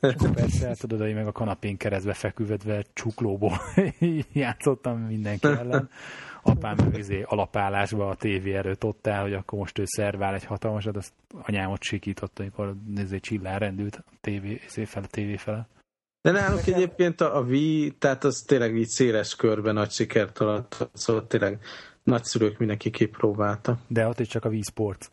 És 0.00 0.14
akkor 0.14 0.30
persze, 0.34 0.66
hát 0.66 0.78
tudod, 0.78 1.00
hogy 1.00 1.14
meg 1.14 1.26
a 1.26 1.32
kanapén 1.32 1.76
keresztbe 1.76 2.12
feküvedve 2.12 2.84
csuklóból 2.92 3.60
játszottam 4.32 4.98
mindenki 4.98 5.46
ellen. 5.46 5.88
Apám 6.42 6.76
izé 6.92 7.22
alapállásba 7.22 8.08
a 8.08 8.14
tévé 8.14 8.54
előtt 8.54 8.84
ott 8.84 9.06
áll, 9.06 9.22
hogy 9.22 9.32
akkor 9.32 9.58
most 9.58 9.78
ő 9.78 9.82
szervál 9.84 10.34
egy 10.34 10.44
hatalmasat, 10.44 10.96
azt 10.96 11.12
anyám 11.42 11.70
ott 11.70 11.82
sikított, 11.82 12.38
amikor 12.38 12.74
nézzé 12.86 13.18
csillár 13.18 13.60
rendült 13.60 13.96
a 13.96 14.10
tévé, 14.20 14.60
izé 14.66 14.84
fel 14.84 15.02
a 15.02 15.06
tévé 15.06 15.36
fele. 15.36 15.68
De 16.24 16.30
nálunk 16.30 16.66
egyébként 16.66 17.20
a, 17.20 17.36
a 17.36 17.40
Wii, 17.42 17.90
tehát 17.90 18.24
az 18.24 18.42
tényleg 18.46 18.76
így 18.76 18.86
széles 18.88 19.36
körben 19.36 19.74
nagy 19.74 19.90
sikert 19.90 20.38
alatt, 20.38 20.88
szóval 20.92 21.26
tényleg 21.26 21.58
nagyszülők 22.02 22.58
mindenki 22.58 22.90
kipróbálta. 22.90 23.78
De 23.88 24.06
ott 24.06 24.20
is 24.20 24.28
csak 24.28 24.44
a 24.44 24.48
Wii 24.48 24.62
Sports. 24.62 25.06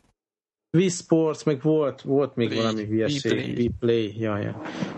Wii 0.77 0.89
Sports, 0.89 1.43
meg 1.45 1.61
volt, 1.61 2.01
volt 2.01 2.35
még 2.35 2.47
Play. 2.49 2.61
valami 2.61 2.85
hülyeség, 2.85 3.31
Wii 3.31 3.41
Play. 3.41 3.55
Wii 3.55 3.71
Play, 3.79 4.19
jaj, 4.21 4.41
jaj. 4.43 4.55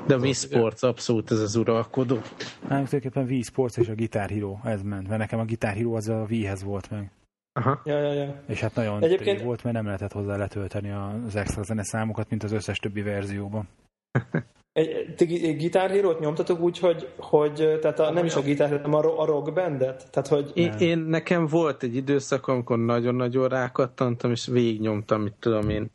De 0.08 0.16
a 0.16 0.18
Wii 0.18 0.34
Sports 0.34 0.84
abszolút 0.84 1.32
ez 1.32 1.40
az 1.40 1.56
uralkodó. 1.56 2.16
Nálunk 2.16 2.88
tulajdonképpen 2.90 3.26
Wii 3.26 3.42
Sports 3.42 3.78
és 3.78 3.88
a 3.88 3.96
Guitar 3.96 4.30
Hero, 4.30 4.58
ez 4.64 4.82
ment. 4.82 5.08
Mert 5.08 5.20
nekem 5.20 5.40
a 5.40 5.46
Guitar 5.46 5.74
Hero 5.74 5.96
az 5.96 6.08
a 6.10 6.26
Wii-hez 6.30 6.64
volt 6.64 6.90
meg. 6.90 7.12
Aha. 7.60 7.82
Ja, 7.86 7.98
ja, 8.00 8.14
ja. 8.14 8.44
És 8.48 8.60
hát 8.60 8.76
nagyon 8.76 8.94
Egyébként- 8.96 9.22
Egyébként... 9.22 9.46
volt, 9.46 9.64
mert 9.64 9.76
nem 9.76 9.86
lehetett 9.86 10.12
hozzá 10.12 10.36
letölteni 10.38 10.92
az 10.92 11.36
extra 11.36 11.64
zene 11.64 11.84
számokat, 11.84 12.30
mint 12.30 12.44
az 12.44 12.52
összes 12.52 12.78
többi 12.78 13.02
verzióban. 13.02 13.68
Egy, 14.74 15.14
ti 15.16 15.26
gi- 15.26 15.52
gitárhírót 15.52 16.20
nyomtatok 16.20 16.60
úgy, 16.60 16.80
hogy, 16.80 17.08
hogy 17.18 17.80
tehát 17.82 18.00
a, 18.00 18.12
nem 18.12 18.26
is 18.26 18.36
a 18.36 18.42
gitár, 18.42 18.70
hanem 18.70 18.94
a, 18.94 19.22
a 19.22 19.26
rock 19.26 19.54
bandet? 19.54 20.08
Tehát, 20.12 20.28
hogy 20.28 20.52
Én, 20.54 20.74
én, 20.80 20.98
nekem 20.98 21.48
volt 21.48 21.84
egy 21.84 21.96
időszak, 21.96 22.48
amikor 22.48 22.78
nagyon-nagyon 22.80 23.48
rákattantam, 23.48 24.32
és 24.32 24.46
végignyomtam, 24.48 25.22
mit 25.22 25.34
tudom 25.40 25.70
én, 25.70 25.90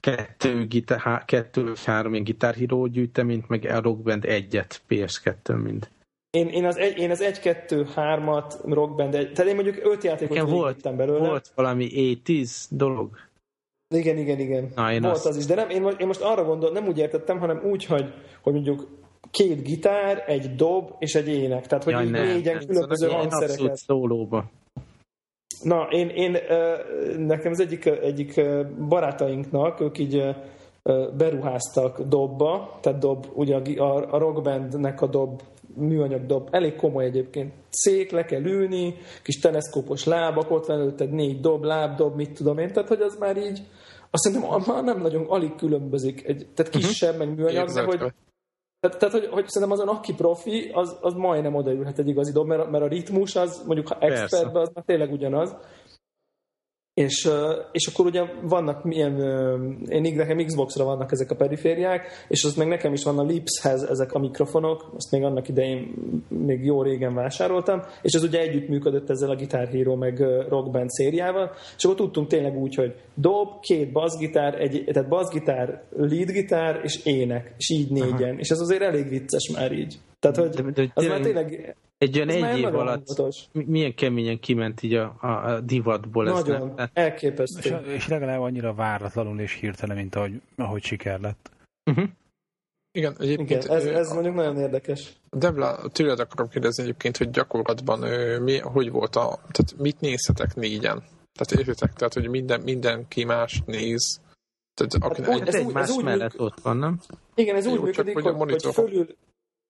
kettő, 0.00 0.66
gitár, 0.66 0.98
há- 0.98 1.24
kettő 1.24 1.64
vagy 1.64 1.84
három 1.84 2.12
ilyen 2.12 2.24
gitárhíró 2.24 2.86
gyűjteményt, 2.86 3.48
meg 3.48 3.64
a 3.64 3.80
Rock 3.80 4.02
Band 4.02 4.24
egyet, 4.24 4.82
PS2 4.88 5.62
mind. 5.62 5.88
én, 6.30 6.48
én 6.48 6.64
az, 6.64 6.76
egy, 6.76 6.98
én 6.98 7.10
az 7.10 7.20
1, 7.20 7.40
2, 7.40 7.86
3-at 7.96 8.54
rock 8.68 8.94
band, 8.96 9.14
egy, 9.14 9.32
tehát 9.32 9.50
én 9.50 9.54
mondjuk 9.54 9.86
öt 9.86 10.04
játékot 10.04 10.36
Nekem 10.36 10.52
volt, 10.52 10.96
belőle. 10.96 11.28
volt 11.28 11.52
valami 11.54 11.88
80s 12.24 12.64
dolog. 12.70 13.18
Igen, 13.94 14.16
igen, 14.16 14.38
igen. 14.38 14.68
Na, 14.74 14.92
én 14.92 15.00
Volt 15.00 15.14
azt- 15.14 15.26
az 15.26 15.36
is, 15.36 15.46
de 15.46 15.54
nem, 15.54 15.70
én, 15.70 15.82
most- 15.82 16.00
én 16.00 16.06
most 16.06 16.20
arra 16.20 16.44
gondol, 16.44 16.70
nem 16.70 16.86
úgy 16.86 16.98
értettem, 16.98 17.38
hanem 17.38 17.60
úgy, 17.64 17.84
hogy, 17.84 18.12
hogy 18.42 18.52
mondjuk 18.52 18.86
két 19.30 19.62
gitár, 19.62 20.24
egy 20.26 20.54
dob 20.54 20.90
és 20.98 21.14
egy 21.14 21.28
ének. 21.28 21.66
Tehát, 21.66 21.84
hogy 21.84 21.92
Jaj, 21.92 22.04
így 22.04 22.10
nem, 22.10 22.26
négyen 22.26 22.56
nem. 22.56 22.66
különböző 22.66 23.08
hangszereket. 23.08 23.76
szólóba. 23.76 24.44
Na, 25.62 25.88
én, 25.90 26.08
én 26.08 26.36
nekem 27.18 27.52
az 27.52 27.60
egyik, 27.60 27.86
egyik 27.86 28.40
barátainknak, 28.88 29.80
ők 29.80 29.98
így 29.98 30.22
beruháztak 31.16 32.00
dobba, 32.00 32.78
tehát 32.82 32.98
dob, 32.98 33.26
ugye 33.34 33.56
a, 33.78 34.14
a, 34.14 34.18
rockbandnek 34.18 35.02
a 35.02 35.06
dob, 35.06 35.42
műanyag 35.74 36.26
dob, 36.26 36.48
elég 36.50 36.76
komoly 36.76 37.04
egyébként. 37.04 37.52
Szék, 37.70 38.10
le 38.10 38.24
kell 38.24 38.44
ülni, 38.44 38.94
kis 39.22 39.38
teleszkópos 39.38 40.04
lábak, 40.04 40.50
ott 40.50 40.66
van 40.66 40.80
előtted 40.80 41.10
négy 41.10 41.40
dob, 41.40 41.64
lábdob, 41.64 42.16
mit 42.16 42.30
tudom 42.32 42.58
én, 42.58 42.72
tehát 42.72 42.88
hogy 42.88 43.00
az 43.00 43.16
már 43.18 43.36
így, 43.36 43.60
azt 44.10 44.22
szerintem 44.22 44.62
már 44.66 44.84
nem 44.84 45.00
nagyon 45.00 45.24
alig 45.26 45.54
különbözik, 45.54 46.24
egy, 46.24 46.46
tehát 46.54 46.72
kisebb, 46.72 47.18
meg 47.18 47.34
műanyag, 47.34 47.68
de 47.68 47.82
hogy, 47.82 47.98
tehát, 48.80 48.98
tehát 48.98 49.14
hogy, 49.14 49.26
hogy 49.26 49.48
szerintem 49.48 49.78
azon, 49.78 49.88
aki 49.88 50.14
profi, 50.14 50.70
az, 50.72 50.96
az 51.00 51.14
majdnem 51.14 51.54
odaülhet 51.54 51.98
egy 51.98 52.08
igazi 52.08 52.32
dob, 52.32 52.46
mert, 52.46 52.70
mert 52.70 52.84
a 52.84 52.88
ritmus 52.88 53.36
az 53.36 53.62
mondjuk 53.66 53.88
ha 53.88 53.98
expertben 54.00 54.62
az 54.62 54.70
már 54.74 54.84
tényleg 54.84 55.12
ugyanaz. 55.12 55.56
És, 57.00 57.28
és 57.72 57.86
akkor 57.86 58.06
ugye 58.06 58.22
vannak 58.42 58.84
milyen, 58.84 59.20
ö, 59.20 59.56
én 59.88 60.14
nekem 60.14 60.44
Xbox-ra 60.44 60.84
vannak 60.84 61.12
ezek 61.12 61.30
a 61.30 61.34
perifériák, 61.34 62.06
és 62.28 62.44
az 62.44 62.54
meg 62.54 62.68
nekem 62.68 62.92
is 62.92 63.04
van 63.04 63.18
a 63.18 63.22
Lipshez 63.22 63.82
ezek 63.82 64.12
a 64.12 64.18
mikrofonok, 64.18 64.92
azt 64.96 65.10
még 65.10 65.22
annak 65.22 65.48
idején 65.48 65.94
még 66.28 66.64
jó 66.64 66.82
régen 66.82 67.14
vásároltam, 67.14 67.82
és 68.02 68.14
az 68.14 68.22
ugye 68.22 68.40
együtt 68.40 68.68
működött 68.68 69.10
ezzel 69.10 69.30
a 69.30 69.36
Guitar 69.36 69.68
Hero 69.68 69.96
meg 69.96 70.20
Rock 70.48 70.70
Band 70.70 70.90
szériával, 70.90 71.50
és 71.76 71.84
akkor 71.84 71.96
tudtunk 71.96 72.28
tényleg 72.28 72.56
úgy, 72.56 72.74
hogy 72.74 72.94
dob, 73.14 73.60
két 73.60 73.92
bassgitár, 73.92 74.60
egy, 74.60 74.84
tehát 74.92 75.08
bassgitár, 75.08 75.82
leadgitár 75.96 76.80
és 76.82 77.04
ének, 77.04 77.54
és 77.58 77.70
így 77.70 77.90
négyen, 77.90 78.30
Aha. 78.30 78.38
és 78.38 78.48
ez 78.48 78.60
azért 78.60 78.82
elég 78.82 79.08
vicces 79.08 79.50
már 79.54 79.72
így. 79.72 79.98
Tehát, 80.20 80.36
hogy 80.36 80.48
De- 80.48 80.70
de 80.70 80.90
az 80.94 81.02
tényleg- 81.04 81.18
már 81.18 81.20
tényleg 81.20 81.76
Egy 81.98 82.16
olyan 82.16 82.28
Ez 82.28 82.34
egy 82.34 82.58
év 82.58 82.64
alatt 82.64 83.06
hangulatos. 83.06 83.44
mi- 83.52 83.64
milyen 83.64 83.94
keményen 83.94 84.38
kiment 84.40 84.82
így 84.82 84.94
a, 84.94 85.16
a, 85.20 85.26
a 85.26 85.60
divatból 85.60 86.28
ez. 86.28 86.32
nagyon 86.34 86.66
nem? 86.66 86.74
Tehát- 86.74 86.90
És, 86.94 87.02
elképesztő. 87.02 87.76
és 87.76 88.08
legalább 88.08 88.40
annyira 88.40 88.74
váratlanul 88.74 89.40
és 89.40 89.52
hirtelen, 89.52 89.96
mint 89.96 90.14
ahogy, 90.14 90.40
ahogy 90.56 90.82
siker 90.82 91.20
lett. 91.20 91.50
Uh-huh. 91.90 92.08
Igen, 92.92 93.16
egyébként 93.18 93.64
Igen, 93.64 93.76
ez, 93.76 93.84
ez 93.84 94.12
mondjuk 94.12 94.34
nagyon 94.34 94.56
érdekes. 94.58 95.12
Debla, 95.30 95.88
tőled 95.88 96.18
akarom 96.20 96.48
kérdezni 96.48 96.82
egyébként, 96.82 97.16
hogy 97.16 97.30
gyakorlatban 97.30 98.02
ö, 98.02 98.38
mi, 98.38 98.58
hogy 98.58 98.90
volt 98.90 99.16
a, 99.16 99.28
tehát 99.50 99.74
mit 99.78 100.00
nézhetek 100.00 100.54
négyen? 100.54 101.02
Tehát 101.38 101.66
értitek, 101.66 101.92
tehát 101.92 102.14
hogy 102.14 102.28
minden, 102.28 102.60
mindenki 102.60 103.24
más 103.24 103.62
néz. 103.66 104.20
Tehát 104.74 105.18
Hát 105.18 105.28
úgy- 105.28 105.40
egy, 105.40 105.48
ez 105.48 105.54
Ez 105.54 105.60
úgy- 105.60 105.66
egymás 105.68 105.88
ez 105.88 105.90
úgy 105.96 106.04
mellett 106.04 106.40
ott 106.40 106.60
van, 106.60 106.76
nem? 106.76 107.00
Igen, 107.34 107.56
ez 107.56 107.66
Jó, 107.66 107.72
úgy 107.72 107.80
működik, 107.80 108.14
hogy 108.14 108.22
hogy, 108.22 108.32
a 108.32 108.36
hogy 108.36 108.46
monitor- 108.46 108.74
fölül, 108.74 109.06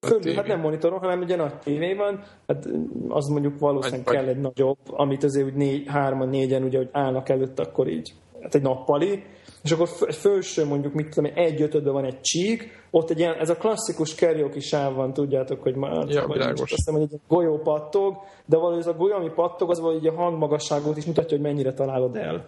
tévé. 0.00 0.34
hát 0.34 0.46
nem 0.46 0.60
monitoron, 0.60 0.98
hanem 0.98 1.20
ugye 1.20 1.36
nagy 1.36 1.58
tévé 1.58 1.94
van, 1.94 2.22
hát 2.46 2.68
az 3.08 3.28
mondjuk 3.28 3.58
valószínűleg 3.58 4.04
Vagy- 4.04 4.14
kell 4.14 4.26
egy 4.26 4.40
nagyobb, 4.40 4.78
amit 4.86 5.24
azért 5.24 5.46
úgy 5.46 5.54
négy, 5.54 5.86
hárman, 5.88 6.28
négyen, 6.28 6.62
ugye, 6.62 6.78
hogy 6.78 6.88
állnak 6.92 7.28
előtt, 7.28 7.58
akkor 7.60 7.88
így, 7.88 8.14
hát 8.42 8.54
egy 8.54 8.62
nappali, 8.62 9.22
és 9.62 9.72
akkor 9.72 9.88
fö- 9.88 10.14
felső 10.14 10.64
mondjuk, 10.64 10.92
mit 10.94 11.14
tudom 11.14 11.32
egy 11.34 11.62
ötödben 11.62 11.92
van 11.92 12.04
egy 12.04 12.20
csík, 12.20 12.84
ott 12.90 13.10
egy 13.10 13.18
ilyen, 13.18 13.34
ez 13.34 13.50
a 13.50 13.56
klasszikus 13.56 14.14
karaoke 14.14 14.60
sáv 14.60 14.94
van, 14.94 15.12
tudjátok, 15.12 15.62
hogy 15.62 15.74
már 15.74 16.08
Ja, 16.08 16.26
vagy 16.26 16.36
világos. 16.36 16.60
azt 16.60 16.70
hiszem, 16.74 16.94
hogy 16.94 17.02
egy 17.02 17.20
golyó 17.28 17.58
pattog, 17.58 18.14
de 18.44 18.56
valahogy 18.56 18.78
ez 18.78 18.86
a 18.86 18.92
golyó, 18.94 19.14
ami 19.14 19.30
pattog, 19.34 19.70
az 19.70 19.80
valahogy 19.80 20.06
a 20.06 20.12
hangmagasságot 20.14 20.96
is 20.96 21.04
mutatja, 21.04 21.36
hogy 21.36 21.46
mennyire 21.46 21.72
találod 21.72 22.16
el. 22.16 22.46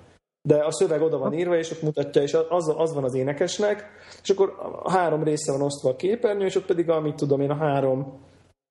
De 0.49 0.64
a 0.64 0.72
szöveg 0.72 1.03
oda 1.03 1.18
van 1.18 1.32
írva, 1.32 1.57
és 1.57 1.70
ott 1.70 1.82
mutatja, 1.82 2.22
és 2.22 2.36
az, 2.49 2.74
az 2.76 2.94
van 2.94 3.05
az 3.05 3.14
énekesnek, 3.14 3.84
és 4.22 4.30
akkor 4.30 4.55
a 4.82 4.90
három 4.90 5.22
része 5.22 5.53
van 5.53 5.62
osztva 5.62 5.90
a 5.90 5.96
képernyő, 5.96 6.44
és 6.44 6.57
ott 6.57 6.66
pedig, 6.66 6.90
amit 6.90 7.16
tudom 7.16 7.40
én, 7.40 7.51
a 7.51 7.57
három 7.57 8.26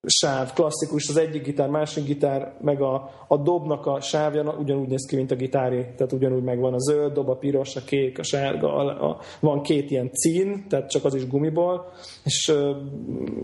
sáv, 0.06 0.52
klasszikus, 0.52 1.08
az 1.08 1.16
egyik 1.16 1.42
gitár, 1.42 1.68
másik 1.68 2.04
gitár, 2.04 2.56
meg 2.60 2.80
a, 2.82 3.10
a 3.28 3.36
dobnak 3.36 3.86
a 3.86 4.00
sávja 4.00 4.56
ugyanúgy 4.58 4.88
néz 4.88 5.06
ki, 5.06 5.16
mint 5.16 5.30
a 5.30 5.34
gitári, 5.34 5.86
tehát 5.96 6.12
ugyanúgy 6.12 6.42
megvan 6.42 6.74
a 6.74 6.78
zöld 6.78 7.12
dob, 7.12 7.28
a 7.28 7.36
piros, 7.36 7.76
a 7.76 7.80
kék, 7.86 8.18
a 8.18 8.22
sárga, 8.22 8.74
a, 8.74 9.08
a, 9.08 9.18
van 9.40 9.62
két 9.62 9.90
ilyen 9.90 10.10
cín, 10.12 10.64
tehát 10.68 10.90
csak 10.90 11.04
az 11.04 11.14
is 11.14 11.28
gumiból, 11.28 11.92
és 12.24 12.48
ö, 12.48 12.76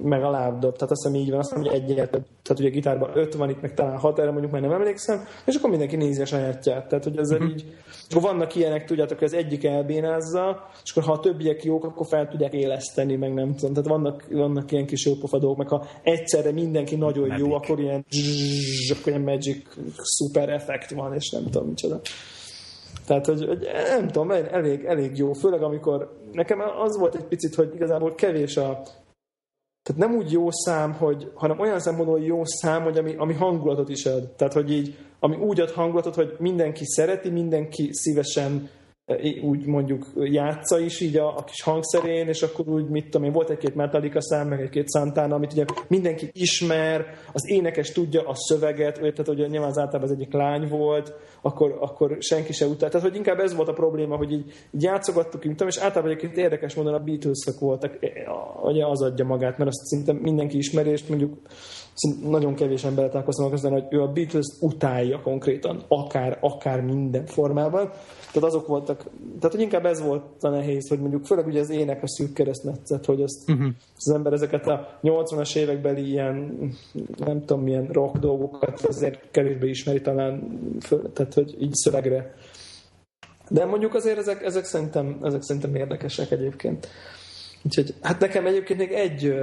meg 0.03 0.23
a 0.23 0.31
lábdob, 0.31 0.77
tehát 0.77 0.91
azt 0.91 1.05
hiszem 1.05 1.21
így 1.21 1.31
van, 1.31 1.39
azt 1.39 1.55
hiszem, 1.55 1.71
hogy 1.71 1.83
egyet, 1.83 2.11
tehát 2.11 2.59
ugye 2.59 2.69
a 2.69 2.73
gitárban 2.73 3.11
öt 3.15 3.35
van, 3.35 3.51
itt 3.51 3.61
meg 3.61 3.75
talán 3.75 3.99
hat, 3.99 4.19
erre 4.19 4.31
mondjuk 4.31 4.53
már 4.53 4.61
nem 4.61 4.73
emlékszem, 4.73 5.25
és 5.47 5.55
akkor 5.55 5.71
mindenki 5.71 5.97
nézi 5.97 6.21
a 6.21 6.27
sajátját, 6.27 6.89
tehát 6.89 7.05
hogy 7.05 7.19
ezzel 7.19 7.43
így, 7.43 7.65
és 8.09 8.15
akkor 8.15 8.31
vannak 8.31 8.55
ilyenek, 8.55 8.85
tudjátok, 8.85 9.21
az 9.21 9.33
egyik 9.33 9.65
elbénázza, 9.65 10.69
és 10.85 10.91
akkor 10.91 11.03
ha 11.03 11.13
a 11.13 11.21
többiek 11.21 11.65
jók, 11.65 11.85
akkor 11.85 12.07
fel 12.07 12.29
tudják 12.29 12.53
éleszteni, 12.53 13.17
meg 13.17 13.35
nem 13.35 13.55
tudom, 13.55 13.75
tehát 13.75 13.89
vannak, 13.89 14.27
vannak 14.31 14.73
ilyen 14.73 14.87
kis 14.87 15.07
jópofa 15.07 15.39
dolgok, 15.39 15.59
meg 15.59 15.69
ha 15.69 15.87
egyszerre 16.03 16.53
mindenki 16.53 16.97
nagyon 16.97 17.39
jó, 17.39 17.47
Magic. 17.47 17.55
akkor 17.55 17.81
ilyen 17.81 18.05
zzzz, 18.11 18.91
akkor 18.91 19.07
ilyen 19.07 19.21
magic 19.21 19.67
szuper 20.03 20.49
effekt 20.49 20.91
van, 20.91 21.15
és 21.15 21.31
nem 21.31 21.45
tudom 21.51 21.69
micsoda. 21.69 22.01
Tehát, 23.07 23.27
hogy, 23.27 23.47
hogy 23.47 23.69
nem 23.89 24.07
tudom, 24.07 24.31
elég, 24.31 24.85
elég 24.85 25.17
jó, 25.17 25.33
főleg 25.33 25.63
amikor 25.63 26.19
nekem 26.33 26.59
az 26.85 26.99
volt 26.99 27.15
egy 27.15 27.25
picit, 27.25 27.55
hogy 27.55 27.75
igazából 27.75 28.15
kevés 28.15 28.57
a 28.57 28.83
tehát 29.85 30.01
nem 30.01 30.17
úgy 30.17 30.33
jó 30.33 30.51
szám, 30.51 30.93
hogy, 30.93 31.31
hanem 31.35 31.59
olyan 31.59 31.81
szempontból 31.81 32.21
jó 32.21 32.45
szám, 32.45 32.83
hogy 32.83 32.99
ami, 32.99 33.15
ami 33.17 33.35
hangulatot 33.35 33.89
is 33.89 34.07
ad. 34.07 34.29
Tehát, 34.29 34.53
hogy 34.53 34.73
így, 34.73 34.97
ami 35.21 35.37
úgy 35.37 35.61
ad 35.61 35.71
hangulatot, 35.71 36.15
hogy 36.15 36.37
mindenki 36.39 36.85
szereti, 36.85 37.31
mindenki 37.31 37.89
szívesen 37.93 38.69
úgy 39.43 39.67
mondjuk 39.67 40.07
játsza 40.15 40.79
is 40.79 41.01
így 41.01 41.17
a, 41.17 41.37
a 41.37 41.45
kis 41.45 41.63
hangszerén, 41.63 42.29
és 42.29 42.43
akkor 42.43 42.69
úgy, 42.69 42.89
mit 42.89 43.05
tudom 43.05 43.27
én, 43.27 43.33
volt 43.33 43.51
egy-két 43.51 43.75
Metallica 43.75 44.21
szám, 44.21 44.49
meg 44.49 44.61
egy-két 44.61 44.91
Santana, 44.91 45.35
amit 45.35 45.53
ugye 45.53 45.65
mindenki 45.89 46.31
ismer, 46.33 47.07
az 47.33 47.51
énekes 47.51 47.93
tudja 47.93 48.29
a 48.29 48.35
szöveget, 48.35 48.99
vagy 48.99 49.15
tehát 49.15 49.27
hogy 49.27 49.51
nyilván 49.51 49.69
az 49.69 49.79
általában 49.79 50.11
az 50.11 50.17
egyik 50.17 50.33
lány 50.33 50.69
volt, 50.69 51.15
akkor, 51.43 51.79
akkor 51.81 52.17
senki 52.21 52.53
se 52.53 52.67
utál. 52.67 52.91
Tehát, 52.91 53.07
hogy 53.07 53.17
inkább 53.17 53.39
ez 53.39 53.55
volt 53.55 53.69
a 53.69 53.73
probléma, 53.73 54.17
hogy 54.17 54.33
így, 54.33 54.53
így 54.71 54.83
játszogattuk, 54.83 55.41
tudom, 55.41 55.69
és 55.69 55.77
általában 55.77 56.11
egyébként 56.11 56.37
érdekes 56.37 56.75
módon 56.75 56.95
a 56.95 56.99
beatles 56.99 57.49
voltak, 57.59 57.99
e, 58.01 58.09
ugye 58.63 58.87
az 58.87 59.03
adja 59.03 59.25
magát, 59.25 59.59
mert 59.59 59.71
azt 59.71 59.85
szinte 59.85 60.13
mindenki 60.13 60.57
ismeri, 60.57 60.91
és 60.91 61.07
mondjuk 61.07 61.39
szinte 61.95 62.29
nagyon 62.29 62.55
kevés 62.55 62.85
embert 62.85 63.11
találkoztam 63.11 63.53
aztán, 63.53 63.73
hogy 63.73 63.87
ő 63.91 64.03
a 64.03 64.13
Beatles 64.13 64.47
utálja 64.61 65.21
konkrétan, 65.21 65.85
akár, 65.89 66.39
akár 66.41 66.81
minden 66.81 67.27
formában. 67.27 67.91
Tehát 68.33 68.49
azok 68.49 68.67
voltak 68.67 69.05
tehát 69.39 69.53
hogy 69.53 69.61
inkább 69.61 69.87
ez 69.87 70.03
volt 70.03 70.25
a 70.41 70.49
nehéz, 70.49 70.89
hogy 70.89 71.01
mondjuk 71.01 71.27
főleg 71.27 71.47
ugye 71.47 71.61
az 71.61 71.71
ének 71.71 72.03
a 72.03 72.09
szűk 72.09 72.33
keresztmetszet, 72.33 73.05
hogy 73.05 73.23
azt 73.23 73.51
uh-huh. 73.51 73.69
az 73.97 74.11
ember 74.15 74.33
ezeket 74.33 74.67
a 74.67 74.99
80-as 75.03 75.57
évekbeli 75.57 76.11
ilyen, 76.11 76.57
nem 77.17 77.45
tudom 77.45 77.63
milyen 77.63 77.87
rock 77.87 78.17
dolgokat 78.17 78.81
azért 78.81 79.31
kevésbé 79.31 79.69
ismeri 79.69 80.01
talán, 80.01 80.59
föl, 80.81 81.13
tehát 81.13 81.35
hogy 81.35 81.63
így 81.63 81.73
szövegre. 81.73 82.35
De 83.49 83.65
mondjuk 83.65 83.95
azért 83.95 84.19
ezek, 84.19 84.43
ezek, 84.43 84.65
szerintem, 84.65 85.19
ezek 85.23 85.43
szerintem 85.43 85.75
érdekesek 85.75 86.31
egyébként. 86.31 86.89
Úgyhogy, 87.65 87.95
hát 88.01 88.21
nekem 88.21 88.47
egyébként 88.47 88.79
még 88.79 88.93
egy, 88.93 89.35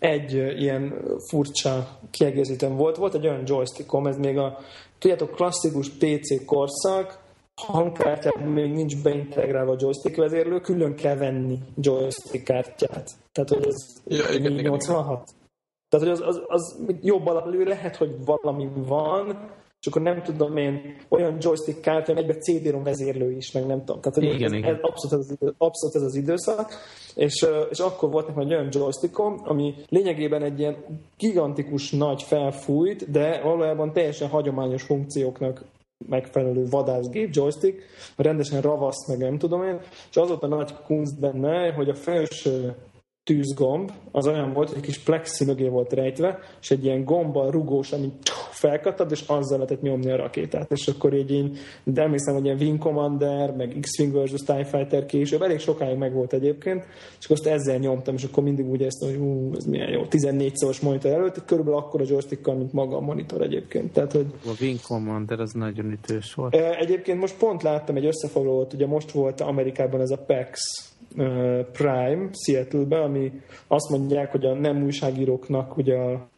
egy 0.00 0.32
ilyen 0.34 0.94
furcsa 1.28 1.98
kiegészítőm 2.10 2.76
volt. 2.76 2.96
Volt 2.96 3.14
egy 3.14 3.26
olyan 3.26 3.42
joystickom, 3.46 4.06
ez 4.06 4.16
még 4.16 4.38
a, 4.38 4.58
tudjátok, 4.98 5.30
klasszikus 5.30 5.88
PC 5.88 6.44
korszak, 6.44 7.18
hangkártyában 7.54 8.48
még 8.48 8.72
nincs 8.72 9.02
beintegrálva 9.02 9.72
a 9.72 9.76
joystick 9.78 10.16
vezérlő, 10.16 10.60
külön 10.60 10.94
kell 10.94 11.16
venni 11.16 11.58
joystick 11.76 12.44
kártyát. 12.44 13.10
Tehát, 13.32 13.50
hogy 13.50 13.66
ez 13.66 14.02
ja, 14.06 14.34
igen, 14.34 14.52
86. 14.52 15.06
Igen. 15.06 15.38
Tehát, 15.88 16.06
hogy 16.06 16.14
az, 16.14 16.20
az, 16.20 16.42
az 16.46 16.78
jobb 17.00 17.26
alapelő 17.26 17.64
lehet, 17.64 17.96
hogy 17.96 18.24
valami 18.24 18.68
van, 18.74 19.50
és 19.80 19.86
akkor 19.86 20.02
nem 20.02 20.22
tudom 20.22 20.56
én, 20.56 20.96
olyan 21.08 21.36
joystick 21.40 21.80
kártya, 21.80 22.14
egybe 22.14 22.34
CD-rom 22.34 22.82
vezérlő 22.82 23.30
is, 23.30 23.52
meg 23.52 23.66
nem 23.66 23.78
tudom. 23.84 24.00
Tehát, 24.00 24.18
hogy 24.18 24.34
igen, 24.34 24.52
ez, 24.52 24.58
igen. 24.58 24.74
Ez 24.74 24.78
abszolút, 24.80 25.24
ez 25.24 25.36
az, 25.38 25.54
abszolút 25.58 25.94
ez 25.94 26.02
az 26.02 26.14
időszak, 26.14 26.72
és, 27.14 27.46
és 27.70 27.78
akkor 27.78 28.10
volt 28.10 28.26
nekem 28.26 28.42
egy 28.42 28.52
olyan 28.52 28.68
joystickom, 28.70 29.40
ami 29.44 29.74
lényegében 29.88 30.42
egy 30.42 30.58
ilyen 30.58 30.76
gigantikus 31.16 31.90
nagy 31.90 32.22
felfújt, 32.22 33.10
de 33.10 33.40
valójában 33.42 33.92
teljesen 33.92 34.28
hagyományos 34.28 34.82
funkcióknak 34.82 35.64
megfelelő 36.08 36.66
vadászgép, 36.70 37.34
joystick, 37.34 37.82
rendesen 38.16 38.60
ravaszt, 38.60 39.08
meg 39.08 39.18
nem 39.18 39.38
tudom 39.38 39.62
én, 39.62 39.80
és 40.10 40.16
az 40.16 40.28
volt 40.28 40.42
a 40.42 40.46
nagy 40.46 40.74
kunst 40.86 41.20
benne, 41.20 41.72
hogy 41.72 41.88
a 41.88 41.94
felső 41.94 42.74
tűzgomb 43.30 43.90
az 44.12 44.26
olyan 44.26 44.52
volt, 44.52 44.68
hogy 44.68 44.76
egy 44.76 44.84
kis 44.84 44.98
plexi 44.98 45.44
mögé 45.44 45.68
volt 45.68 45.92
rejtve, 45.92 46.38
és 46.60 46.70
egy 46.70 46.84
ilyen 46.84 47.04
gombbal 47.04 47.50
rugós, 47.50 47.92
ami 47.92 48.12
felkattad, 48.50 49.10
és 49.10 49.20
azzal 49.26 49.58
lehetett 49.58 49.82
nyomni 49.82 50.10
a 50.10 50.16
rakétát. 50.16 50.70
És 50.70 50.88
akkor 50.88 51.14
így 51.14 51.30
én, 51.30 51.56
de 51.84 52.02
emlékszem, 52.02 52.34
hogy 52.34 52.44
ilyen 52.44 52.56
Wing 52.60 52.78
Commander, 52.78 53.50
meg 53.56 53.76
X-Wing 53.80 54.22
vs. 54.22 54.42
TIE 54.44 54.64
Fighter 54.64 55.06
később, 55.06 55.42
elég 55.42 55.58
sokáig 55.58 55.98
meg 55.98 56.12
volt 56.12 56.32
egyébként, 56.32 56.86
és 57.18 57.24
akkor 57.24 57.36
azt 57.36 57.46
ezzel 57.46 57.78
nyomtam, 57.78 58.14
és 58.14 58.24
akkor 58.24 58.42
mindig 58.42 58.68
úgy 58.68 58.82
ezt, 58.82 59.04
hogy 59.04 59.16
hú, 59.16 59.50
ez 59.56 59.64
milyen 59.64 59.90
jó, 59.90 60.06
14 60.06 60.56
szoros 60.56 60.80
monitor 60.80 61.12
előtt, 61.12 61.44
körülbelül 61.44 61.78
akkor 61.78 62.00
a 62.00 62.04
joystickkal, 62.08 62.54
mint 62.54 62.72
maga 62.72 62.96
a 62.96 63.00
monitor 63.00 63.42
egyébként. 63.42 63.92
Tehát, 63.92 64.12
hogy... 64.12 64.26
A 64.44 64.52
Wing 64.60 64.80
Commander 64.80 65.40
az 65.40 65.52
nagyon 65.52 65.90
ütős 65.90 66.34
volt. 66.34 66.54
Egyébként 66.54 67.20
most 67.20 67.36
pont 67.38 67.62
láttam 67.62 67.96
egy 67.96 68.06
összefoglalót, 68.06 68.72
ugye 68.72 68.86
most 68.86 69.10
volt 69.10 69.40
Amerikában 69.40 70.00
ez 70.00 70.10
a 70.10 70.18
PAX 70.26 70.60
Prime 71.72 72.28
Seattle-be, 72.32 73.00
ami 73.00 73.32
azt 73.66 73.90
mondják, 73.90 74.30
hogy 74.30 74.44
a 74.44 74.54
nem 74.54 74.84
újságíróknak 74.84 75.76
ugye 75.76 75.96
a 75.96 76.28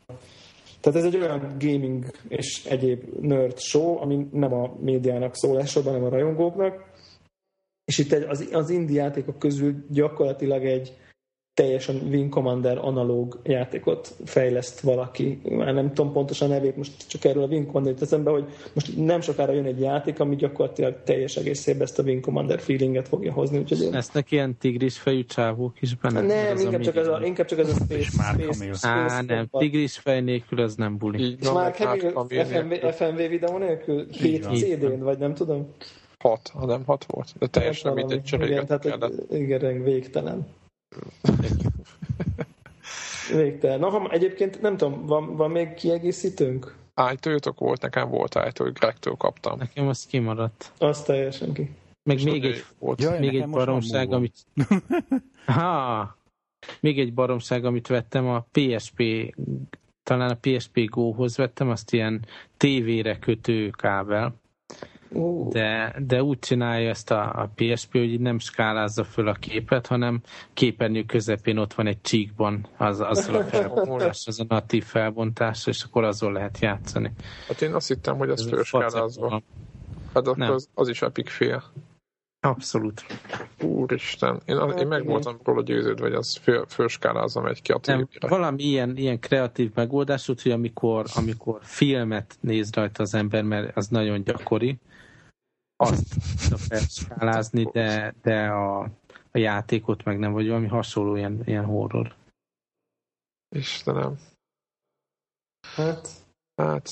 tehát 0.81 0.99
ez 0.99 1.05
egy 1.05 1.17
olyan 1.17 1.57
gaming 1.59 2.05
és 2.29 2.65
egyéb 2.65 3.03
nerd 3.21 3.59
show, 3.59 4.01
ami 4.01 4.27
nem 4.33 4.53
a 4.53 4.77
médiának 4.81 5.35
szól 5.35 5.59
elsősorban, 5.59 5.93
hanem 5.93 6.07
a 6.07 6.11
rajongóknak. 6.11 6.91
És 7.85 7.99
itt 7.99 8.13
az, 8.13 8.49
az 8.53 8.71
indie 8.71 9.13
közül 9.39 9.75
gyakorlatilag 9.91 10.65
egy 10.65 10.97
teljesen 11.55 11.97
Wing 12.11 12.29
Commander 12.29 12.79
analóg 12.79 13.41
játékot 13.43 14.15
fejleszt 14.25 14.81
valaki. 14.81 15.41
Már 15.45 15.75
nem 15.75 15.93
tudom 15.93 16.13
pontosan 16.13 16.51
a 16.51 16.53
nevét, 16.53 16.77
most 16.77 17.09
csak 17.09 17.25
erről 17.25 17.43
a 17.43 17.47
Wing 17.47 17.65
Commander 17.65 17.95
eszembe, 18.01 18.31
hogy 18.31 18.45
most 18.73 18.97
nem 18.97 19.21
sokára 19.21 19.53
jön 19.53 19.65
egy 19.65 19.81
játék, 19.81 20.21
ami 20.21 20.37
gyakorlatilag 20.37 21.03
teljes 21.05 21.37
egészében 21.37 21.83
ezt 21.83 21.99
a 21.99 22.03
Wing 22.03 22.21
Commander 22.21 22.61
feelinget 22.61 23.09
fogja 23.09 23.33
hozni. 23.33 23.59
Úgyhogy 23.59 23.83
én... 23.83 23.91
Lesznek 23.91 24.31
ilyen 24.31 24.57
tigris 24.59 24.99
fejű 24.99 25.25
csávók 25.25 25.83
is 25.83 25.95
benne? 25.95 26.21
Nem, 26.21 26.57
inkább 26.57 26.81
csak, 26.81 26.97
ez 26.97 27.07
a, 27.07 27.21
inkább 27.25 27.47
csak 27.47 27.59
ez 27.59 27.69
a 27.69 27.75
Space, 27.75 28.03
space, 28.03 28.53
space 28.53 28.89
Á, 28.89 29.21
nem, 29.21 29.49
tigris 29.51 29.99
fej 29.99 30.21
nélkül 30.21 30.61
az 30.61 30.75
nem 30.75 30.97
buli. 30.97 31.37
És 31.41 31.51
már 31.53 31.75
FMV, 31.75 32.93
FMV 32.93 33.17
videó 33.29 33.59
nélkül? 33.59 34.07
7 34.11 34.43
CD-n, 34.43 35.03
vagy 35.03 35.19
nem 35.19 35.35
tudom? 35.35 35.69
6, 36.19 36.51
ha 36.55 36.67
nem 36.67 36.83
6 36.87 37.05
volt. 37.05 37.35
De 37.39 37.47
teljesen 37.47 37.93
mindegy 37.93 38.23
cseréget 38.23 38.85
igen, 38.85 39.15
igen, 39.31 39.83
végtelen. 39.83 40.47
Végtelen. 43.33 43.79
Na, 43.79 43.89
ha 43.89 44.11
egyébként 44.11 44.61
nem 44.61 44.77
tudom, 44.77 45.07
van, 45.07 45.37
van 45.37 45.51
még 45.51 45.75
kiegészítőnk? 45.75 46.77
Ájtójutok 46.95 47.59
volt, 47.59 47.81
nekem 47.81 48.09
volt 48.09 48.35
hogy 48.57 48.73
Gregtől 48.73 49.15
kaptam. 49.15 49.59
Nekem 49.59 49.89
az 49.89 50.07
kimaradt. 50.07 50.73
Az 50.79 51.03
teljesen 51.03 51.53
ki. 51.53 51.71
Meg 52.03 52.17
És 52.17 52.23
még 52.23 52.45
egy, 52.45 52.65
volt. 52.79 53.01
Jaj, 53.01 53.19
még 53.19 53.41
egy 53.41 53.49
baromság, 53.49 54.13
amit... 54.13 54.37
ha, 55.47 56.17
még 56.81 56.99
egy 56.99 57.15
baromság, 57.15 57.65
amit 57.65 57.87
vettem, 57.87 58.29
a 58.29 58.47
PSP, 58.53 59.03
talán 60.03 60.31
a 60.31 60.39
PSP 60.41 60.85
Go-hoz 60.91 61.37
vettem, 61.37 61.69
azt 61.69 61.93
ilyen 61.93 62.27
tévére 62.57 63.19
kötő 63.19 63.71
kábel 63.71 64.41
de, 65.51 65.95
de 66.07 66.23
úgy 66.23 66.39
csinálja 66.39 66.89
ezt 66.89 67.11
a, 67.11 67.23
a 67.23 67.51
PSP, 67.55 67.93
hogy 67.93 68.21
nem 68.21 68.39
skálázza 68.39 69.05
föl 69.05 69.29
a 69.29 69.33
képet, 69.33 69.87
hanem 69.87 70.21
képernyő 70.55 71.05
közepén 71.05 71.59
ott 71.59 71.75
van 71.75 71.87
egy 71.87 72.01
csíkban 72.01 72.67
az, 72.77 73.01
azzal 73.01 73.35
a 73.35 73.45
felbontás, 73.57 74.27
az 74.27 74.41
a 74.41 74.45
natív 74.49 74.85
felbontás, 74.85 75.67
és 75.67 75.83
akkor 75.83 76.05
azon 76.05 76.33
lehet 76.33 76.59
játszani. 76.59 77.13
Hát 77.49 77.63
én 77.63 77.75
azt 77.75 77.89
hittem, 77.89 78.17
hogy 78.17 78.31
ez, 78.31 78.41
ez 78.41 78.49
fölskálázva. 78.49 79.43
Hát 80.15 80.27
akkor 80.27 80.43
az, 80.43 80.69
az 80.75 80.89
is 80.89 81.03
epic 81.03 81.31
fél. 81.31 81.63
Abszolút. 82.45 83.05
Úristen, 83.61 84.43
én, 84.45 84.57
én 84.79 84.87
meg 84.87 85.05
voltam 85.05 85.37
róla 85.45 85.63
győződve, 85.63 86.07
hogy 86.07 86.15
az 86.15 86.37
föl, 86.37 86.65
fölskálázza 86.69 87.41
megy 87.41 87.63
ki 87.63 87.73
a 87.73 87.79
tévére. 87.79 88.07
Nem, 88.21 88.31
valami 88.31 88.63
ilyen, 88.63 88.97
ilyen 88.97 89.21
kreatív 89.21 89.71
megoldás, 89.75 90.29
úgyhogy 90.29 90.53
amikor, 90.53 91.05
amikor 91.15 91.59
filmet 91.63 92.37
néz 92.41 92.71
rajta 92.73 93.03
az 93.03 93.15
ember, 93.15 93.43
mert 93.43 93.77
az 93.77 93.89
nagyon 93.89 94.25
gyakori, 94.25 94.79
azt 95.83 96.15
felskálázni, 96.69 97.65
de, 97.65 98.15
de 98.23 98.47
a, 98.47 98.81
a 99.31 99.39
játékot 99.39 100.05
meg 100.05 100.19
nem, 100.19 100.33
vagy 100.33 100.47
valami 100.47 100.67
hasonló 100.67 101.17
ilyen, 101.17 101.43
ilyen 101.45 101.65
horror. 101.65 102.15
Istenem. 103.49 104.19
Hát, 105.77 106.09
hát. 106.55 106.91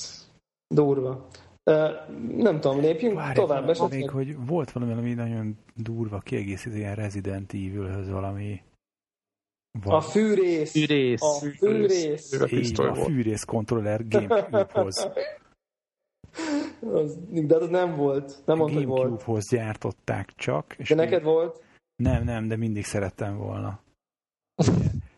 Durva. 0.74 1.28
Uh, 1.64 2.09
nem 2.36 2.61
tudom, 2.61 2.80
lépjünk 2.80 3.14
Várj, 3.14 3.34
tovább. 3.34 3.68
Esetleg... 3.68 3.99
Még, 3.99 4.11
hogy 4.11 4.47
volt 4.47 4.72
valami, 4.72 4.93
ami 4.93 5.14
nagyon 5.14 5.59
durva 5.74 6.18
kiegészítő, 6.18 6.76
ilyen 6.76 6.95
Resident 6.95 7.53
Evil-höz 7.53 8.09
valami 8.11 8.62
van. 9.78 9.95
A 9.95 10.01
fűrész. 10.01 10.70
Fűrész. 10.70 11.22
A 11.22 11.38
fűrész. 11.38 12.36
fűrész. 12.36 12.78
a 12.78 12.95
fűrész 12.95 13.45
kontroller 13.45 14.09
Gamecube-hoz. 14.09 15.09
Az, 16.81 17.18
de 17.28 17.57
az 17.57 17.68
nem 17.68 17.97
volt. 17.97 18.43
Nem 18.45 18.57
mondta, 18.57 18.76
hogy 18.76 18.87
volt. 18.87 19.22
hoz 19.22 19.49
gyártották 19.49 20.33
csak. 20.37 20.74
És 20.78 20.89
de 20.89 20.95
neked 20.95 21.22
volt? 21.22 21.62
Nem, 21.97 22.24
nem, 22.24 22.49
de 22.49 22.57
mindig 22.57 22.85
szerettem 22.85 23.37
volna. 23.37 23.81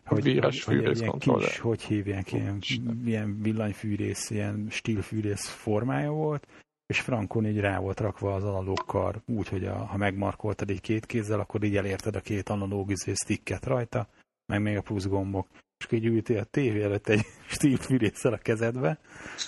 hogy, 0.05 0.23
Víres 0.23 0.63
hogy 0.63 0.85
egy 0.85 0.99
ilyen 0.99 1.17
kis, 1.17 1.59
hogy 1.59 1.81
hívják, 1.81 2.31
ilyen, 2.31 2.59
ilyen 3.05 3.41
villanyfűrész, 3.41 4.29
ilyen 4.29 4.67
stílfűrész 4.69 5.47
formája 5.47 6.11
volt, 6.11 6.47
és 6.85 7.01
frankon 7.01 7.45
így 7.45 7.59
rá 7.59 7.79
volt 7.79 7.99
rakva 7.99 8.33
az 8.33 8.43
analóg 8.43 8.85
kar, 8.85 9.21
úgy, 9.25 9.47
hogy 9.47 9.65
a, 9.65 9.75
ha 9.75 9.97
megmarkoltad 9.97 10.69
egy 10.69 10.81
két 10.81 11.05
kézzel, 11.05 11.39
akkor 11.39 11.63
így 11.63 11.75
elérted 11.75 12.15
a 12.15 12.21
két 12.21 12.49
analóg 12.49 12.91
izé 12.91 13.13
sticket 13.13 13.65
rajta, 13.65 14.07
meg 14.45 14.61
még 14.61 14.77
a 14.77 14.81
plusz 14.81 15.07
gombok. 15.07 15.47
És 15.77 15.91
így 15.91 16.05
ültél 16.05 16.37
a 16.37 16.43
tévé 16.43 16.83
előtt 16.83 17.07
egy 17.07 17.21
stílfűrészsel 17.55 18.33
a 18.33 18.37
kezedbe, 18.37 18.99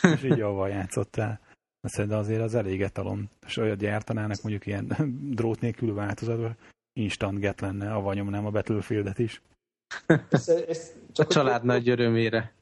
és 0.01 0.23
így 0.23 0.41
avval 0.41 0.69
játszottál. 0.69 1.39
Szerintem 1.87 2.19
azért 2.19 2.41
az 2.41 2.55
elég 2.55 2.81
etalon. 2.81 3.29
És 3.47 3.57
olyat 3.57 3.77
gyártanának 3.77 4.41
mondjuk 4.41 4.65
ilyen 4.65 4.95
drót 5.35 5.59
nélkül 5.59 5.93
változatban, 5.93 6.57
instant 6.93 7.39
get 7.39 7.61
lenne, 7.61 7.93
avval 7.93 8.13
nyomnám 8.13 8.45
a 8.45 8.49
Battlefieldet 8.49 9.19
is. 9.19 9.41
Ez, 10.29 10.47
ez 10.47 10.91
csak 11.11 11.29
a 11.29 11.33
család 11.33 11.59
hogy, 11.59 11.69
nagy 11.69 11.89
örömére. 11.89 12.53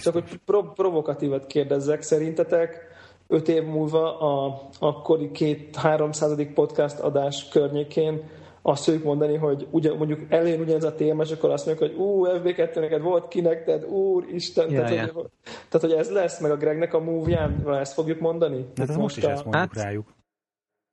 Csak 0.00 0.12
hogy 0.12 0.38
prov- 0.44 0.74
provokatívat 0.74 1.46
kérdezzek, 1.46 2.02
szerintetek 2.02 2.88
öt 3.26 3.48
év 3.48 3.64
múlva 3.64 4.18
a 4.18 4.60
akkori 4.78 5.30
két 5.30 5.76
300. 5.76 6.52
podcast 6.54 6.98
adás 6.98 7.48
környékén 7.48 8.22
azt 8.62 8.84
fogjuk 8.84 9.04
mondani, 9.04 9.36
hogy 9.36 9.66
ugyan, 9.70 9.96
mondjuk 9.96 10.20
elén 10.28 10.60
ugyanez 10.60 10.84
a 10.84 10.94
téma, 10.94 11.22
és 11.22 11.30
akkor 11.30 11.50
azt 11.50 11.66
mondjuk, 11.66 11.90
hogy 11.90 11.98
ú, 11.98 12.26
FB2 12.26 12.74
neked 12.74 13.02
volt 13.02 13.28
kinek, 13.28 13.64
tehát 13.64 13.84
úr, 13.84 14.24
Isten, 14.32 14.70
ja, 14.70 14.80
tehát, 14.84 15.06
ja. 15.06 15.12
Hogy, 15.12 15.26
tehát, 15.68 15.86
hogy 15.86 15.92
ez 15.92 16.10
lesz, 16.10 16.40
meg 16.40 16.50
a 16.50 16.56
Gregnek 16.56 16.94
a 16.94 17.00
move-ján, 17.00 17.68
ezt 17.68 17.92
fogjuk 17.92 18.20
mondani? 18.20 18.66
Hát 18.76 18.86
most, 18.86 18.98
most 18.98 19.16
is 19.16 19.22
ezt 19.22 19.44
mondjuk 19.44 19.54
hát, 19.54 19.82
rájuk. 19.82 20.14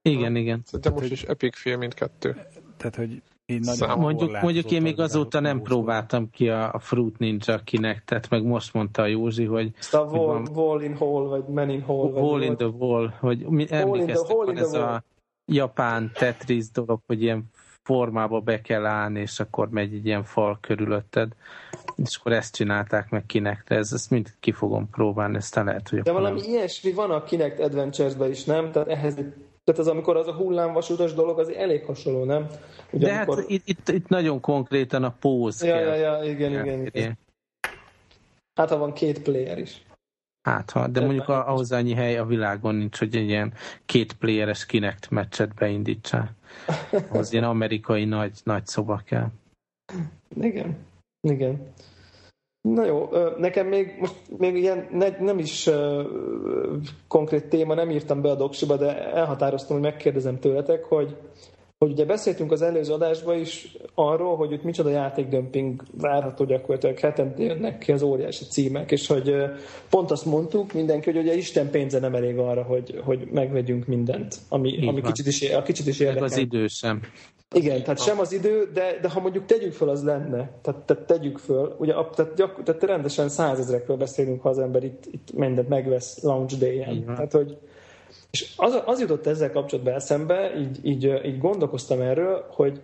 Igen, 0.02 0.36
igen. 0.36 0.62
Szerintem 0.66 0.94
most 0.94 1.12
is 1.12 1.24
epic 1.24 1.58
film 1.58 1.80
mindkettő. 1.80 2.36
Tehát, 2.78 2.96
hogy 2.96 3.22
én 3.46 3.60
nagyon 3.64 4.00
mondjuk, 4.00 4.42
mondjuk 4.42 4.72
én 4.72 4.82
még 4.82 5.00
azóta 5.00 5.40
nem 5.40 5.62
próbáltam 5.62 6.30
ki 6.30 6.50
a, 6.50 6.74
a 6.74 6.80
Fruit 6.80 7.18
Ninja 7.18 7.60
kinek, 7.64 8.04
tehát 8.04 8.30
meg 8.30 8.44
most 8.44 8.74
mondta 8.74 9.02
a 9.02 9.06
Józsi, 9.06 9.46
hogy... 9.46 9.72
Ezt 9.78 9.94
a 9.94 10.02
wall, 10.02 10.46
wall 10.54 10.82
in 10.82 10.96
Hall, 10.96 11.28
vagy 11.28 11.44
Man 11.48 11.70
in 11.70 11.82
Hall. 11.82 12.12
Wall 12.12 12.42
in 12.42 12.56
the 12.56 12.68
Wall, 12.68 13.08
hogy 13.20 13.40
mi, 13.40 13.68
wall 13.72 14.00
in 14.00 14.06
the, 14.06 14.20
wall 14.20 14.48
in 14.48 14.56
the 14.56 14.64
ez 14.64 14.74
a 14.74 15.04
japán 15.46 16.12
Tetris 16.14 16.72
dolog, 16.72 17.00
hogy 17.06 17.22
ilyen 17.22 17.44
formába 17.88 18.40
be 18.40 18.62
kell 18.62 18.86
állni, 18.86 19.20
és 19.20 19.40
akkor 19.40 19.70
megy 19.70 19.94
egy 19.94 20.06
ilyen 20.06 20.24
fal 20.24 20.58
körülötted. 20.62 21.32
És 21.96 22.18
akkor 22.18 22.32
ezt 22.32 22.56
csinálták 22.56 23.10
meg 23.10 23.26
kinek, 23.26 23.64
de 23.68 23.76
ez, 23.76 23.94
ezt 23.94 24.10
mind 24.10 24.34
ki 24.40 24.52
fogom 24.52 24.90
próbálni, 24.90 25.36
ezt 25.36 25.56
lehet, 25.56 25.90
hogy... 25.90 26.02
De 26.02 26.12
valami 26.12 26.40
nem. 26.40 26.50
ilyesmi 26.50 26.92
van 26.92 27.12
a 27.12 27.24
Kinect 27.24 27.60
adventures 27.60 28.30
is, 28.30 28.44
nem? 28.44 28.72
Tehát 28.72 28.88
ehhez 28.88 29.14
tehát 29.64 29.82
az, 29.82 29.88
amikor 29.88 30.18
az 30.18 30.28
a 30.28 30.34
hullámvasutas 30.34 31.14
dolog, 31.14 31.40
az 31.40 31.50
elég 31.50 31.86
hasonló, 31.86 32.24
nem? 32.24 32.48
Ugye, 32.92 33.08
De 33.08 33.14
amikor... 33.14 33.38
hát 33.38 33.50
itt, 33.50 33.68
itt, 33.68 33.90
itt 33.90 34.08
nagyon 34.08 34.40
konkrétan 34.40 35.04
a 35.04 35.16
póz 35.20 35.64
ja, 35.64 35.74
kell. 35.74 35.84
Ja, 35.84 35.96
ja, 35.96 36.32
igen, 36.32 36.52
igen, 36.52 36.86
igen. 36.86 37.18
Hát 38.56 38.70
ha 38.70 38.78
van 38.78 38.94
két 38.94 39.22
player 39.22 39.58
is. 39.58 39.82
Hát 40.42 40.72
ha, 40.72 40.88
de 40.88 41.02
mondjuk 41.02 41.30
ahhoz 41.30 41.72
annyi 41.72 41.94
hely 41.94 42.18
a 42.18 42.26
világon 42.26 42.76
nincs, 42.76 42.98
hogy 42.98 43.16
egy 43.16 43.28
ilyen 43.28 43.54
két 43.86 44.14
playeres 44.14 44.66
Kinect 44.66 45.10
meccset 45.10 45.54
beindítsál. 45.54 46.37
Az 47.12 47.32
ilyen 47.34 47.44
amerikai 47.44 48.06
nagy, 48.06 48.40
nagy 48.44 48.66
szoba 48.66 49.02
kell. 49.06 49.28
Igen, 50.42 50.78
igen. 51.22 51.74
Na 52.62 52.86
jó, 52.86 53.10
nekem 53.38 53.68
még 53.68 53.96
most 54.00 54.16
még 54.38 54.56
ilyen 54.56 54.88
ne, 54.92 55.10
nem 55.20 55.40
is 55.40 55.68
uh, 55.68 56.06
konkrét 57.08 57.46
téma, 57.50 57.74
nem 57.74 57.90
írtam 57.90 58.22
be 58.22 58.30
a 58.30 58.36
doksiba, 58.36 58.78
de 58.78 59.12
elhatároztam, 59.14 59.80
hogy 59.80 59.86
megkérdezem 59.92 60.40
tőletek, 60.40 60.84
hogy 60.84 61.18
hogy 61.78 61.92
ugye 61.92 62.06
beszéltünk 62.06 62.52
az 62.52 62.62
előző 62.62 62.94
adásban 62.94 63.40
is 63.40 63.78
arról, 63.94 64.36
hogy 64.36 64.52
itt 64.52 64.64
micsoda 64.64 64.90
játékdömping 64.90 65.84
várható 65.98 66.46
gyakorlatilag 66.46 67.00
hetente 67.00 67.44
jönnek 67.44 67.78
ki 67.78 67.92
az 67.92 68.02
óriási 68.02 68.46
címek, 68.46 68.92
és 68.92 69.08
hogy 69.08 69.36
pont 69.90 70.12
azt 70.12 70.26
mondtuk 70.26 70.74
mindenki, 70.74 71.12
hogy 71.12 71.22
ugye 71.22 71.36
Isten 71.36 71.70
pénze 71.70 72.00
nem 72.00 72.16
elég 72.16 72.38
arra, 72.38 72.64
hogy, 72.64 73.02
hogy 73.04 73.28
megvegyünk 73.32 73.86
mindent, 73.86 74.36
ami, 74.50 74.88
ami 74.88 75.02
kicsit 75.02 75.26
is, 75.26 75.52
a 75.52 75.62
kicsit 75.62 75.88
is 75.88 76.00
érdekel. 76.00 76.24
Az 76.24 76.38
idő 76.38 76.68
sem. 76.68 77.02
Igen, 77.56 77.84
tehát 77.84 78.02
sem 78.02 78.20
az 78.20 78.34
idő, 78.34 78.70
de, 78.74 78.98
de 79.02 79.10
ha 79.10 79.20
mondjuk 79.20 79.46
tegyük 79.46 79.74
föl, 79.74 79.90
az 79.90 80.04
lenne. 80.04 80.60
Tehát, 80.62 80.82
tehát 80.86 81.04
tegyük 81.04 81.38
föl. 81.38 81.76
Ugye, 81.80 81.94
tehát, 82.16 82.36
gyak, 82.36 82.64
tehát 82.64 82.84
rendesen 82.84 83.30
százezrekről 83.30 83.98
beszélünk, 83.98 84.42
ha 84.42 84.50
az 84.50 84.60
ember 84.60 84.84
itt, 84.84 85.06
itt 85.12 85.34
mindent 85.34 85.70
megvesz 85.70 86.22
launch 86.22 86.58
day-en. 86.58 87.06
Tehát, 87.06 87.32
hogy, 87.32 87.58
és 88.32 88.54
az, 88.56 88.82
az 88.86 89.00
jutott 89.00 89.26
ezzel 89.26 89.52
kapcsolatban 89.52 89.94
eszembe, 89.94 90.58
így, 90.60 90.80
így, 90.86 91.26
így 91.26 91.38
gondolkoztam 91.38 92.02
erről, 92.02 92.46
hogy, 92.50 92.82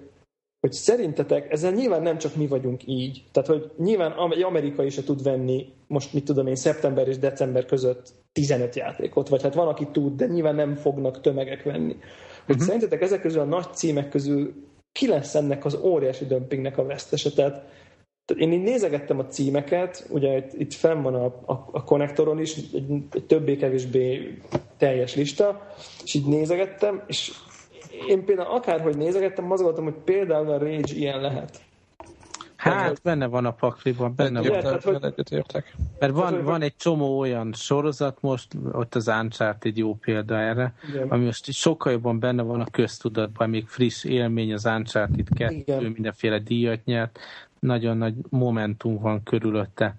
hogy 0.59 0.73
szerintetek, 0.73 1.51
ezzel 1.51 1.71
nyilván 1.71 2.01
nem 2.01 2.17
csak 2.17 2.35
mi 2.35 2.47
vagyunk 2.47 2.87
így, 2.87 3.23
tehát 3.31 3.49
hogy 3.49 3.71
nyilván 3.77 4.31
egy 4.31 4.41
amerikai 4.41 4.85
is 4.85 4.95
tud 4.95 5.23
venni, 5.23 5.73
most 5.87 6.13
mit 6.13 6.25
tudom 6.25 6.47
én, 6.47 6.55
szeptember 6.55 7.07
és 7.07 7.17
december 7.17 7.65
között 7.65 8.13
15 8.31 8.75
játékot, 8.75 9.29
vagy 9.29 9.41
hát 9.41 9.53
van, 9.53 9.67
aki 9.67 9.87
tud, 9.91 10.15
de 10.15 10.25
nyilván 10.25 10.55
nem 10.55 10.75
fognak 10.75 11.21
tömegek 11.21 11.63
venni. 11.63 11.95
Hogy 12.45 12.55
uh-huh. 12.55 12.63
szerintetek 12.63 13.01
ezek 13.01 13.21
közül 13.21 13.41
a 13.41 13.45
nagy 13.45 13.73
címek 13.73 14.09
közül 14.09 14.53
ki 14.91 15.07
lesz 15.07 15.35
ennek 15.35 15.65
az 15.65 15.75
óriási 15.75 16.25
dömpingnek 16.25 16.77
a 16.77 16.85
vesztese? 16.85 17.31
Tehát 17.31 17.65
én 18.37 18.51
így 18.51 18.61
nézegettem 18.61 19.19
a 19.19 19.27
címeket, 19.27 20.05
ugye 20.09 20.45
itt, 20.57 20.73
fenn 20.73 21.01
van 21.01 21.15
a, 21.15 21.25
a, 21.25 21.69
a 21.71 21.83
konnektoron 21.83 22.39
is 22.39 22.55
egy, 22.55 23.03
egy 23.11 23.23
többé-kevésbé 23.25 24.37
teljes 24.77 25.15
lista, 25.15 25.67
és 26.03 26.13
így 26.13 26.25
nézegettem, 26.25 27.03
és 27.07 27.31
én 28.07 28.25
például 28.25 28.55
akárhogy 28.55 28.97
nézegettem, 28.97 29.51
az 29.51 29.61
voltam, 29.61 29.83
hogy 29.83 29.97
például 30.03 30.51
a 30.51 30.57
Rage 30.57 30.95
ilyen 30.95 31.21
lehet. 31.21 31.61
Hát 32.63 33.01
benne 33.03 33.25
van 33.25 33.45
a 33.45 33.51
pakliban, 33.51 34.15
benne 34.15 34.41
van. 34.41 34.51
Értek, 34.51 34.83
hogy... 34.83 34.97
Egyetértek. 35.01 35.75
Mert 35.99 36.13
van, 36.13 36.43
van 36.43 36.61
egy 36.61 36.75
csomó 36.75 37.19
olyan 37.19 37.53
sorozat 37.53 38.17
most, 38.21 38.47
ott 38.71 38.95
az 38.95 39.07
Uncharted 39.07 39.77
jó 39.77 39.95
példa 39.95 40.39
erre, 40.39 40.73
Igen. 40.89 41.07
ami 41.09 41.25
most 41.25 41.53
sokkal 41.53 41.91
jobban 41.91 42.19
benne 42.19 42.41
van 42.41 42.61
a 42.61 42.69
köztudatban, 42.71 43.49
még 43.49 43.67
friss 43.67 44.03
élmény 44.03 44.53
az 44.53 44.65
Uncharted 44.65 45.27
2, 45.35 45.53
Igen. 45.53 45.83
mindenféle 45.83 46.39
díjat 46.39 46.85
nyert, 46.85 47.19
nagyon 47.59 47.97
nagy 47.97 48.13
momentum 48.29 48.99
van 48.99 49.23
körülötte. 49.23 49.95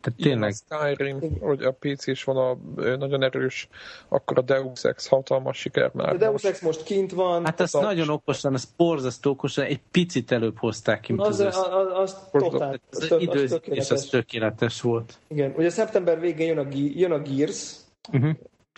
Tehát 0.00 0.18
tényleg... 0.20 0.54
Igen, 0.68 0.80
a 0.80 0.94
Skyrim, 0.94 1.38
hogy 1.40 1.62
a 1.62 1.76
PC 1.78 2.06
is 2.06 2.24
van 2.24 2.36
a 2.36 2.56
nagyon 2.96 3.22
erős, 3.22 3.68
akkor 4.08 4.38
a 4.38 4.42
Deus 4.42 4.84
Ex 4.84 5.06
hatalmas 5.06 5.58
siker 5.58 5.90
már. 5.94 6.08
A 6.08 6.16
Deus 6.16 6.44
Ex 6.44 6.60
most 6.60 6.82
kint 6.82 7.12
van. 7.12 7.44
Hát 7.44 7.60
ez 7.60 7.74
a... 7.74 7.80
nagyon 7.80 8.08
okosan, 8.08 8.54
ez 8.54 8.64
borzasztó 8.76 9.30
okosan, 9.30 9.64
egy 9.64 9.80
picit 9.90 10.32
előbb 10.32 10.58
hozták 10.58 11.00
ki, 11.00 11.12
mint 11.12 11.26
az, 11.26 11.40
az, 11.40 11.56
az, 11.56 11.86
az, 11.94 12.16
totál, 12.30 12.80
az, 12.90 13.10
az, 13.10 13.20
időzítés 13.20 13.50
tökéletes. 13.50 13.90
az 13.90 14.04
tökéletes 14.04 14.80
volt. 14.80 15.18
Igen, 15.28 15.54
ugye 15.56 15.70
szeptember 15.70 16.20
végén 16.20 16.46
jön 16.46 16.58
a, 16.58 16.66
jön 16.72 17.12
a 17.12 17.18
Gears, 17.18 17.74
uh-huh. 18.12 18.30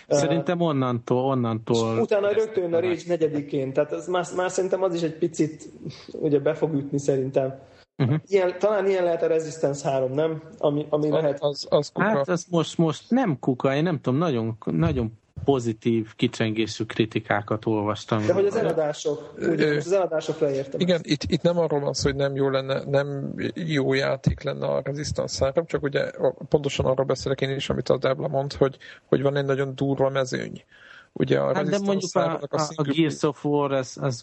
Szerintem 0.09 0.61
onnantól, 0.61 1.25
onnantól... 1.25 1.95
És 1.97 2.03
utána 2.03 2.33
rögtön 2.33 2.75
a 2.75 2.81
Rage 2.81 3.03
negyedikén, 3.07 3.73
tehát 3.73 3.93
az 3.93 4.07
már, 4.07 4.25
már 4.37 4.51
szerintem 4.51 4.83
az 4.83 4.95
is 4.95 5.03
egy 5.03 5.15
picit 5.19 5.69
ugye 6.13 6.39
be 6.39 6.55
fog 6.55 6.75
ütni 6.75 6.99
szerintem. 6.99 7.59
Uh-huh. 8.03 8.21
Ilyen, 8.27 8.55
talán 8.59 8.87
ilyen 8.87 9.05
lehet 9.05 9.23
a 9.23 9.27
Resistance 9.27 9.91
3, 9.91 10.13
nem? 10.13 10.43
Ami, 10.59 10.87
ami 10.89 11.11
az, 11.11 11.13
lehet... 11.13 11.43
Az, 11.43 11.67
az 11.71 11.91
kuka. 11.93 12.09
Hát 12.09 12.29
az 12.29 12.47
most, 12.51 12.79
most 12.79 13.11
nem 13.11 13.39
kuka, 13.39 13.75
én 13.75 13.83
nem 13.83 14.01
tudom, 14.01 14.19
nagyon, 14.19 14.57
nagyon 14.65 15.13
pozitív, 15.45 16.15
kicsengésű 16.17 16.85
kritikákat 16.85 17.67
olvastam. 17.67 18.27
De 18.27 18.33
hogy 18.33 18.47
az 18.47 18.57
eladások, 18.57 19.35
úgy, 19.51 19.61
az 19.61 19.93
eladásokra 19.93 20.51
értem. 20.51 20.81
Igen, 20.81 21.01
itt, 21.03 21.23
itt 21.23 21.43
nem 21.43 21.59
arról 21.59 21.81
van 21.81 21.93
szó, 21.93 22.09
hogy 22.09 22.19
nem 22.19 22.35
jó 22.35 22.49
lenne, 22.49 22.83
nem 22.85 23.35
jó 23.55 23.93
játék 23.93 24.43
lenne 24.43 24.67
a 24.67 24.81
Resistance 24.85 25.45
3, 25.45 25.67
csak 25.67 25.83
ugye 25.83 26.11
pontosan 26.49 26.87
arról 26.87 27.07
beszélek 27.07 27.41
én 27.41 27.51
is, 27.51 27.71
amit 27.71 27.89
a 27.89 27.99
Debla 27.99 28.29
mond, 28.29 28.53
hogy, 28.53 28.77
hogy 29.09 29.23
van 29.23 29.37
egy 29.37 29.45
nagyon 29.45 29.75
durva 29.75 30.09
mezőny. 30.09 30.65
Ugye 31.13 31.39
a 31.39 31.55
hát 31.55 31.69
de 31.69 31.79
mondjuk 31.79 32.11
a, 32.15 32.21
a, 32.21 32.41
a, 32.51 32.69
a 32.75 32.83
Gears 32.83 33.23
of 33.23 33.45
War, 33.45 33.73
az, 33.73 33.97
az 34.01 34.23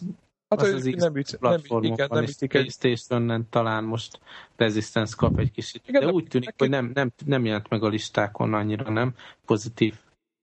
Hát, 0.50 0.62
az, 0.62 0.72
az 0.72 0.90
X 0.94 1.02
nem 1.02 1.16
üt, 1.16 1.36
platformon 1.36 1.82
nem, 1.82 1.92
igen, 1.92 2.08
nem 2.10 2.22
és 2.22 2.36
playstation 2.48 3.46
talán 3.50 3.84
most 3.84 4.20
Resistance 4.56 5.14
kap 5.16 5.38
egy 5.38 5.50
kicsit. 5.50 5.82
Igen, 5.86 6.00
de 6.00 6.12
úgy 6.12 6.26
tűnik, 6.28 6.46
neki... 6.46 6.58
hogy 6.58 6.70
nem, 6.70 6.90
nem, 6.94 7.12
nem 7.26 7.44
jelent 7.44 7.68
meg 7.68 7.82
a 7.82 7.88
listákon 7.88 8.54
annyira, 8.54 8.90
nem 8.90 9.14
pozitív 9.46 9.94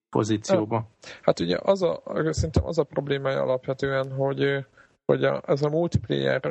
pozícióba. 0.10 0.88
Hát 1.22 1.40
ugye 1.40 1.58
az 1.62 1.82
a, 1.82 2.02
szerintem 2.30 2.66
az 2.66 2.78
a 2.78 2.84
problémája 2.84 3.42
alapvetően, 3.42 4.12
hogy 4.12 4.66
hogy 5.08 5.24
a, 5.24 5.42
ez 5.48 5.62
a 5.62 5.70
multiplayer 5.70 6.42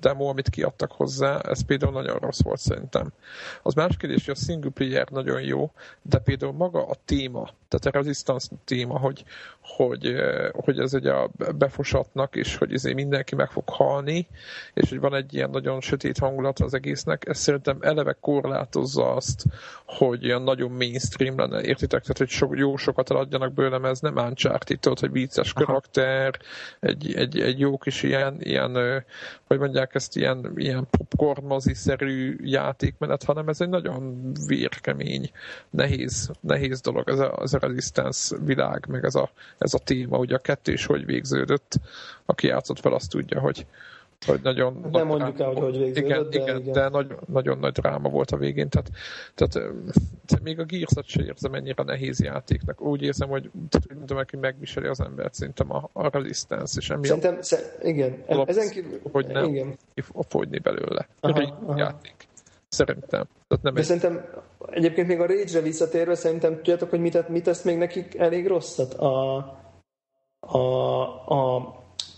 demo, 0.00 0.28
amit 0.28 0.48
kiadtak 0.48 0.92
hozzá, 0.92 1.38
ez 1.38 1.64
például 1.64 1.92
nagyon 1.92 2.18
rossz 2.18 2.42
volt 2.42 2.58
szerintem. 2.60 3.12
Az 3.62 3.74
más 3.74 3.96
kérdés, 3.96 4.24
hogy 4.24 4.34
a 4.36 4.44
single 4.44 4.70
player 4.70 5.08
nagyon 5.10 5.42
jó, 5.42 5.70
de 6.02 6.18
például 6.18 6.52
maga 6.52 6.86
a 6.86 6.96
téma, 7.04 7.50
tehát 7.68 7.96
a 7.96 8.00
Resistance 8.00 8.48
téma, 8.64 8.98
hogy, 8.98 9.24
hogy, 9.60 10.14
hogy 10.52 10.78
ez 10.78 10.94
ugye 10.94 11.12
a 11.12 11.30
befosatnak, 11.54 12.36
és 12.36 12.56
hogy 12.56 12.72
ezért 12.72 12.94
mindenki 12.94 13.34
meg 13.34 13.50
fog 13.50 13.68
halni, 13.68 14.26
és 14.74 14.88
hogy 14.88 15.00
van 15.00 15.14
egy 15.14 15.34
ilyen 15.34 15.50
nagyon 15.50 15.80
sötét 15.80 16.18
hangulat 16.18 16.58
az 16.58 16.74
egésznek, 16.74 17.28
ez 17.28 17.38
szerintem 17.38 17.78
eleve 17.80 18.16
korlátozza 18.20 19.14
azt, 19.14 19.44
hogy 19.86 20.24
ilyen 20.24 20.42
nagyon 20.42 20.70
mainstream 20.70 21.38
lenne, 21.38 21.62
értitek? 21.62 22.00
Tehát, 22.00 22.18
hogy 22.18 22.28
so, 22.28 22.54
jó 22.54 22.76
sokat 22.76 23.10
eladjanak 23.10 23.52
belőlem, 23.52 23.84
ez 23.84 24.00
nem 24.00 24.16
Uncharted, 24.16 24.98
hogy 24.98 25.10
vicces 25.10 25.52
karakter, 25.52 26.38
egy, 26.80 27.14
egy, 27.14 27.40
egy 27.40 27.63
jó 27.64 27.78
kis 27.78 28.02
ilyen, 28.02 28.36
ilyen 28.40 29.04
hogy 29.44 29.58
mondják 29.58 29.94
ezt, 29.94 30.16
ilyen, 30.16 30.52
ilyen 30.56 30.86
popcorn 30.90 31.46
mozi-szerű 31.46 32.36
játékmenet, 32.42 33.22
hanem 33.22 33.48
ez 33.48 33.60
egy 33.60 33.68
nagyon 33.68 34.32
vérkemény, 34.46 35.30
nehéz, 35.70 36.30
nehéz 36.40 36.80
dolog 36.80 37.08
ez 37.08 37.18
a, 37.18 37.38
ez 37.42 37.54
a 37.54 37.58
Resistance 37.58 38.36
világ, 38.44 38.86
meg 38.88 39.04
ez 39.04 39.14
a, 39.14 39.30
ez 39.58 39.74
a 39.74 39.78
téma, 39.78 40.18
ugye 40.18 40.34
a 40.34 40.38
kettős 40.38 40.86
hogy 40.86 41.04
végződött, 41.04 41.80
aki 42.26 42.46
játszott 42.46 42.80
fel, 42.80 42.92
azt 42.92 43.10
tudja, 43.10 43.40
hogy, 43.40 43.66
hogy 44.26 44.40
nagyon... 44.42 44.78
Nem 44.82 44.90
nagy 44.90 45.04
mondjuk 45.04 45.40
el, 45.40 45.46
hogy 45.46 45.58
hogy 45.58 45.78
végződött, 45.78 46.04
igen, 46.04 46.28
de, 46.30 46.38
igen, 46.38 46.60
igen. 46.60 46.72
de 46.72 46.88
nagy, 46.88 47.14
nagyon 47.26 47.58
nagy 47.58 47.72
dráma 47.72 48.08
volt 48.08 48.30
a 48.30 48.36
végén, 48.36 48.68
tehát, 48.68 48.90
tehát, 49.34 50.42
még 50.42 50.58
a 50.58 50.64
Gears-et 50.64 51.06
sem 51.06 51.24
érzem 51.24 51.54
ennyire 51.54 51.82
nehéz 51.82 52.20
játéknak. 52.20 52.80
Úgy 52.80 53.02
érzem, 53.02 53.28
hogy 53.28 53.50
tudom, 53.68 54.18
aki 54.18 54.36
megviseli 54.36 54.86
az 54.86 55.00
embert, 55.00 55.34
szerintem 55.34 55.72
a, 55.72 55.90
a 55.92 56.10
Resistance, 56.10 56.74
és 56.78 56.90
emiatt 56.90 57.06
Szerintem, 57.06 57.42
sze, 57.42 57.58
igen, 57.82 58.24
ezen 58.46 58.68
kívül, 58.70 59.00
hogy 59.12 59.26
nem 59.26 59.44
igen. 59.44 59.76
fogyni 60.28 60.58
belőle. 60.58 61.08
Aha, 61.20 61.58
aha. 61.66 61.78
játék. 61.78 62.14
Szerintem. 62.68 63.26
Tehát 63.48 63.64
nem 63.64 63.74
De 63.74 63.80
egy... 63.80 63.86
szerintem 63.86 64.24
egyébként 64.70 65.06
még 65.06 65.20
a 65.20 65.26
Rage-re 65.26 65.60
visszatérve, 65.60 66.14
szerintem 66.14 66.54
tudjátok, 66.54 66.90
hogy 66.90 67.00
mit, 67.00 67.28
mit 67.28 67.44
tesz 67.44 67.62
még 67.62 67.76
nekik 67.76 68.18
elég 68.18 68.46
rosszat? 68.46 68.94
A, 68.94 69.36
a, 70.40 70.58
a, 71.28 71.56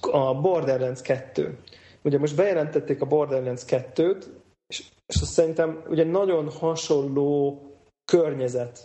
a 0.01 0.41
Borderlands 0.41 1.03
2. 1.03 1.59
Ugye 2.07 2.19
most 2.19 2.37
bejelentették 2.37 3.01
a 3.01 3.07
Borderlands 3.07 3.63
2-t, 3.67 4.25
és, 4.67 4.85
és 5.07 5.21
azt 5.21 5.33
szerintem 5.33 5.83
ugye 5.89 6.05
nagyon 6.05 6.49
hasonló 6.51 7.61
környezet. 8.05 8.81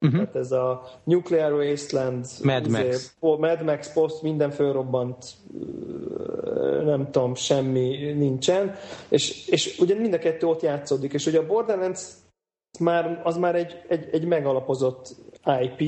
Uh-huh. 0.00 0.20
Tehát 0.20 0.36
ez 0.36 0.52
a 0.52 0.82
Nuclear 1.04 1.52
Wasteland, 1.52 2.26
Mad 2.42 2.68
Max, 2.68 2.84
izé, 2.84 3.06
Mad 3.20 3.62
Max 3.62 3.92
post, 3.92 4.22
minden 4.22 4.50
fölrobbant, 4.50 5.24
nem 6.84 7.10
tudom, 7.10 7.34
semmi 7.34 8.12
nincsen, 8.12 8.74
és, 9.08 9.48
és 9.48 9.78
ugye 9.78 9.94
mind 9.94 10.14
a 10.14 10.18
kettő 10.18 10.46
ott 10.46 10.62
játszódik, 10.62 11.12
és 11.12 11.26
ugye 11.26 11.38
a 11.38 11.46
Borderlands 11.46 12.02
már, 12.80 13.20
az 13.24 13.36
már 13.36 13.54
egy, 13.54 13.82
egy, 13.88 14.08
egy 14.12 14.24
megalapozott 14.24 15.14
IP, 15.62 15.80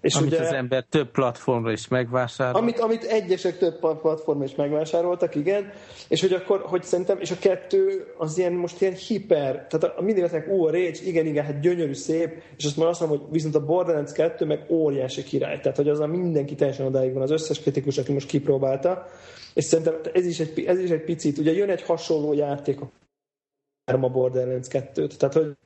és 0.00 0.14
amit 0.14 0.32
ugye, 0.32 0.40
az 0.40 0.52
ember 0.52 0.84
több 0.88 1.10
platformra 1.10 1.72
is 1.72 1.88
megvásárol. 1.88 2.60
Amit, 2.60 2.78
amit 2.78 3.04
egyesek 3.04 3.58
több 3.58 3.78
platformra 3.78 4.44
is 4.44 4.54
megvásároltak, 4.54 5.34
igen, 5.34 5.72
és 6.08 6.20
hogy 6.20 6.32
akkor, 6.32 6.60
hogy 6.60 6.82
szerintem, 6.82 7.18
és 7.20 7.30
a 7.30 7.36
kettő 7.40 8.06
az 8.18 8.38
ilyen 8.38 8.52
most 8.52 8.80
ilyen 8.80 8.94
hiper, 8.94 9.66
tehát 9.66 10.00
mindig 10.00 10.24
azt 10.24 10.32
mondják, 10.32 10.54
ó, 10.54 10.66
a 10.66 10.70
Rage, 10.70 10.98
igen, 11.04 11.26
igen, 11.26 11.44
hát 11.44 11.60
gyönyörű, 11.60 11.94
szép, 11.94 12.42
és 12.56 12.64
azt 12.64 12.76
már 12.76 12.88
azt 12.88 13.00
mondom, 13.00 13.18
hogy 13.18 13.28
viszont 13.30 13.54
a 13.54 13.64
Borderlands 13.64 14.12
2 14.12 14.44
meg 14.44 14.66
óriási 14.68 15.22
király, 15.22 15.60
tehát 15.60 15.76
hogy 15.76 15.88
az 15.88 16.00
a 16.00 16.06
mindenki 16.06 16.54
teljesen 16.54 16.86
odáig 16.86 17.12
van, 17.12 17.22
az 17.22 17.30
összes 17.30 17.60
kritikus, 17.60 17.98
aki 17.98 18.12
most 18.12 18.28
kipróbálta, 18.28 19.06
és 19.54 19.64
szerintem 19.64 19.94
ez 20.12 20.26
is 20.26 20.40
egy, 20.40 20.64
ez 20.66 20.78
is 20.78 20.90
egy 20.90 21.04
picit, 21.04 21.38
ugye 21.38 21.52
jön 21.52 21.70
egy 21.70 21.82
hasonló 21.82 22.32
játék 22.32 22.80
a 22.80 22.90
Borderlands 23.94 24.68
2-t, 24.70 25.16
tehát 25.16 25.34
hogy 25.34 25.56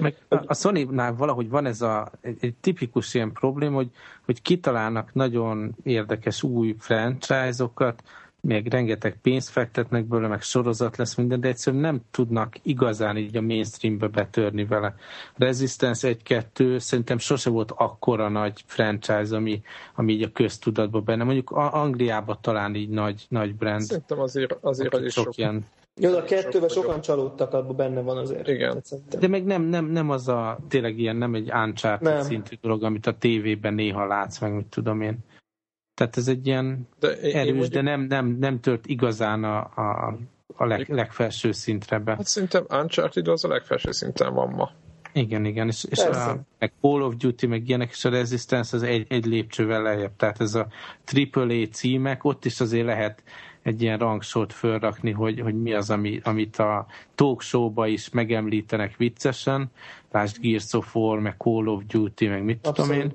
meg 0.00 0.16
a 0.46 0.54
Sony-nál 0.54 1.14
valahogy 1.14 1.48
van 1.48 1.66
ez 1.66 1.82
a, 1.82 2.10
egy, 2.20 2.36
egy 2.40 2.54
tipikus 2.60 3.14
ilyen 3.14 3.32
problém, 3.32 3.72
hogy, 3.72 3.90
hogy 4.24 4.42
kitalálnak 4.42 5.14
nagyon 5.14 5.74
érdekes 5.82 6.42
új 6.42 6.74
franchise-okat, 6.78 8.02
még 8.40 8.68
rengeteg 8.68 9.18
pénzt 9.22 9.48
fektetnek 9.48 10.04
belőle, 10.04 10.28
meg 10.28 10.42
sorozat 10.42 10.96
lesz 10.96 11.14
minden, 11.14 11.40
de 11.40 11.48
egyszerűen 11.48 11.82
nem 11.82 12.00
tudnak 12.10 12.54
igazán 12.62 13.16
így 13.16 13.36
a 13.36 13.40
mainstreambe 13.40 14.06
betörni 14.08 14.64
vele. 14.64 14.94
Resistance 15.34 16.16
1-2 16.24 16.78
szerintem 16.78 17.18
sose 17.18 17.50
volt 17.50 17.72
akkora 17.76 18.28
nagy 18.28 18.62
franchise, 18.66 19.36
ami, 19.36 19.62
ami 19.94 20.12
így 20.12 20.22
a 20.22 20.32
köztudatban 20.32 21.04
benne. 21.04 21.24
Mondjuk 21.24 21.50
Angliában 21.50 22.38
talán 22.40 22.74
így 22.74 22.88
nagy, 22.88 23.26
nagy 23.28 23.54
brand. 23.54 23.82
Szerintem 23.82 24.20
azért, 24.20 24.56
azért 24.60 24.94
az 24.94 25.04
is 25.04 25.12
sok, 25.12 25.24
sok 25.24 25.36
ilyen 25.36 25.64
jó, 26.00 26.16
a 26.16 26.24
kettőben 26.24 26.68
sokan 26.68 27.00
csalódtak, 27.00 27.52
abban 27.52 27.76
benne 27.76 28.00
van 28.00 28.16
azért. 28.16 28.48
Igen. 28.48 28.82
De 29.18 29.28
még 29.28 29.44
nem, 29.44 29.62
nem, 29.62 29.84
nem 29.84 30.10
az 30.10 30.28
a, 30.28 30.58
tényleg 30.68 30.98
ilyen, 30.98 31.16
nem 31.16 31.34
egy 31.34 31.50
Uncharted 31.52 32.12
nem. 32.12 32.22
szintű 32.22 32.56
dolog, 32.60 32.82
amit 32.82 33.06
a 33.06 33.18
tévében 33.18 33.74
néha 33.74 34.06
látsz, 34.06 34.38
meg 34.38 34.54
mit 34.54 34.66
tudom 34.66 35.00
én. 35.00 35.18
Tehát 35.94 36.16
ez 36.16 36.28
egy 36.28 36.46
ilyen 36.46 36.88
de 36.98 37.08
én, 37.08 37.36
erős, 37.36 37.46
én 37.46 37.54
mondjuk... 37.54 37.72
de 37.72 37.82
nem, 37.82 38.00
nem, 38.00 38.26
nem 38.26 38.60
tört 38.60 38.86
igazán 38.86 39.44
a, 39.44 39.58
a, 39.58 40.18
a 40.56 40.64
leg, 40.66 40.88
legfelső 40.88 41.52
szintre 41.52 41.98
be. 41.98 42.14
Hát 42.14 42.26
szerintem 42.26 42.66
Uncharted 42.70 43.28
az 43.28 43.44
a 43.44 43.48
legfelső 43.48 43.92
szinten 43.92 44.34
van 44.34 44.48
ma. 44.48 44.70
Igen, 45.12 45.44
igen, 45.44 45.66
és, 45.66 45.84
és 45.90 45.98
a, 45.98 46.40
meg 46.58 46.72
Call 46.80 47.02
of 47.02 47.16
Duty, 47.16 47.46
meg 47.46 47.68
ilyenek, 47.68 47.90
és 47.90 48.04
a 48.04 48.10
Resistance 48.10 48.76
az 48.76 48.82
egy, 48.82 49.06
egy 49.08 49.24
lépcsővel 49.24 49.82
lejjebb. 49.82 50.16
Tehát 50.16 50.40
ez 50.40 50.54
a 50.54 50.66
AAA 51.32 51.66
címek, 51.72 52.24
ott 52.24 52.44
is 52.44 52.60
azért 52.60 52.86
lehet 52.86 53.22
egy 53.66 53.82
ilyen 53.82 53.98
rangsort 53.98 54.52
fölrakni, 54.52 55.10
hogy, 55.10 55.40
hogy 55.40 55.62
mi 55.62 55.74
az, 55.74 55.90
ami, 55.90 56.20
amit 56.22 56.56
a 56.56 56.86
talk 57.14 57.42
show-ba 57.42 57.86
is 57.86 58.10
megemlítenek 58.10 58.96
viccesen, 58.96 59.70
lásd 60.10 60.40
Gears 60.40 60.72
of 60.72 60.94
War, 60.94 61.18
meg 61.18 61.34
Call 61.38 61.66
of 61.66 61.82
Duty, 61.86 62.28
meg 62.28 62.44
mit 62.44 62.66
Abszolút. 62.66 62.90
tudom 62.90 63.00
én. 63.00 63.12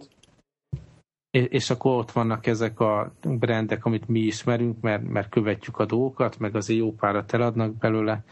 És, 1.29 1.45
és 1.49 1.69
akkor 1.69 1.97
ott 1.97 2.11
vannak 2.11 2.47
ezek 2.47 2.79
a 2.79 3.11
brendek, 3.21 3.85
amit 3.85 4.07
mi 4.07 4.19
ismerünk, 4.19 4.81
mert, 4.81 5.07
mert 5.07 5.29
követjük 5.29 5.79
a 5.79 5.85
dolgokat, 5.85 6.39
meg 6.39 6.55
azért 6.55 6.79
jó 6.79 6.93
párat 6.93 7.33
eladnak 7.33 7.77
belőle, 7.77 8.23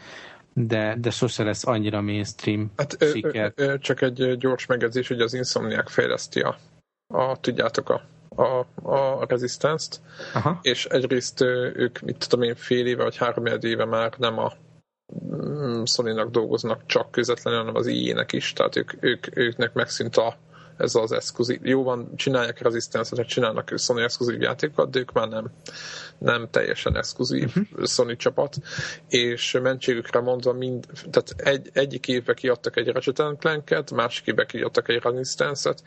de, 0.52 0.96
de 1.00 1.10
sose 1.10 1.42
lesz 1.44 1.66
annyira 1.66 2.00
mainstream 2.00 2.70
hát, 2.76 3.04
siker. 3.12 3.52
Ö, 3.54 3.64
ö, 3.64 3.78
csak 3.78 4.00
egy 4.02 4.36
gyors 4.36 4.66
megjegyzés, 4.66 5.08
hogy 5.08 5.20
az 5.20 5.34
Insomniac 5.34 5.92
fejleszti 5.92 6.40
a, 6.40 6.56
a 7.06 7.40
tudjátok, 7.40 7.88
a 7.88 8.02
a, 8.36 8.66
a 8.92 9.26
Aha. 10.34 10.58
és 10.62 10.84
egyrészt 10.84 11.40
ők, 11.74 12.00
mit 12.00 12.28
tudom 12.28 12.44
én, 12.44 12.54
fél 12.54 12.86
éve 12.86 13.02
vagy 13.02 13.16
három 13.16 13.46
éve 13.46 13.84
már 13.84 14.12
nem 14.18 14.38
a 14.38 14.52
mm, 15.24 15.82
sony 15.84 16.30
dolgoznak 16.30 16.86
csak 16.86 17.10
közvetlenül, 17.10 17.58
hanem 17.58 17.74
az 17.74 17.86
IE-nek 17.86 18.32
is, 18.32 18.52
tehát 18.52 18.76
ők, 18.76 18.92
ők, 19.00 19.36
őknek 19.36 19.72
megszűnt 19.72 20.16
a 20.16 20.36
ez 20.80 20.94
az 20.94 21.12
exkluzív. 21.12 21.58
Jó 21.62 21.82
van, 21.82 22.16
csinálják 22.16 22.62
Resistance-et, 22.62 23.26
csinálnak 23.26 23.72
Sony 23.76 24.02
exkluzív 24.02 24.40
játékokat, 24.40 24.90
de 24.90 24.98
ők 24.98 25.12
már 25.12 25.28
nem, 25.28 25.50
nem 26.18 26.48
teljesen 26.50 26.96
exkluzív 26.96 27.44
uh-huh. 27.46 27.86
Sony 27.86 28.16
csapat, 28.16 28.56
és 29.08 29.58
mentségükre 29.62 30.20
mondva 30.20 30.52
mind, 30.52 30.86
tehát 31.10 31.34
egy, 31.36 31.70
egyik 31.72 32.08
évben 32.08 32.34
kiadtak 32.34 32.76
egy 32.76 32.88
Ratchet 32.88 33.38
Clank-et, 33.38 33.90
másik 33.90 34.26
évben 34.26 34.46
kiadtak 34.46 34.88
egy 34.88 35.02
Resistance-et, 35.02 35.82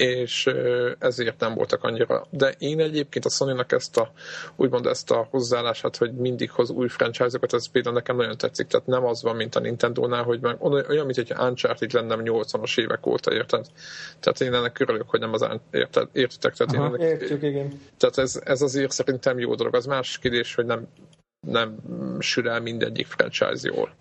és 0.00 0.50
ezért 0.98 1.40
nem 1.40 1.54
voltak 1.54 1.84
annyira. 1.84 2.26
De 2.30 2.54
én 2.58 2.80
egyébként 2.80 3.24
a 3.24 3.28
sony 3.28 3.64
ezt 3.68 3.96
a, 3.96 4.12
úgymond 4.56 4.86
ezt 4.86 5.10
a 5.10 5.26
hozzáállását, 5.30 5.96
hogy 5.96 6.12
mindig 6.12 6.50
hoz 6.50 6.70
új 6.70 6.88
franchise-okat, 6.88 7.52
ez 7.52 7.68
például 7.68 7.94
nekem 7.94 8.16
nagyon 8.16 8.36
tetszik. 8.36 8.66
Tehát 8.66 8.86
nem 8.86 9.04
az 9.04 9.22
van, 9.22 9.36
mint 9.36 9.54
a 9.54 9.60
Nintendo-nál, 9.60 10.22
hogy 10.22 10.40
meg 10.40 10.62
olyan, 10.62 11.06
mint 11.06 11.14
hogy 11.14 11.32
Uncharted 11.38 11.92
lenne 11.92 12.16
80-as 12.18 12.80
évek 12.80 13.06
óta, 13.06 13.32
érted? 13.32 13.66
Tehát 14.20 14.40
én 14.40 14.54
ennek 14.54 14.78
örülök, 14.78 15.10
hogy 15.10 15.20
nem 15.20 15.32
az 15.32 15.48
érted, 15.70 16.08
értitek? 16.12 16.54
Tehát, 16.54 16.74
Aha, 16.74 16.86
én 16.86 16.94
ennek, 16.94 17.20
értjük, 17.20 17.42
igen. 17.42 17.80
Tehát 17.96 18.18
ez, 18.18 18.40
ez 18.44 18.62
azért 18.62 18.90
szerintem 18.90 19.38
jó 19.38 19.54
dolog. 19.54 19.74
Az 19.74 19.86
más 19.86 20.18
kérdés, 20.18 20.54
hogy 20.54 20.66
nem, 20.66 20.88
nem 21.46 21.76
sül 22.18 22.48
el 22.48 22.60
mindegyik 22.60 23.06
franchise 23.06 23.70
jól. 23.74 23.94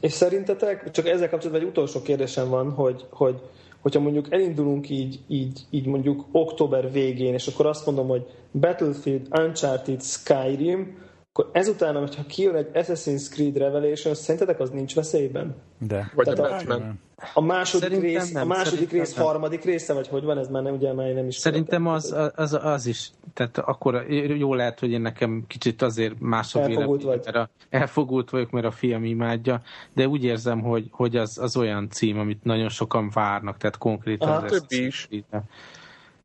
És 0.00 0.12
szerintetek, 0.12 0.90
csak 0.90 1.06
ezzel 1.06 1.28
kapcsolatban 1.28 1.64
egy 1.64 1.70
utolsó 1.70 2.02
kérdésem 2.02 2.48
van, 2.48 2.70
hogy, 2.70 3.06
hogy 3.10 3.40
hogyha 3.80 4.00
mondjuk 4.00 4.32
elindulunk 4.32 4.90
így, 4.90 5.20
így, 5.28 5.60
így 5.70 5.86
mondjuk 5.86 6.24
október 6.32 6.92
végén, 6.92 7.34
és 7.34 7.46
akkor 7.46 7.66
azt 7.66 7.86
mondom, 7.86 8.08
hogy 8.08 8.26
Battlefield, 8.52 9.26
Uncharted, 9.30 10.02
Skyrim, 10.02 10.96
akkor 11.38 11.50
ezután, 11.52 11.96
hogyha 11.96 12.22
kijön 12.26 12.54
egy 12.54 12.68
Assassin's 12.74 13.30
Creed 13.30 13.56
Revelation, 13.56 14.14
szerintetek 14.14 14.60
az 14.60 14.70
nincs 14.70 14.94
veszélyben? 14.94 15.54
De. 15.78 16.10
Vagy 16.14 16.24
Tehát 16.24 16.38
a 16.38 16.42
Batman. 16.42 17.00
A 17.34 17.40
második 17.40 17.88
Szerintem 17.88 18.10
rész, 18.10 18.32
nem. 18.32 18.50
a 18.50 18.54
második 18.54 18.90
rész 18.90 19.14
nem. 19.14 19.24
harmadik 19.24 19.64
része, 19.64 19.92
vagy 19.92 20.08
hogy 20.08 20.22
van, 20.22 20.38
ez 20.38 20.48
már 20.48 20.62
nem, 20.62 20.74
ugye 20.74 20.92
már 20.92 21.12
nem 21.14 21.26
is 21.26 21.36
Szerintem 21.36 21.86
az, 21.86 22.16
az, 22.34 22.58
az, 22.62 22.86
is, 22.86 23.10
tehát 23.34 23.58
akkor 23.58 24.04
jó 24.38 24.54
lehet, 24.54 24.80
hogy 24.80 24.90
én 24.90 25.00
nekem 25.00 25.44
kicsit 25.46 25.82
azért 25.82 26.20
más 26.20 26.54
a 26.54 26.60
elfogult 26.60 27.02
vélemény, 27.02 27.22
mert 27.24 27.36
a, 27.36 27.50
elfogult 27.70 28.30
vagyok, 28.30 28.50
mert 28.50 28.66
a 28.66 28.70
fiam 28.70 29.04
imádja, 29.04 29.62
de 29.94 30.08
úgy 30.08 30.24
érzem, 30.24 30.60
hogy, 30.60 30.88
hogy 30.90 31.16
az, 31.16 31.38
az 31.38 31.56
olyan 31.56 31.90
cím, 31.90 32.18
amit 32.18 32.44
nagyon 32.44 32.68
sokan 32.68 33.10
várnak, 33.10 33.56
tehát 33.56 33.78
konkrétan. 33.78 34.28
Ah, 34.28 34.44
többi 34.44 34.86
is. 34.86 35.08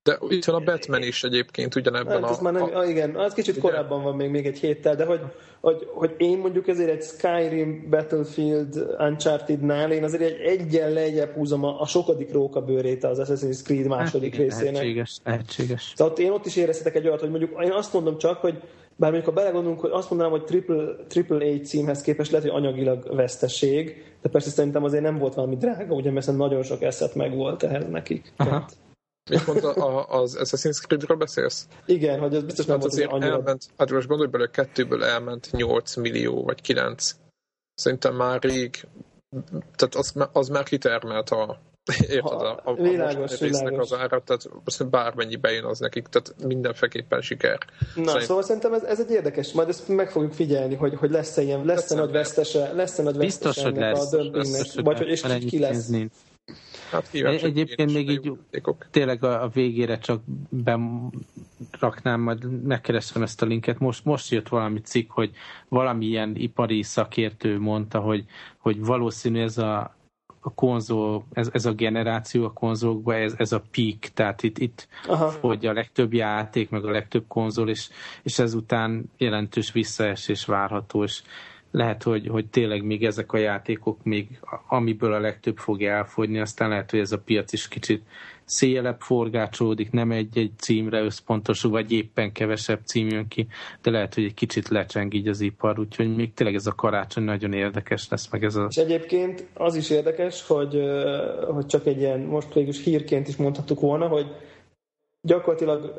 De 0.03 0.17
itt 0.27 0.45
van 0.45 0.55
a 0.55 0.63
Batman 0.63 1.03
is 1.03 1.23
egyébként 1.23 1.75
ugyanebben 1.75 2.23
hát, 2.23 2.39
a... 2.39 2.41
Már 2.41 2.53
nem, 2.53 2.75
a... 2.75 2.83
Igen, 2.85 3.15
az 3.15 3.33
kicsit 3.33 3.57
ugye? 3.57 3.61
korábban 3.61 4.03
van 4.03 4.15
még, 4.15 4.29
még 4.29 4.45
egy 4.45 4.59
héttel, 4.59 4.95
de 4.95 5.05
hogy, 5.05 5.19
hogy, 5.59 5.87
hogy 5.93 6.15
én 6.17 6.37
mondjuk 6.37 6.67
ezért 6.67 6.89
egy 6.89 7.01
Skyrim, 7.01 7.87
Battlefield, 7.89 8.95
Uncharted-nál 8.99 9.91
én 9.91 10.03
azért 10.03 10.21
egy 10.21 10.39
egyen 10.39 10.91
lejjebb 10.91 11.33
húzom 11.33 11.63
a, 11.63 11.81
a 11.81 11.85
sokadik 11.85 12.31
róka 12.31 12.61
bőrét 12.61 13.03
az 13.03 13.19
Assassin's 13.21 13.63
Creed 13.63 13.87
második 13.87 14.35
hát, 14.35 14.41
részének. 14.41 14.73
Lehetséges, 14.73 15.17
lehetséges. 15.23 15.93
Tehát 15.95 16.19
én 16.19 16.31
ott 16.31 16.45
is 16.45 16.55
érezhetek 16.55 16.95
egy 16.95 17.07
olyat, 17.07 17.19
hogy 17.19 17.29
mondjuk 17.29 17.63
én 17.63 17.71
azt 17.71 17.93
mondom 17.93 18.17
csak, 18.17 18.37
hogy 18.37 18.61
bár 18.95 19.11
mondjuk 19.11 19.33
ha 19.33 19.41
belegondolunk, 19.41 19.79
hogy 19.79 19.91
azt 19.93 20.09
mondanám, 20.09 20.33
hogy 20.33 20.43
triple, 20.43 20.95
triple 21.07 21.45
A 21.45 21.59
címhez 21.59 22.01
képest 22.01 22.31
lehet, 22.31 22.49
hogy 22.49 22.63
anyagilag 22.63 23.15
veszteség, 23.15 24.03
de 24.21 24.29
persze 24.29 24.49
szerintem 24.49 24.83
azért 24.83 25.03
nem 25.03 25.17
volt 25.17 25.33
valami 25.33 25.57
drága, 25.57 25.95
ugye, 25.95 26.11
mert 26.11 26.37
nagyon 26.37 26.63
sok 26.63 26.81
eszet 26.81 27.15
meg 27.15 27.35
volt 27.35 27.63
ehhez 27.63 27.89
nekik. 27.89 28.33
Aha. 28.37 28.49
Tehát, 28.49 28.75
Mit 29.29 29.45
mondta, 29.45 29.73
az 30.03 30.37
Assassin's 30.39 30.81
Creed-ről 30.85 31.17
beszélsz? 31.17 31.67
Igen, 31.85 32.19
hogy 32.19 32.35
ez 32.35 32.43
biztos 32.43 32.65
nem 32.65 32.79
hát 32.79 32.95
volt 32.95 33.11
annyira... 33.11 33.31
Elment, 33.31 33.65
hát 33.77 33.91
most 33.91 34.07
gondolj 34.07 34.29
bele, 34.29 34.49
kettőből 34.49 35.03
elment 35.03 35.47
8 35.51 35.95
millió, 35.95 36.43
vagy 36.43 36.61
9. 36.61 37.15
Szerintem 37.73 38.15
már 38.15 38.41
rég, 38.41 38.87
tehát 39.75 39.95
az, 39.95 40.13
az 40.31 40.47
már 40.47 40.63
kitermelt 40.63 41.29
a, 41.29 41.59
érted, 42.01 42.41
a, 42.41 42.61
a, 42.63 42.73
világos, 42.73 43.31
a 43.31 43.35
résznek 43.39 43.79
az 43.79 43.93
ára, 43.93 44.21
tehát 44.21 44.49
most 44.63 44.89
bármennyi 44.89 45.35
bejön 45.35 45.63
az 45.63 45.79
nekik, 45.79 46.07
tehát 46.07 46.35
mindenféleképpen 46.43 47.21
siker. 47.21 47.57
Na, 47.95 48.05
Szerint... 48.05 48.25
szóval 48.25 48.43
szerintem 48.43 48.73
ez, 48.73 48.83
ez 48.83 48.99
egy 48.99 49.11
érdekes, 49.11 49.51
majd 49.51 49.69
ezt 49.69 49.87
meg 49.87 50.11
fogjuk 50.11 50.33
figyelni, 50.33 50.75
hogy, 50.75 50.95
hogy 50.95 51.11
lesz-e 51.11 51.41
ilyen, 51.41 51.65
lesz-e 51.65 51.95
nagy 51.95 52.11
vesztese, 52.11 52.73
lesz-e 52.73 53.03
nagy 53.03 53.17
vesztese 53.17 53.47
Biztos, 53.47 53.63
ennek 53.63 53.95
lesz, 53.95 54.13
a 54.13 54.17
dömpingnek, 54.17 54.65
vagy 54.73 54.97
hogy 54.97 55.07
és 55.07 55.21
ki 55.47 55.59
lesz. 55.59 55.87
Nincs. 55.87 56.13
Hát 56.93 57.09
kíváncsi, 57.09 57.45
Egyébként 57.45 57.93
még 57.93 58.09
így 58.09 58.25
játékok. 58.25 58.87
tényleg 58.91 59.23
a, 59.23 59.43
a 59.43 59.47
végére 59.47 59.97
csak 59.97 60.21
beraknám, 60.49 62.21
majd 62.21 62.63
megkeresem 62.63 63.21
ezt 63.21 63.41
a 63.41 63.45
linket. 63.45 63.79
Most, 63.79 64.05
most 64.05 64.31
jött 64.31 64.47
valami 64.47 64.79
cikk, 64.79 65.11
hogy 65.11 65.31
valamilyen 65.67 66.35
ipari 66.35 66.83
szakértő 66.83 67.59
mondta, 67.59 67.99
hogy, 67.99 68.25
hogy 68.57 68.85
valószínű 68.85 69.41
ez 69.41 69.57
a, 69.57 69.95
a 70.39 70.53
konzol, 70.53 71.25
ez, 71.31 71.49
ez 71.51 71.65
a 71.65 71.73
generáció 71.73 72.45
a 72.45 72.53
konzolokban, 72.53 73.15
ez, 73.15 73.33
ez 73.37 73.51
a 73.51 73.63
peak, 73.71 73.99
tehát 73.99 74.43
itt, 74.43 74.57
itt 74.57 74.87
hogy 75.41 75.65
a 75.65 75.73
legtöbb 75.73 76.13
játék, 76.13 76.69
meg 76.69 76.85
a 76.85 76.91
legtöbb 76.91 77.23
konzol, 77.27 77.69
és, 77.69 77.89
és 78.23 78.39
ezután 78.39 79.11
jelentős 79.17 79.71
visszaesés 79.71 80.45
várható, 80.45 81.03
és 81.03 81.21
lehet, 81.73 82.03
hogy, 82.03 82.27
hogy 82.27 82.45
tényleg 82.45 82.83
még 82.83 83.05
ezek 83.05 83.31
a 83.31 83.37
játékok 83.37 84.03
még, 84.03 84.27
amiből 84.67 85.13
a 85.13 85.19
legtöbb 85.19 85.57
fogja 85.57 85.91
elfogyni, 85.91 86.39
aztán 86.39 86.69
lehet, 86.69 86.91
hogy 86.91 86.99
ez 86.99 87.11
a 87.11 87.17
piac 87.17 87.53
is 87.53 87.67
kicsit 87.67 88.03
szélebb 88.45 89.01
forgácsolódik, 89.01 89.91
nem 89.91 90.11
egy-egy 90.11 90.51
címre 90.57 91.01
összpontosul, 91.01 91.71
vagy 91.71 91.91
éppen 91.91 92.31
kevesebb 92.31 92.79
cím 92.85 93.07
jön 93.07 93.27
ki, 93.27 93.47
de 93.81 93.91
lehet, 93.91 94.13
hogy 94.13 94.23
egy 94.23 94.33
kicsit 94.33 94.67
lecseng 94.67 95.13
így 95.13 95.27
az 95.27 95.41
ipar, 95.41 95.79
úgyhogy 95.79 96.15
még 96.15 96.33
tényleg 96.33 96.55
ez 96.55 96.67
a 96.67 96.75
karácsony 96.75 97.23
nagyon 97.23 97.53
érdekes 97.53 98.09
lesz, 98.09 98.29
meg 98.31 98.43
ez 98.43 98.55
a... 98.55 98.67
És 98.69 98.77
egyébként 98.77 99.45
az 99.53 99.75
is 99.75 99.89
érdekes, 99.89 100.47
hogy, 100.47 100.81
hogy 101.47 101.65
csak 101.65 101.85
egy 101.85 101.97
ilyen, 101.97 102.19
most 102.19 102.53
végül 102.53 102.73
hírként 102.73 103.27
is 103.27 103.35
mondhattuk 103.35 103.79
volna, 103.79 104.07
hogy 104.07 104.25
gyakorlatilag 105.25 105.93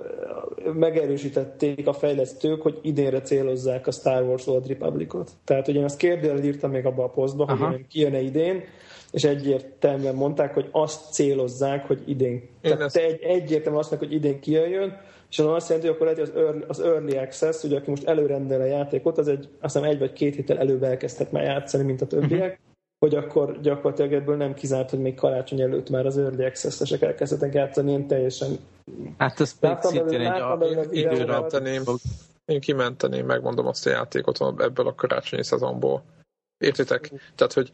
megerősítették 0.75 1.87
a 1.87 1.93
fejlesztők, 1.93 2.62
hogy 2.62 2.79
idénre 2.83 3.20
célozzák 3.20 3.87
a 3.87 3.91
Star 3.91 4.22
Wars 4.22 4.47
Old 4.47 4.66
Republicot. 4.66 5.31
Tehát, 5.45 5.66
hogy 5.66 5.75
én 5.75 5.85
azt 5.85 5.97
kérdőjel 5.97 6.45
írtam 6.45 6.70
még 6.70 6.87
abba 6.87 7.05
a 7.05 7.09
posztba, 7.09 7.45
Aha. 7.45 7.66
hogy 7.66 7.87
kijön-e 7.87 8.20
idén, 8.20 8.62
és 9.11 9.25
egyértelműen 9.25 10.14
mondták, 10.14 10.55
hogy 10.55 10.68
azt 10.70 11.12
célozzák, 11.12 11.87
hogy 11.87 12.03
idén. 12.07 12.33
Én 12.33 12.49
Tehát 12.61 12.81
ezt... 12.81 12.97
egy, 12.97 13.22
egyértelműen 13.22 13.83
azt 13.83 13.91
mondják, 13.91 14.11
hogy 14.11 14.25
idén 14.25 14.41
kijöjjön, 14.41 15.01
és 15.31 15.39
az 15.39 15.47
azt 15.47 15.68
jelenti, 15.68 15.89
hogy 15.89 15.97
akkor 15.97 16.14
lehet, 16.14 16.33
hogy 16.33 16.43
az 16.43 16.47
early, 16.47 16.64
az 16.68 16.81
early 16.81 17.16
access, 17.16 17.62
ugye 17.62 17.77
aki 17.77 17.91
most 17.91 18.05
előrendel 18.05 18.61
a 18.61 18.64
játékot, 18.64 19.18
az 19.18 19.29
egy, 19.29 19.49
azt 19.61 19.75
hiszem 19.75 19.91
egy 19.91 19.99
vagy 19.99 20.12
két 20.12 20.35
héttel 20.35 20.59
előbb 20.59 20.83
elkezdhet 20.83 21.33
már 21.33 21.43
játszani, 21.43 21.85
mint 21.85 22.01
a 22.01 22.07
többiek, 22.07 22.51
uh-huh. 22.51 22.74
Hogy 23.05 23.15
akkor 23.15 23.61
gyakorlatilag 23.61 24.13
ebből 24.13 24.37
nem 24.37 24.55
kizárt, 24.55 24.91
hogy 24.91 24.99
még 24.99 25.15
karácsony 25.15 25.61
előtt 25.61 25.91
már 25.91 26.07
az 26.07 26.19
early 26.19 26.45
access-esek 26.45 27.03
elkezdhetek 27.03 27.55
játszani, 27.55 27.93
én 27.93 28.07
teljesen... 28.07 28.59
Hát 29.19 29.41
ez 29.41 29.59
pedig 29.59 29.77
szintén 29.81 30.21
egy 30.21 30.97
időre 30.97 31.45
én 32.45 32.61
kimenteném, 32.61 33.27
megmondom 33.27 33.67
azt 33.67 33.87
a 33.87 33.91
játékot 33.91 34.41
ebből 34.59 34.87
a 34.87 34.95
karácsonyi 34.95 35.45
szezonból. 35.45 36.03
Értitek? 36.59 37.13
Tehát, 37.35 37.53
hogy 37.53 37.71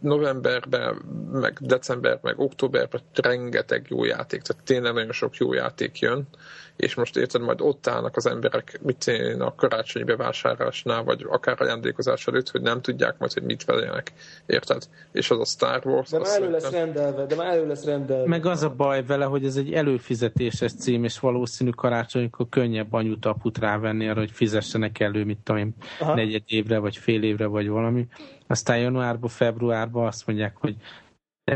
novemberben, 0.00 0.94
meg 1.32 1.58
december, 1.60 2.18
meg 2.22 2.38
októberben 2.38 3.00
rengeteg 3.14 3.86
jó 3.88 4.04
játék, 4.04 4.42
tehát 4.42 4.64
tényleg 4.64 4.92
nagyon 4.92 5.12
sok 5.12 5.36
jó 5.36 5.52
játék 5.52 5.98
jön, 5.98 6.28
és 6.76 6.94
most 6.94 7.16
érted, 7.16 7.40
majd 7.40 7.60
ott 7.60 7.86
állnak 7.86 8.16
az 8.16 8.26
emberek 8.26 8.80
mit 8.82 9.06
én 9.06 9.40
a 9.40 9.54
karácsonyi 9.54 10.04
bevásárlásnál, 10.04 11.02
vagy 11.02 11.26
akár 11.28 11.62
ajándékozás 11.62 12.26
előtt, 12.26 12.48
hogy 12.48 12.60
nem 12.60 12.80
tudják 12.80 13.18
majd, 13.18 13.32
hogy 13.32 13.42
mit 13.42 13.64
vegyenek. 13.64 14.12
Érted? 14.46 14.88
És 15.12 15.30
az 15.30 15.38
a 15.38 15.44
Star 15.44 15.86
Wars. 15.86 16.10
De 16.10 16.18
már 16.18 16.42
elő 16.42 16.50
lesz 16.50 16.70
rendelve, 16.70 17.26
de 17.26 17.34
már 17.34 17.46
elő 17.46 17.66
lesz 17.66 17.84
rendelve. 17.84 18.28
Meg 18.28 18.46
az 18.46 18.62
a 18.62 18.70
baj 18.70 19.04
vele, 19.04 19.24
hogy 19.24 19.44
ez 19.44 19.56
egy 19.56 19.72
előfizetéses 19.72 20.72
cím, 20.72 21.04
és 21.04 21.18
valószínű 21.18 21.70
karácsonykor 21.70 22.48
könnyebb 22.48 22.92
anyut 22.92 23.24
aput 23.26 23.58
rávenni 23.58 24.08
arra, 24.08 24.20
hogy 24.20 24.30
fizessenek 24.30 25.00
elő, 25.00 25.24
mit 25.24 25.38
tudom 25.38 25.60
én, 25.60 25.74
negyed 26.14 26.42
évre, 26.46 26.78
vagy 26.78 26.96
fél 26.96 27.22
évre, 27.22 27.46
vagy 27.46 27.68
valami. 27.68 28.06
Aztán 28.46 28.78
januárban, 28.78 29.30
februárban 29.30 30.06
azt 30.06 30.26
mondják, 30.26 30.56
hogy 30.56 30.76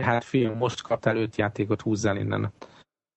hát 0.01 0.25
film, 0.25 0.57
most 0.57 0.83
kaptál 0.83 1.17
öt 1.17 1.37
játékot, 1.37 1.81
húzzál 1.81 2.17
innen. 2.17 2.53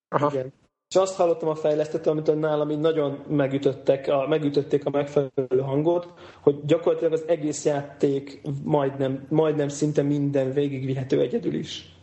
Aha. 0.08 0.30
Igen. 0.32 0.54
És 0.90 0.96
azt 0.96 1.16
hallottam 1.16 1.50
a 1.50 1.56
fejlesztető, 1.56 2.10
amit 2.10 2.40
nálam 2.40 2.70
így 2.70 2.80
nagyon 2.80 3.24
megütöttek, 3.28 4.08
a, 4.08 4.28
megütötték 4.28 4.86
a 4.86 4.90
megfelelő 4.90 5.60
hangot, 5.62 6.14
hogy 6.42 6.66
gyakorlatilag 6.66 7.14
az 7.14 7.24
egész 7.28 7.66
játék 7.66 8.42
majdnem, 8.64 9.26
majdnem 9.30 9.68
szinte 9.68 10.02
minden 10.02 10.54
végigvihető 10.54 11.20
egyedül 11.22 11.54
is. 11.54 11.96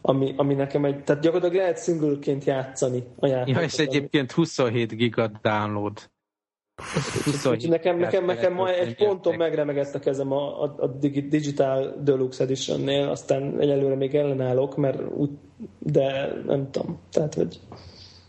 Ami, 0.00 0.34
ami 0.36 0.54
nekem 0.54 0.84
egy, 0.84 1.04
tehát 1.04 1.22
gyakorlatilag 1.22 1.62
lehet 1.62 1.76
szingülként 1.76 2.44
játszani 2.44 3.02
a 3.16 3.26
játékot. 3.26 3.60
Ja, 3.60 3.66
és 3.66 3.78
egyébként 3.78 4.32
27 4.32 4.96
giga 4.96 5.30
download. 5.42 6.10
27 7.24 7.68
nekem, 7.68 7.98
nekem, 7.98 8.24
nekem 8.24 8.52
ma 8.52 8.72
egy 8.72 8.96
ponton 8.96 9.34
megremegett 9.36 9.94
a 9.94 9.98
kezem 9.98 10.32
a, 10.32 10.62
a, 10.62 10.74
a 10.78 10.86
Digital 11.28 11.94
Deluxe 12.02 12.44
Edition-nél, 12.44 13.08
aztán 13.08 13.60
egyelőre 13.60 13.94
még 13.94 14.14
ellenállok, 14.14 14.76
mert 14.76 15.00
úgy, 15.14 15.30
de 15.78 16.32
nem 16.46 16.70
tudom, 16.70 17.00
tehát 17.10 17.34
hogy 17.34 17.60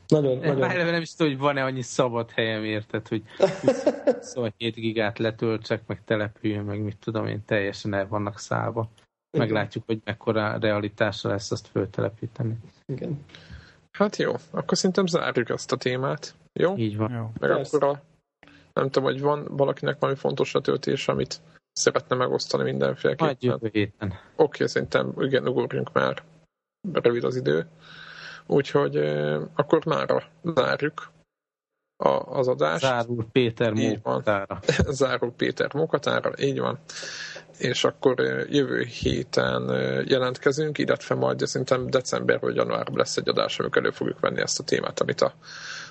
nagyon, 0.07 0.37
nagyon. 0.37 0.57
Már 0.57 0.75
nem 0.75 1.01
is 1.01 1.15
tudom, 1.15 1.31
hogy 1.31 1.41
van-e 1.41 1.63
annyi 1.63 1.81
szabad 1.81 2.31
helyem, 2.31 2.63
érted, 2.63 3.07
hogy 3.07 3.23
27 4.05 4.75
gigát 4.75 5.17
letöltsek, 5.19 5.81
meg 5.87 6.03
települjön, 6.03 6.65
meg 6.65 6.81
mit 6.81 6.97
tudom 6.97 7.27
én, 7.27 7.45
teljesen 7.45 7.93
el 7.93 8.07
vannak 8.07 8.39
szállva. 8.39 8.89
Meglátjuk, 9.37 9.83
hogy 9.85 10.01
mekkora 10.03 10.57
realitásra 10.57 11.29
lesz 11.29 11.51
azt 11.51 11.67
föltelepíteni. 11.67 12.57
Igen. 12.85 13.25
Hát 13.91 14.15
jó, 14.15 14.33
akkor 14.51 14.77
szerintem 14.77 15.05
zárjuk 15.05 15.49
ezt 15.49 15.71
a 15.71 15.77
témát. 15.77 16.35
Jó? 16.53 16.77
Így 16.77 16.97
van. 16.97 17.11
Jó. 17.11 17.31
Meg 17.39 17.49
Persze. 17.49 17.77
akkor 17.77 17.89
a, 17.89 18.01
nem 18.73 18.89
tudom, 18.89 19.03
hogy 19.03 19.21
van 19.21 19.45
valakinek 19.49 19.99
valami 19.99 20.17
fontos 20.17 20.51
letöltés, 20.51 21.07
amit 21.07 21.41
szeretne 21.71 22.15
megosztani 22.15 22.63
mindenféleképpen. 22.63 23.25
Majd 23.25 23.43
jövő 23.43 23.69
héten. 23.71 24.07
Oké, 24.07 24.19
okay, 24.35 24.67
szerintem 24.67 25.13
igen, 25.19 25.47
ugorjunk 25.47 25.93
már. 25.93 26.23
Rövid 26.91 27.23
az 27.23 27.35
idő. 27.35 27.67
Úgyhogy 28.47 28.95
akkor 29.55 29.85
már 29.85 30.31
zárjuk 30.43 31.11
a, 31.97 32.09
az 32.09 32.47
adást. 32.47 32.83
Zárul 32.83 33.27
Péter 33.31 33.71
munkatára. 33.71 34.59
Zárul 34.99 35.33
Péter 35.37 35.73
munkatára, 35.73 36.31
így 36.37 36.59
van. 36.59 36.79
És 37.57 37.83
akkor 37.83 38.19
jövő 38.49 38.83
héten 38.83 39.69
jelentkezünk, 40.07 40.77
illetve 40.77 41.15
majd 41.15 41.39
szerintem 41.39 41.89
december 41.89 42.39
vagy 42.39 42.55
januárban 42.55 42.97
lesz 42.97 43.17
egy 43.17 43.29
adás, 43.29 43.59
amikor 43.59 43.81
elő 43.81 43.91
fogjuk 43.91 44.19
venni 44.19 44.41
ezt 44.41 44.59
a 44.59 44.63
témát, 44.63 44.99
amit 44.99 45.21
a, 45.21 45.33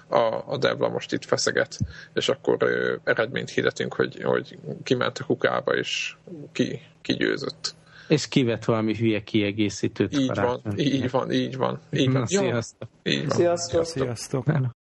a, 0.09 0.44
a 0.46 0.57
Devla 0.57 0.88
most 0.88 1.12
itt 1.12 1.24
feszeget, 1.24 1.78
és 2.14 2.28
akkor 2.28 2.59
eredményt 3.04 3.50
hirdetünk, 3.50 3.94
hogy, 3.94 4.22
hogy 4.22 4.59
kiment 4.82 5.18
a 5.18 5.24
kukába, 5.24 5.74
és 5.74 6.16
ki, 6.52 6.80
ki 7.02 7.12
győzött. 7.12 7.74
És 8.09 8.28
kivett 8.28 8.64
valami 8.64 8.96
hülye 8.96 9.22
kiegészítőt. 9.22 10.18
Így 10.18 10.34
van, 10.34 10.61
így 10.76 11.11
van, 11.11 11.32
így 11.32 11.57
van. 11.57 11.80
Így 11.92 12.12
van. 12.12 12.26
Sziasztok. 12.26 12.88
Így 13.02 13.26
van. 13.26 13.36
Sziasztok. 13.36 13.84
Sziasztok. 13.84 14.44